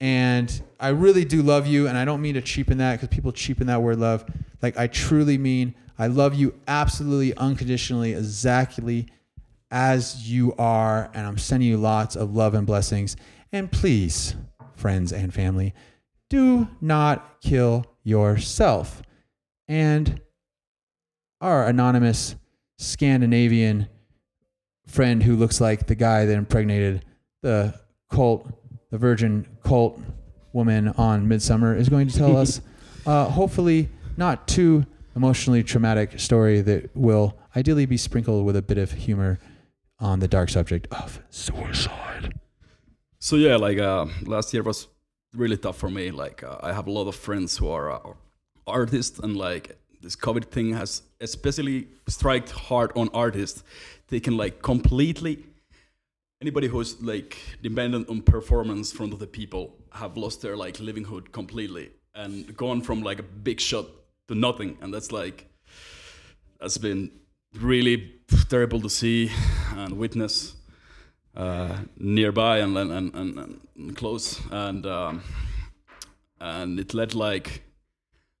And 0.00 0.62
I 0.80 0.88
really 0.88 1.24
do 1.24 1.42
love 1.42 1.66
you, 1.66 1.86
and 1.86 1.96
I 1.98 2.04
don't 2.04 2.22
mean 2.22 2.34
to 2.34 2.40
cheapen 2.40 2.78
that 2.78 3.00
because 3.00 3.14
people 3.14 3.32
cheapen 3.32 3.66
that 3.66 3.82
word 3.82 3.98
love. 3.98 4.24
Like, 4.62 4.78
I 4.78 4.86
truly 4.86 5.36
mean 5.38 5.74
I 6.00 6.06
love 6.06 6.34
you 6.34 6.54
absolutely, 6.66 7.36
unconditionally, 7.36 8.14
exactly 8.14 9.06
as 9.70 10.30
you 10.30 10.54
are, 10.58 11.10
and 11.12 11.26
I'm 11.26 11.36
sending 11.36 11.68
you 11.68 11.76
lots 11.76 12.16
of 12.16 12.34
love 12.34 12.54
and 12.54 12.66
blessings. 12.66 13.18
And 13.52 13.70
please, 13.70 14.34
friends 14.76 15.12
and 15.12 15.34
family, 15.34 15.74
do 16.30 16.68
not 16.80 17.42
kill 17.42 17.84
yourself. 18.02 19.02
And 19.68 20.22
our 21.42 21.66
anonymous 21.66 22.34
Scandinavian 22.78 23.86
friend 24.86 25.22
who 25.22 25.36
looks 25.36 25.60
like 25.60 25.86
the 25.86 25.94
guy 25.94 26.24
that 26.24 26.32
impregnated 26.32 27.04
the 27.42 27.78
cult, 28.10 28.50
the 28.90 28.96
virgin 28.96 29.46
cult 29.64 30.00
woman 30.54 30.88
on 30.88 31.28
Midsommar, 31.28 31.76
is 31.76 31.90
going 31.90 32.08
to 32.08 32.16
tell 32.16 32.38
us, 32.38 32.62
uh, 33.06 33.26
hopefully, 33.26 33.90
not 34.16 34.48
too 34.48 34.86
emotionally 35.16 35.62
traumatic 35.62 36.18
story 36.20 36.60
that 36.60 36.94
will 36.94 37.36
ideally 37.56 37.86
be 37.86 37.96
sprinkled 37.96 38.44
with 38.44 38.56
a 38.56 38.62
bit 38.62 38.78
of 38.78 38.92
humor 38.92 39.38
on 39.98 40.20
the 40.20 40.28
dark 40.28 40.48
subject 40.48 40.86
of 40.90 41.20
suicide. 41.30 42.34
So 43.18 43.36
yeah, 43.36 43.56
like 43.56 43.78
uh, 43.78 44.06
last 44.24 44.54
year 44.54 44.62
was 44.62 44.88
really 45.34 45.56
tough 45.56 45.76
for 45.76 45.90
me. 45.90 46.10
Like 46.10 46.42
uh, 46.42 46.56
I 46.62 46.72
have 46.72 46.86
a 46.86 46.90
lot 46.90 47.06
of 47.06 47.14
friends 47.14 47.56
who 47.56 47.68
are 47.68 47.90
uh, 47.92 48.12
artists, 48.66 49.18
and 49.18 49.36
like 49.36 49.78
this 50.00 50.16
COVID 50.16 50.46
thing 50.46 50.72
has 50.74 51.02
especially 51.20 51.88
struck 52.08 52.48
hard 52.48 52.92
on 52.96 53.10
artists. 53.12 53.62
They 54.08 54.20
can 54.20 54.36
like 54.36 54.62
completely 54.62 55.44
anybody 56.40 56.66
who's 56.66 57.00
like 57.02 57.36
dependent 57.62 58.08
on 58.08 58.22
performance 58.22 58.90
from 58.90 59.12
other 59.12 59.26
people 59.26 59.74
have 59.92 60.16
lost 60.16 60.40
their 60.40 60.56
like 60.56 60.80
livelihood 60.80 61.32
completely 61.32 61.90
and 62.14 62.56
gone 62.56 62.80
from 62.80 63.02
like 63.02 63.18
a 63.18 63.22
big 63.22 63.60
shot 63.60 63.86
to 64.30 64.36
nothing, 64.36 64.78
and 64.80 64.94
that's 64.94 65.10
like 65.10 65.46
that's 66.60 66.78
been 66.78 67.10
really 67.58 68.20
terrible 68.48 68.80
to 68.80 68.88
see 68.88 69.30
and 69.74 69.98
witness 69.98 70.54
uh, 71.36 71.78
nearby 71.98 72.58
and 72.58 72.78
and, 72.78 73.14
and, 73.14 73.60
and, 73.76 73.96
close. 73.96 74.40
And 74.52 74.86
um, 74.86 75.22
and 76.40 76.78
it 76.78 76.94
led 76.94 77.14
like 77.14 77.62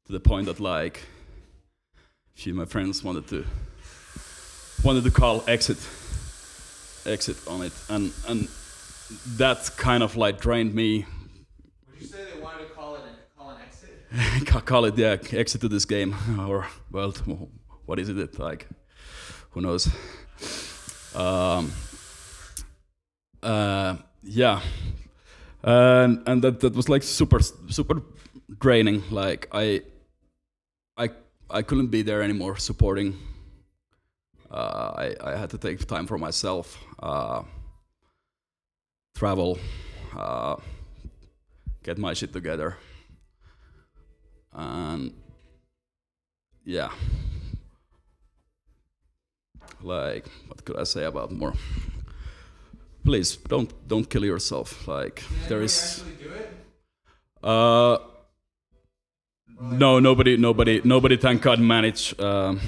to 0.06 0.12
the 0.12 0.20
point 0.20 0.46
that 0.46 0.60
like 0.60 1.00
a 2.36 2.40
few 2.40 2.52
of 2.52 2.58
my 2.58 2.66
friends 2.66 3.02
wanted 3.02 3.26
to 3.28 3.44
wanted 4.84 5.02
to 5.04 5.10
call 5.10 5.42
exit 5.48 5.78
exit 7.04 7.36
on 7.48 7.62
it. 7.62 7.72
And 7.88 8.12
and 8.28 8.48
that 9.38 9.72
kind 9.76 10.04
of 10.04 10.14
like 10.14 10.40
drained 10.40 10.72
me 10.72 11.04
Would 11.88 12.00
you 12.00 12.06
say 12.06 12.18
they 12.32 12.40
wanted 12.40 12.68
to 12.68 12.74
call 12.74 12.94
it 12.94 13.02
call 13.36 13.50
an 13.50 13.56
exit? 13.66 13.90
ca- 13.90 13.96
call 14.44 14.84
it 14.84 14.98
yeah 14.98 15.16
exit 15.32 15.60
to 15.60 15.68
this 15.68 15.84
game 15.84 16.14
or 16.38 16.66
well 16.90 17.12
what 17.86 17.98
is 17.98 18.08
it 18.08 18.38
like 18.38 18.66
who 19.50 19.60
knows? 19.60 19.88
Um 21.14 21.72
uh 23.42 23.96
yeah. 24.22 24.60
And 25.62 26.22
and 26.26 26.42
that 26.42 26.60
that 26.60 26.74
was 26.74 26.88
like 26.88 27.02
super 27.02 27.40
super 27.40 28.02
draining 28.58 29.02
like 29.10 29.48
i 29.52 29.82
i 30.96 31.08
i 31.48 31.62
couldn't 31.62 31.88
be 31.88 32.02
there 32.02 32.22
anymore 32.22 32.56
supporting. 32.56 33.16
Uh 34.50 34.92
i 34.96 35.32
i 35.32 35.36
had 35.36 35.50
to 35.50 35.58
take 35.58 35.86
time 35.86 36.06
for 36.06 36.18
myself 36.18 36.78
uh 37.02 37.42
travel 39.14 39.58
uh 40.16 40.56
get 41.82 41.98
my 41.98 42.14
shit 42.14 42.32
together 42.32 42.76
and 44.52 45.12
yeah 46.64 46.90
like 49.82 50.26
what 50.48 50.64
could 50.64 50.76
i 50.76 50.84
say 50.84 51.04
about 51.04 51.30
more 51.32 51.54
please 53.04 53.36
don't 53.36 53.72
don't 53.88 54.08
kill 54.10 54.24
yourself 54.24 54.86
like 54.86 55.22
there 55.48 55.62
is 55.62 56.04
do 56.18 56.30
it? 56.32 56.50
uh 57.42 57.98
no 59.60 59.98
nobody 59.98 60.36
nobody 60.36 60.80
nobody 60.84 61.16
thank 61.16 61.42
god 61.42 61.58
managed 61.60 62.20
um 62.20 62.60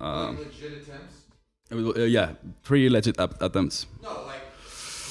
uh, 0.00 0.32
legit 0.44 0.82
attempts? 0.82 1.24
uh, 1.72 2.00
yeah 2.04 2.32
three 2.64 2.88
legit 2.88 3.16
attempts 3.18 3.86
No, 4.02 4.08
like 4.26 4.42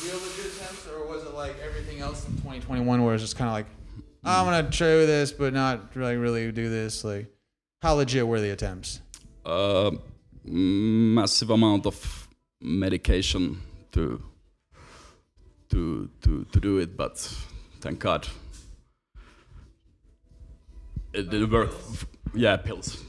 real 0.04 0.18
legit 0.20 0.54
attempts, 0.54 0.88
or 0.88 1.06
was 1.08 1.24
it 1.24 1.34
like 1.34 1.56
everything 1.64 2.00
else 2.00 2.26
in 2.28 2.34
2021 2.38 3.04
where 3.04 3.14
it's 3.14 3.24
just 3.24 3.36
kind 3.38 3.50
of 3.50 3.54
like, 3.54 3.68
I'm 4.24 4.46
gonna 4.46 4.72
show 4.72 5.06
this, 5.06 5.32
but 5.32 5.54
not 5.54 5.96
really, 5.96 6.18
really 6.18 6.52
do 6.52 6.70
this? 6.70 7.04
Like, 7.04 7.28
how 7.82 7.94
legit 7.96 8.28
were 8.28 8.40
the 8.42 8.52
attempts? 8.52 9.02
uh, 9.46 9.92
massive 10.46 11.50
amount 11.50 11.86
of 11.86 12.28
medication 12.62 13.62
to 13.92 14.22
to 15.70 16.10
to 16.22 16.46
to 16.52 16.60
do 16.60 16.78
it, 16.78 16.96
but 16.98 17.18
thank 17.82 18.00
God 18.00 18.28
it 21.14 21.30
didn't 21.30 21.52
work. 21.52 21.72
Yeah, 22.36 22.58
pills, 22.58 23.04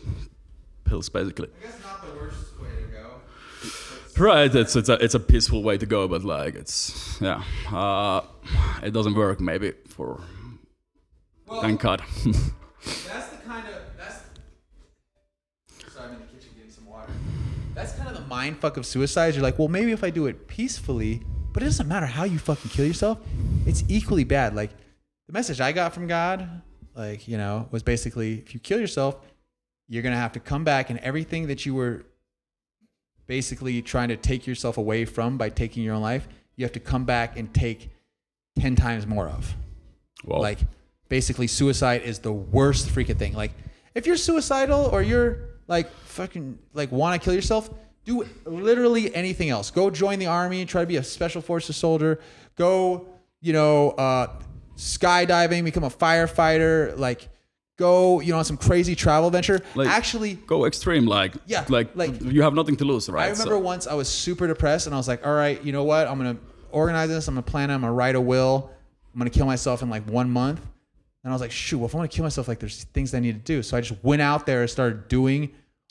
pills 0.84 1.08
basically. 1.08 1.48
I 1.60 1.66
guess 1.66 1.82
not 1.82 2.06
the 2.06 2.14
worst 2.18 2.58
way 2.58 2.68
to 2.80 2.86
go. 2.88 4.22
Right, 4.22 4.54
it's 4.54 4.76
it's 4.76 4.88
a 4.88 4.94
it's 5.04 5.14
a 5.14 5.20
peaceful 5.20 5.62
way 5.62 5.76
to 5.78 5.86
go, 5.86 6.08
but 6.08 6.24
like 6.24 6.54
it's 6.54 7.18
yeah, 7.20 7.42
uh, 7.72 8.22
it 8.82 8.92
doesn't 8.92 9.14
work 9.14 9.40
maybe 9.40 9.72
for 9.88 10.20
Well, 11.50 11.62
thank 11.62 11.80
God. 11.80 12.02
that's 12.24 13.28
the 13.28 13.36
kind 13.46 13.66
of 13.68 13.74
that's. 13.98 14.20
Sorry, 15.92 16.06
I'm 16.08 16.14
in 16.14 16.20
the 16.20 16.26
kitchen 16.26 16.50
getting 16.56 16.70
some 16.70 16.86
water. 16.86 17.12
That's 17.74 17.92
kind 17.94 18.08
of 18.08 18.14
the 18.14 18.26
mind 18.28 18.58
fuck 18.58 18.76
of 18.76 18.86
suicide. 18.86 19.34
You're 19.34 19.42
like, 19.42 19.58
well, 19.58 19.68
maybe 19.68 19.92
if 19.92 20.04
I 20.04 20.10
do 20.10 20.26
it 20.26 20.46
peacefully, 20.46 21.22
but 21.52 21.62
it 21.62 21.66
doesn't 21.66 21.88
matter 21.88 22.06
how 22.06 22.24
you 22.24 22.38
fucking 22.38 22.70
kill 22.70 22.86
yourself. 22.86 23.18
It's 23.66 23.82
equally 23.88 24.24
bad. 24.24 24.54
Like 24.54 24.70
the 25.26 25.32
message 25.32 25.60
I 25.60 25.72
got 25.72 25.92
from 25.92 26.06
God, 26.06 26.62
like 26.94 27.26
you 27.26 27.36
know, 27.36 27.68
was 27.70 27.82
basically 27.82 28.34
if 28.38 28.54
you 28.54 28.60
kill 28.60 28.78
yourself, 28.80 29.16
you're 29.88 30.02
gonna 30.02 30.16
have 30.16 30.32
to 30.32 30.40
come 30.40 30.62
back 30.64 30.90
and 30.90 30.98
everything 31.00 31.48
that 31.48 31.66
you 31.66 31.74
were 31.74 32.04
basically 33.26 33.80
trying 33.82 34.08
to 34.08 34.16
take 34.16 34.46
yourself 34.46 34.76
away 34.76 35.04
from 35.04 35.36
by 35.38 35.48
taking 35.48 35.82
your 35.84 35.94
own 35.94 36.02
life, 36.02 36.26
you 36.56 36.64
have 36.64 36.72
to 36.72 36.80
come 36.80 37.04
back 37.04 37.36
and 37.38 37.52
take 37.54 37.90
ten 38.58 38.74
times 38.76 39.06
more 39.06 39.28
of. 39.28 39.54
well, 40.24 40.40
Like 40.40 40.58
basically 41.10 41.46
suicide 41.46 42.00
is 42.02 42.20
the 42.20 42.32
worst 42.32 42.88
freaking 42.88 43.18
thing. 43.18 43.34
Like 43.34 43.52
if 43.94 44.06
you're 44.06 44.16
suicidal 44.16 44.86
or 44.90 45.02
you're 45.02 45.50
like 45.68 45.90
fucking 46.04 46.58
like 46.72 46.90
want 46.90 47.20
to 47.20 47.22
kill 47.22 47.34
yourself, 47.34 47.68
do 48.06 48.26
literally 48.46 49.14
anything 49.14 49.50
else. 49.50 49.70
Go 49.70 49.90
join 49.90 50.18
the 50.18 50.26
army, 50.26 50.64
try 50.64 50.80
to 50.80 50.86
be 50.86 50.96
a 50.96 51.04
special 51.04 51.42
forces 51.42 51.76
soldier. 51.76 52.18
Go, 52.56 53.06
you 53.42 53.52
know, 53.52 53.90
uh, 53.90 54.28
skydiving, 54.76 55.64
become 55.64 55.84
a 55.84 55.90
firefighter. 55.90 56.96
Like 56.98 57.28
go, 57.76 58.20
you 58.20 58.32
know, 58.32 58.38
on 58.38 58.44
some 58.44 58.56
crazy 58.56 58.94
travel 58.94 59.30
venture. 59.30 59.60
Like- 59.74 59.88
Actually, 59.88 60.34
go 60.34 60.64
extreme, 60.66 61.06
like 61.06 61.34
Yeah, 61.46 61.64
like, 61.68 61.90
like- 61.94 62.20
you 62.22 62.42
have 62.42 62.54
nothing 62.54 62.76
to 62.76 62.84
lose, 62.84 63.08
right? 63.08 63.24
I 63.26 63.30
remember 63.30 63.54
So- 63.54 63.58
once 63.58 63.86
I 63.86 63.94
was 63.94 64.08
super 64.08 64.46
depressed 64.46 64.86
and 64.86 64.94
I 64.94 64.98
was 64.98 65.08
like, 65.08 65.26
all 65.26 65.34
right, 65.34 65.62
you 65.64 65.72
know 65.72 65.84
what? 65.84 66.06
I'm 66.06 66.18
to 66.20 66.36
organize 66.70 67.08
this. 67.08 67.26
I'm 67.26 67.34
to 67.36 67.42
plan 67.42 67.70
it. 67.70 67.74
I'm 67.74 67.82
to 67.82 67.90
write 67.90 68.14
a 68.14 68.20
will. 68.20 68.70
I'm 69.14 69.20
to 69.24 69.30
kill 69.30 69.46
myself 69.46 69.82
in 69.82 69.90
like 69.90 70.04
one 70.08 70.30
month. 70.30 70.60
And 71.22 71.32
I 71.32 71.34
was 71.34 71.40
like, 71.42 71.50
shoot, 71.50 71.78
well, 71.78 71.86
if 71.86 71.94
I 71.94 71.98
want 71.98 72.10
to 72.10 72.14
kill 72.16 72.24
myself, 72.24 72.48
like 72.48 72.60
there's 72.60 72.84
things 72.84 73.14
I 73.14 73.20
need 73.20 73.32
to 73.44 73.54
do. 73.54 73.62
So 73.62 73.76
I 73.76 73.80
just 73.82 74.02
went 74.02 74.22
out 74.22 74.46
there 74.46 74.62
and 74.62 74.70
started 74.70 75.08
doing 75.08 75.50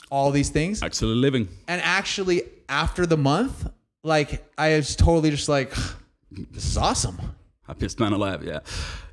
all 0.10 0.32
these 0.32 0.50
things. 0.50 0.82
actually 0.82 1.16
living. 1.16 1.48
And 1.68 1.82
actually, 1.84 2.44
after 2.68 3.06
the 3.06 3.18
month, 3.18 3.70
like 4.04 4.44
I 4.58 4.76
was 4.76 4.96
totally 4.96 5.30
just 5.30 5.48
like, 5.50 5.72
this 6.32 6.66
is 6.66 6.78
awesome. 6.78 7.20
happiest 7.68 8.00
man 8.00 8.14
alive. 8.14 8.44
Yeah, 8.44 8.60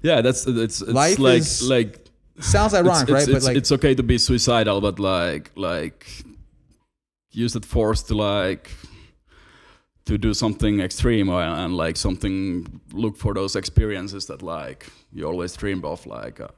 yeah. 0.03 0.23
That's 0.23 0.47
it's 0.47 0.81
it's 0.81 0.91
Life 0.91 1.19
like 1.19 1.39
is- 1.41 1.63
like 1.69 2.01
sounds 2.41 2.73
ironic, 2.75 3.03
it's, 3.03 3.11
right? 3.11 3.23
It's, 3.23 3.27
but 3.31 3.37
it's, 3.37 3.47
like, 3.47 3.57
it's 3.57 3.73
okay 3.73 3.95
to 3.95 4.03
be 4.03 4.17
suicidal, 4.19 4.81
but 4.81 4.99
like 4.99 5.51
like 5.55 6.07
use 7.33 7.53
that 7.53 7.65
force 7.67 8.03
to 8.05 8.15
like 8.15 8.71
to 10.07 10.17
do 10.17 10.33
something 10.33 10.81
extreme 10.81 11.29
or, 11.29 11.43
and 11.43 11.77
like 11.77 11.97
something 11.97 12.81
look 12.93 13.17
for 13.17 13.35
those 13.35 13.57
experiences 13.57 14.27
that 14.27 14.43
like 14.43 14.87
you 15.13 15.27
always 15.27 15.55
dreamed 15.57 15.85
of 15.85 16.07
like 16.07 16.41
a 16.41 16.51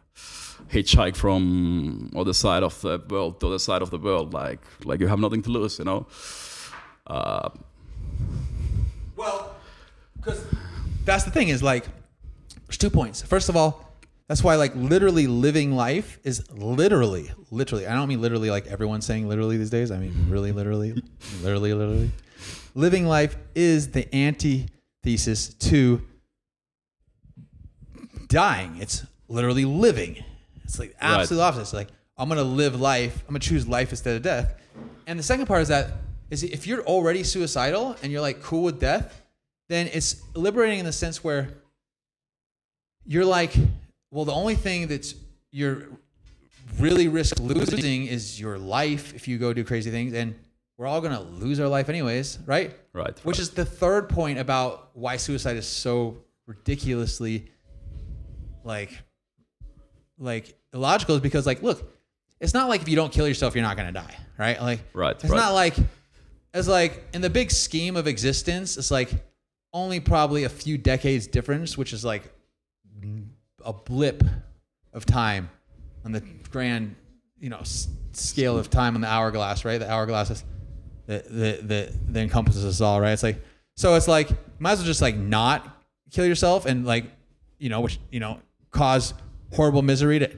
hitchhike 0.71 1.17
from 1.17 2.11
other 2.17 2.33
side 2.33 2.63
of 2.63 2.81
the 2.83 3.03
world 3.09 3.41
to 3.41 3.47
the 3.47 3.51
other 3.51 3.59
side 3.59 3.83
of 3.83 3.91
the 3.91 3.99
world 3.99 4.35
like 4.35 4.61
like 4.85 5.01
you 5.01 5.07
have 5.07 5.21
nothing 5.21 5.43
to 5.43 5.51
lose 5.51 5.79
you 5.79 5.85
know 5.85 6.07
uh, 7.09 7.49
well, 9.17 9.57
because 10.17 10.45
that's 11.05 11.25
the 11.25 11.31
thing 11.31 11.49
is 11.49 11.63
like, 11.63 11.87
there's 12.67 12.79
two 12.79 12.91
points. 12.91 13.23
First 13.23 13.49
of 13.49 13.57
all, 13.57 13.85
that's 14.29 14.45
why 14.45 14.57
like 14.57 14.75
literally 14.77 15.27
living 15.27 15.73
life 15.73 16.19
is 16.23 16.49
literally, 16.53 17.31
literally. 17.51 17.87
I 17.87 17.95
don't 17.95 18.09
mean 18.09 18.21
literally 18.21 18.51
like 18.51 18.67
everyone's 18.67 19.07
saying 19.07 19.29
literally 19.29 19.57
these 19.57 19.71
days. 19.71 19.91
I 19.91 19.99
mean 19.99 20.15
really, 20.29 20.53
literally, 20.53 21.03
literally, 21.43 21.73
literally. 21.75 22.11
Living 22.79 23.07
life 23.07 23.37
is 23.57 23.91
the 23.91 24.07
antithesis 24.15 25.49
to 25.55 26.01
dying. 28.29 28.77
It's 28.79 29.05
literally 29.27 29.65
living. 29.65 30.23
It's 30.63 30.79
like 30.79 30.95
absolute 31.01 31.41
opposite. 31.41 31.63
It's 31.63 31.73
like 31.73 31.89
I'm 32.17 32.29
gonna 32.29 32.45
live 32.45 32.81
life. 32.81 33.25
I'm 33.27 33.33
gonna 33.33 33.41
choose 33.41 33.67
life 33.67 33.91
instead 33.91 34.15
of 34.15 34.23
death. 34.23 34.55
And 35.09 35.19
the 35.19 35.25
second 35.25 35.47
part 35.47 35.63
is 35.63 35.69
that 35.69 35.95
is 36.31 36.45
if 36.45 36.69
you're 36.69 36.85
already 36.85 37.25
suicidal 37.25 37.97
and 38.01 38.13
you're 38.13 38.21
like 38.21 38.45
cool 38.45 38.63
with 38.63 38.79
death, 38.79 39.23
then 39.69 39.89
it's 39.93 40.23
liberating 40.37 40.79
in 40.79 40.85
the 40.85 40.93
sense 40.93 41.25
where 41.25 41.49
you're 43.05 43.25
like, 43.25 43.57
well, 44.13 44.25
the 44.25 44.33
only 44.33 44.55
thing 44.55 44.87
that's 44.87 45.17
you're 45.51 45.89
really 46.79 47.09
risk 47.09 47.41
losing 47.41 48.07
is 48.07 48.41
your 48.41 48.57
life 48.57 49.15
if 49.17 49.27
you 49.27 49.37
go 49.37 49.53
do 49.53 49.65
crazy 49.65 49.91
things, 49.91 50.13
and 50.13 50.37
we're 50.79 50.87
all 50.87 51.01
gonna 51.03 51.21
lose 51.21 51.61
our 51.61 51.69
life 51.69 51.89
anyways, 51.91 52.39
right? 52.47 52.75
right 52.95 53.19
Which 53.25 53.39
is 53.39 53.51
the 53.51 53.65
third 53.67 54.09
point 54.09 54.39
about 54.39 54.91
why 54.95 55.17
suicide 55.19 55.57
is 55.59 55.67
so 55.67 56.19
ridiculously 56.47 57.51
like 58.65 58.91
like 60.19 60.55
illogical 60.73 61.17
is 61.17 61.21
because 61.21 61.47
like 61.47 61.63
look, 61.63 61.93
it's 62.41 62.55
not 62.55 62.69
like 62.69 62.81
if 62.83 62.89
you 62.89 62.97
don't 62.97 63.13
kill 63.13 63.27
yourself 63.29 63.55
you're 63.55 63.63
not 63.65 63.77
gonna 63.77 63.93
die, 63.93 64.17
right? 64.39 64.61
Like 64.61 64.81
Right, 64.95 65.15
it's 65.17 65.25
right. 65.25 65.37
not 65.37 65.53
like 65.53 65.75
it's 66.55 66.69
like 66.69 67.05
in 67.13 67.21
the 67.21 67.31
big 67.31 67.51
scheme 67.51 67.97
of 67.97 68.07
existence, 68.07 68.77
it's 68.77 68.91
like 68.91 69.11
only 69.73 70.01
probably 70.01 70.45
a 70.45 70.49
few 70.49 70.79
decades 70.79 71.27
difference, 71.27 71.77
which 71.77 71.93
is 71.93 72.05
like 72.05 72.23
a 73.65 73.73
blip 73.73 74.23
of 74.93 75.05
time 75.05 75.51
on 76.05 76.13
the 76.13 76.21
grand, 76.51 76.95
you 77.39 77.51
know, 77.51 77.59
s- 77.59 77.89
scale 78.13 78.57
of 78.59 78.71
time 78.71 78.95
on 78.95 79.01
the 79.03 79.07
hourglass, 79.09 79.65
right? 79.65 79.79
The 79.79 79.91
hourglass 79.91 80.31
is 80.31 80.45
that 81.09 81.69
that 81.69 82.13
that 82.13 82.21
encompasses 82.21 82.65
us 82.65 82.81
all, 82.81 83.01
right? 83.01 83.13
It's 83.13 83.23
like 83.23 83.43
so 83.77 83.95
it's 83.97 84.07
like 84.07 84.31
might 84.61 84.73
as 84.73 84.79
well 84.79 84.87
just 84.87 85.03
like 85.03 85.17
not 85.17 85.85
kill 86.11 86.25
yourself 86.25 86.67
and 86.67 86.87
like 86.87 87.07
you 87.59 87.69
know 87.69 87.81
which 87.81 87.99
you 88.11 88.21
know 88.21 88.41
cause 88.71 89.15
horrible 89.53 89.83
misery 89.83 90.19
to 90.21 90.31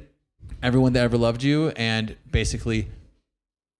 everyone 0.62 0.92
that 0.94 1.02
ever 1.02 1.18
loved 1.18 1.42
you 1.42 1.68
and 1.70 2.16
basically 2.30 2.88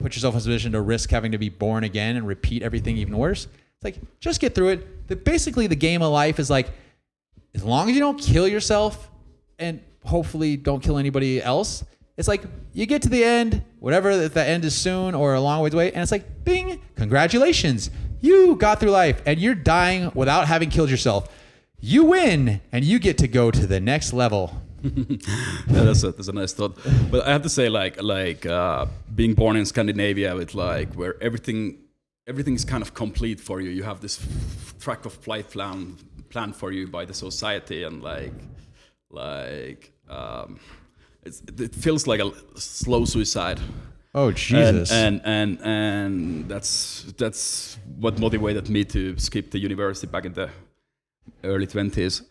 put 0.01 0.15
yourself 0.15 0.35
in 0.35 0.39
a 0.39 0.41
position 0.41 0.73
to 0.73 0.81
risk 0.81 1.11
having 1.11 1.33
to 1.33 1.39
be 1.39 1.49
born 1.49 1.85
again 1.85 2.17
and 2.17 2.27
repeat 2.27 2.63
everything 2.63 2.97
even 2.97 3.17
worse. 3.17 3.47
It's 3.47 3.85
like 3.85 3.97
just 4.19 4.41
get 4.41 4.55
through 4.55 4.71
it. 4.71 5.09
The, 5.09 5.17
basically, 5.17 5.67
the 5.67 5.77
game 5.77 6.03
of 6.03 6.11
life 6.11 6.39
is 6.39 6.51
like 6.51 6.71
as 7.55 7.65
long 7.65 7.89
as 7.89 7.95
you 7.95 8.01
don't 8.01 8.19
kill 8.19 8.49
yourself 8.49 9.11
and 9.59 9.81
hopefully 10.05 10.57
don't 10.57 10.83
kill 10.83 10.99
anybody 10.99 11.43
else. 11.43 11.85
It's 12.17 12.29
like 12.29 12.43
you 12.73 12.87
get 12.87 13.03
to 13.03 13.09
the 13.09 13.25
end, 13.25 13.63
whatever 13.79 14.11
if 14.11 14.35
the 14.35 14.47
end 14.47 14.65
is 14.65 14.77
soon 14.77 15.15
or 15.15 15.35
a 15.35 15.41
long 15.41 15.63
ways 15.63 15.75
away, 15.75 15.93
and 15.93 16.03
it's 16.03 16.13
like, 16.13 16.45
bing, 16.45 16.81
congratulations, 16.97 17.91
you 18.21 18.57
got 18.57 18.81
through 18.81 18.91
life 18.91 19.23
and 19.25 19.41
you're 19.41 19.55
dying 19.55 20.11
without 20.15 20.47
having 20.47 20.71
killed 20.71 20.91
yourself. 20.91 21.35
You 21.81 22.05
win, 22.05 22.61
and 22.73 22.85
you 22.85 22.99
get 22.99 23.17
to 23.19 23.29
go 23.29 23.51
to 23.51 23.67
the 23.67 23.81
next 23.81 24.13
level. 24.13 24.61
yeah, 24.83 25.17
that's 25.67 26.03
a 26.03 26.13
that's 26.13 26.29
a 26.29 26.33
nice 26.33 26.53
thought. 26.53 26.79
But 27.11 27.27
I 27.27 27.33
have 27.33 27.43
to 27.43 27.49
say, 27.49 27.71
like 27.71 28.03
like 28.03 28.45
uh, 28.45 28.87
being 29.15 29.33
born 29.33 29.57
in 29.57 29.65
Scandinavia, 29.65 30.37
with 30.37 30.55
like 30.55 30.93
where 30.95 31.23
everything 31.23 31.79
everything 32.27 32.55
is 32.55 32.67
kind 32.67 32.83
of 32.83 32.93
complete 32.93 33.41
for 33.41 33.63
you. 33.63 33.71
You 33.71 33.83
have 33.85 34.01
this 34.01 34.21
track 34.79 35.07
of 35.07 35.15
flight 35.15 35.51
plan 35.51 35.97
planned 36.29 36.55
for 36.55 36.71
you 36.71 36.87
by 36.87 37.07
the 37.07 37.15
society, 37.15 37.83
and 37.83 38.03
like 38.03 38.35
like 39.11 39.93
um, 40.09 40.61
it 41.25 41.75
feels 41.75 42.07
like 42.07 42.21
a 42.21 42.33
slow 42.57 43.05
suicide. 43.05 43.61
Oh 44.15 44.33
And, 44.91 45.21
and 45.25 45.59
and 45.61 45.61
and 45.63 46.49
that's 46.49 47.13
that's 47.17 47.79
what 47.99 48.19
motivated 48.19 48.69
me 48.69 48.85
to 48.85 49.17
skip 49.19 49.51
the 49.51 49.59
university 49.59 50.07
back 50.07 50.25
in 50.25 50.33
the 50.33 50.51
early 51.45 51.67
twenties 51.67 52.23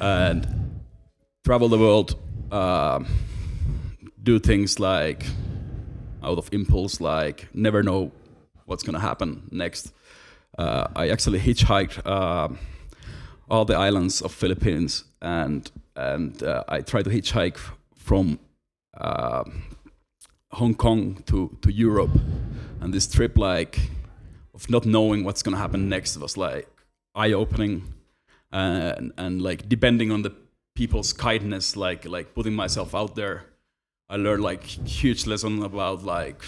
and 0.00 0.46
travel 1.44 1.68
the 1.68 1.78
world, 1.78 2.16
um 2.52 3.06
do 4.22 4.38
things 4.38 4.78
like 4.78 5.24
out 6.22 6.38
of 6.38 6.48
impulse, 6.52 7.00
like 7.00 7.48
never 7.54 7.82
know 7.82 8.12
what's 8.66 8.82
gonna 8.82 9.00
happen 9.00 9.48
next. 9.50 9.92
Uh, 10.58 10.86
I 10.94 11.08
actually 11.08 11.40
hitchhiked 11.40 12.02
uh, 12.04 12.48
all 13.48 13.64
the 13.64 13.76
islands 13.76 14.20
of 14.22 14.32
Philippines, 14.32 15.04
and 15.22 15.70
and 15.96 16.42
uh, 16.42 16.64
I 16.68 16.82
tried 16.82 17.04
to 17.04 17.10
hitchhike 17.10 17.58
from 18.10 18.40
uh, 18.98 19.44
Hong 20.50 20.74
Kong 20.74 21.22
to 21.26 21.56
to 21.62 21.70
Europe, 21.70 22.16
and 22.80 22.92
this 22.92 23.06
trip 23.06 23.38
like 23.38 23.78
of 24.52 24.68
not 24.68 24.84
knowing 24.84 25.22
what's 25.26 25.42
gonna 25.44 25.62
happen 25.64 25.88
next 25.88 26.16
was 26.16 26.36
like 26.36 26.66
eye 27.14 27.32
opening, 27.32 27.74
and 28.50 29.12
and 29.16 29.40
like 29.40 29.68
depending 29.68 30.10
on 30.10 30.22
the 30.22 30.32
people's 30.74 31.12
kindness, 31.12 31.76
like 31.76 32.04
like 32.16 32.34
putting 32.34 32.54
myself 32.62 32.96
out 32.96 33.14
there, 33.14 33.36
I 34.08 34.16
learned 34.16 34.42
like 34.42 34.64
huge 35.00 35.28
lesson 35.28 35.62
about 35.62 36.02
like 36.02 36.42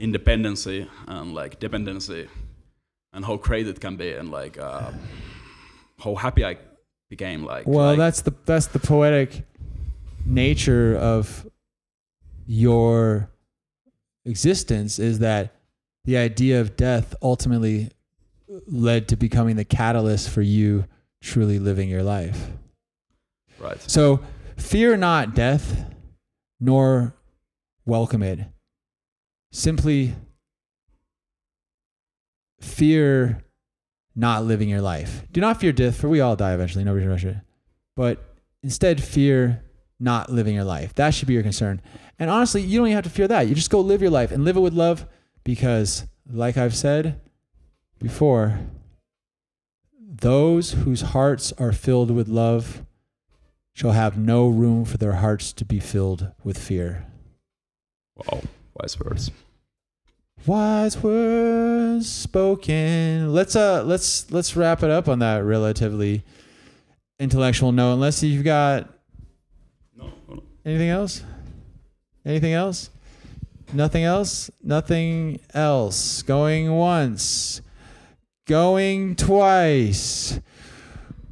independency 0.00 0.88
and 1.06 1.34
like 1.34 1.60
dependency, 1.60 2.28
and 3.12 3.26
how 3.26 3.36
great 3.36 3.66
it 3.68 3.78
can 3.78 3.96
be, 3.96 4.10
and 4.18 4.30
like 4.30 4.56
uh, 4.58 4.90
how 6.02 6.14
happy 6.14 6.46
I 6.46 6.56
became. 7.10 7.44
Like 7.44 7.66
Well, 7.66 7.88
like, 7.88 7.98
that's 7.98 8.22
the 8.22 8.32
that's 8.46 8.68
the 8.68 8.78
poetic 8.78 9.44
nature 10.26 10.96
of 10.96 11.46
your 12.46 13.30
existence 14.24 14.98
is 14.98 15.20
that 15.20 15.54
the 16.04 16.16
idea 16.16 16.60
of 16.60 16.76
death 16.76 17.14
ultimately 17.22 17.90
led 18.66 19.08
to 19.08 19.16
becoming 19.16 19.56
the 19.56 19.64
catalyst 19.64 20.30
for 20.30 20.42
you 20.42 20.84
truly 21.22 21.58
living 21.58 21.88
your 21.88 22.02
life. 22.02 22.50
right. 23.58 23.80
So 23.90 24.20
fear 24.56 24.96
not 24.96 25.34
death, 25.34 25.84
nor 26.60 27.14
welcome 27.84 28.22
it. 28.22 28.40
Simply 29.52 30.14
fear 32.60 33.44
not 34.14 34.44
living 34.44 34.68
your 34.68 34.80
life. 34.80 35.24
Do 35.32 35.40
not 35.40 35.60
fear 35.60 35.72
death, 35.72 35.96
for 35.96 36.08
we 36.08 36.20
all 36.20 36.36
die 36.36 36.54
eventually. 36.54 36.84
Nobody's 36.84 37.08
rush 37.08 37.24
it. 37.24 37.36
But 37.96 38.22
instead, 38.62 39.02
fear 39.02 39.62
not 39.98 40.30
living 40.30 40.54
your 40.54 40.64
life. 40.64 40.94
That 40.94 41.14
should 41.14 41.28
be 41.28 41.34
your 41.34 41.42
concern. 41.42 41.80
And 42.18 42.30
honestly, 42.30 42.62
you 42.62 42.78
don't 42.78 42.88
even 42.88 42.96
have 42.96 43.04
to 43.04 43.10
fear 43.10 43.28
that. 43.28 43.48
You 43.48 43.54
just 43.54 43.70
go 43.70 43.80
live 43.80 44.02
your 44.02 44.10
life 44.10 44.30
and 44.30 44.44
live 44.44 44.56
it 44.56 44.60
with 44.60 44.74
love 44.74 45.06
because, 45.44 46.04
like 46.30 46.56
I've 46.56 46.76
said 46.76 47.20
before, 47.98 48.58
those 50.00 50.72
whose 50.72 51.02
hearts 51.02 51.52
are 51.58 51.72
filled 51.72 52.10
with 52.10 52.28
love 52.28 52.84
shall 53.74 53.92
have 53.92 54.16
no 54.16 54.48
room 54.48 54.84
for 54.84 54.96
their 54.96 55.12
hearts 55.14 55.52
to 55.52 55.64
be 55.64 55.78
filled 55.78 56.32
with 56.42 56.58
fear. 56.58 57.06
Wow, 58.16 58.42
wise 58.74 58.98
words. 58.98 59.30
Wise 60.46 61.02
words 61.02 62.08
spoken. 62.08 63.32
Let's 63.32 63.56
uh 63.56 63.82
let's 63.84 64.30
let's 64.30 64.56
wrap 64.56 64.82
it 64.82 64.90
up 64.90 65.08
on 65.08 65.18
that 65.18 65.44
relatively 65.44 66.22
intellectual 67.18 67.72
note. 67.72 67.94
Unless 67.94 68.22
you've 68.22 68.44
got. 68.44 68.95
Anything 70.66 70.88
else? 70.88 71.22
Anything 72.24 72.52
else? 72.52 72.90
Nothing 73.72 74.02
else? 74.02 74.50
Nothing 74.64 75.38
else. 75.54 76.22
Going 76.22 76.72
once. 76.72 77.62
Going 78.48 79.14
twice. 79.14 80.40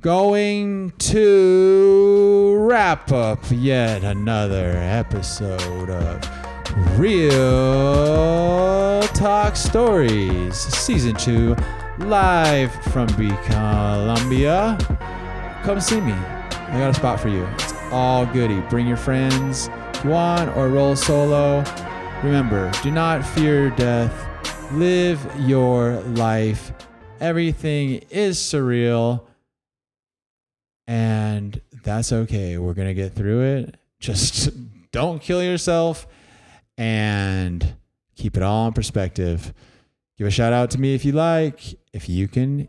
Going 0.01 0.93
to 0.98 2.59
wrap 2.61 3.11
up 3.11 3.40
yet 3.51 4.05
another 4.05 4.74
episode 4.77 5.90
of 5.90 6.97
Real 6.97 9.02
Talk 9.15 9.56
Stories, 9.56 10.55
Season 10.55 11.16
2, 11.16 11.56
live 12.06 12.73
from 12.93 13.09
B 13.16 13.32
Colombia. 13.47 14.78
Come 15.65 15.81
see 15.81 16.01
me. 16.01 16.12
I 16.12 16.78
got 16.78 16.90
a 16.90 16.94
spot 16.94 17.19
for 17.19 17.31
you. 17.31 17.44
It's 17.55 17.73
all 17.95 18.27
goody. 18.27 18.61
Bring 18.62 18.89
your 18.89 18.97
friends 18.97 19.71
want 20.05 20.55
or 20.57 20.69
roll 20.69 20.97
solo. 20.97 21.65
Remember, 22.23 22.71
do 22.83 22.91
not 22.91 23.25
fear 23.25 23.71
death. 23.71 24.73
Live 24.73 25.25
your 25.41 26.01
life. 26.01 26.73
Everything 27.21 28.03
is 28.11 28.39
surreal. 28.39 29.25
And 30.87 31.61
that's 31.85 32.12
okay. 32.12 32.59
We're 32.59 32.75
going 32.75 32.89
to 32.89 32.95
get 32.95 33.15
through 33.15 33.43
it. 33.43 33.77
Just 34.01 34.51
don't 34.93 35.23
kill 35.23 35.43
yourself 35.43 36.07
and 36.77 37.77
keep 38.16 38.37
it 38.37 38.43
all 38.43 38.66
in 38.66 38.73
perspective. 38.73 39.55
Give 40.19 40.27
a 40.27 40.31
shout 40.31 40.53
out 40.53 40.71
to 40.73 40.81
me 40.81 40.95
if 40.95 41.05
you 41.05 41.12
like. 41.12 41.79
If 41.93 42.09
you 42.09 42.29
can 42.29 42.69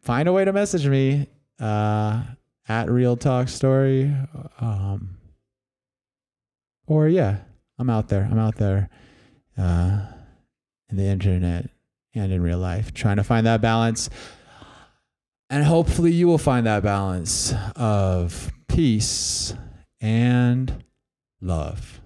find 0.00 0.28
a 0.28 0.32
way 0.32 0.44
to 0.44 0.52
message 0.52 0.86
me 0.86 1.28
uh, 1.60 2.22
at 2.68 2.90
Real 2.90 3.16
Talk 3.16 3.48
Story. 3.48 4.14
Um, 4.60 5.18
or, 6.86 7.08
yeah, 7.08 7.38
I'm 7.78 7.90
out 7.90 8.08
there. 8.08 8.28
I'm 8.30 8.38
out 8.38 8.56
there 8.56 8.88
uh, 9.56 10.06
in 10.90 10.96
the 10.96 11.06
internet 11.06 11.70
and 12.14 12.32
in 12.32 12.42
real 12.42 12.58
life 12.58 12.92
trying 12.94 13.16
to 13.16 13.24
find 13.24 13.46
that 13.46 13.60
balance. 13.60 14.10
And 15.50 15.64
hopefully, 15.64 16.12
you 16.12 16.26
will 16.26 16.38
find 16.38 16.66
that 16.66 16.82
balance 16.82 17.52
of 17.76 18.50
peace 18.68 19.54
and 20.00 20.84
love. 21.40 22.00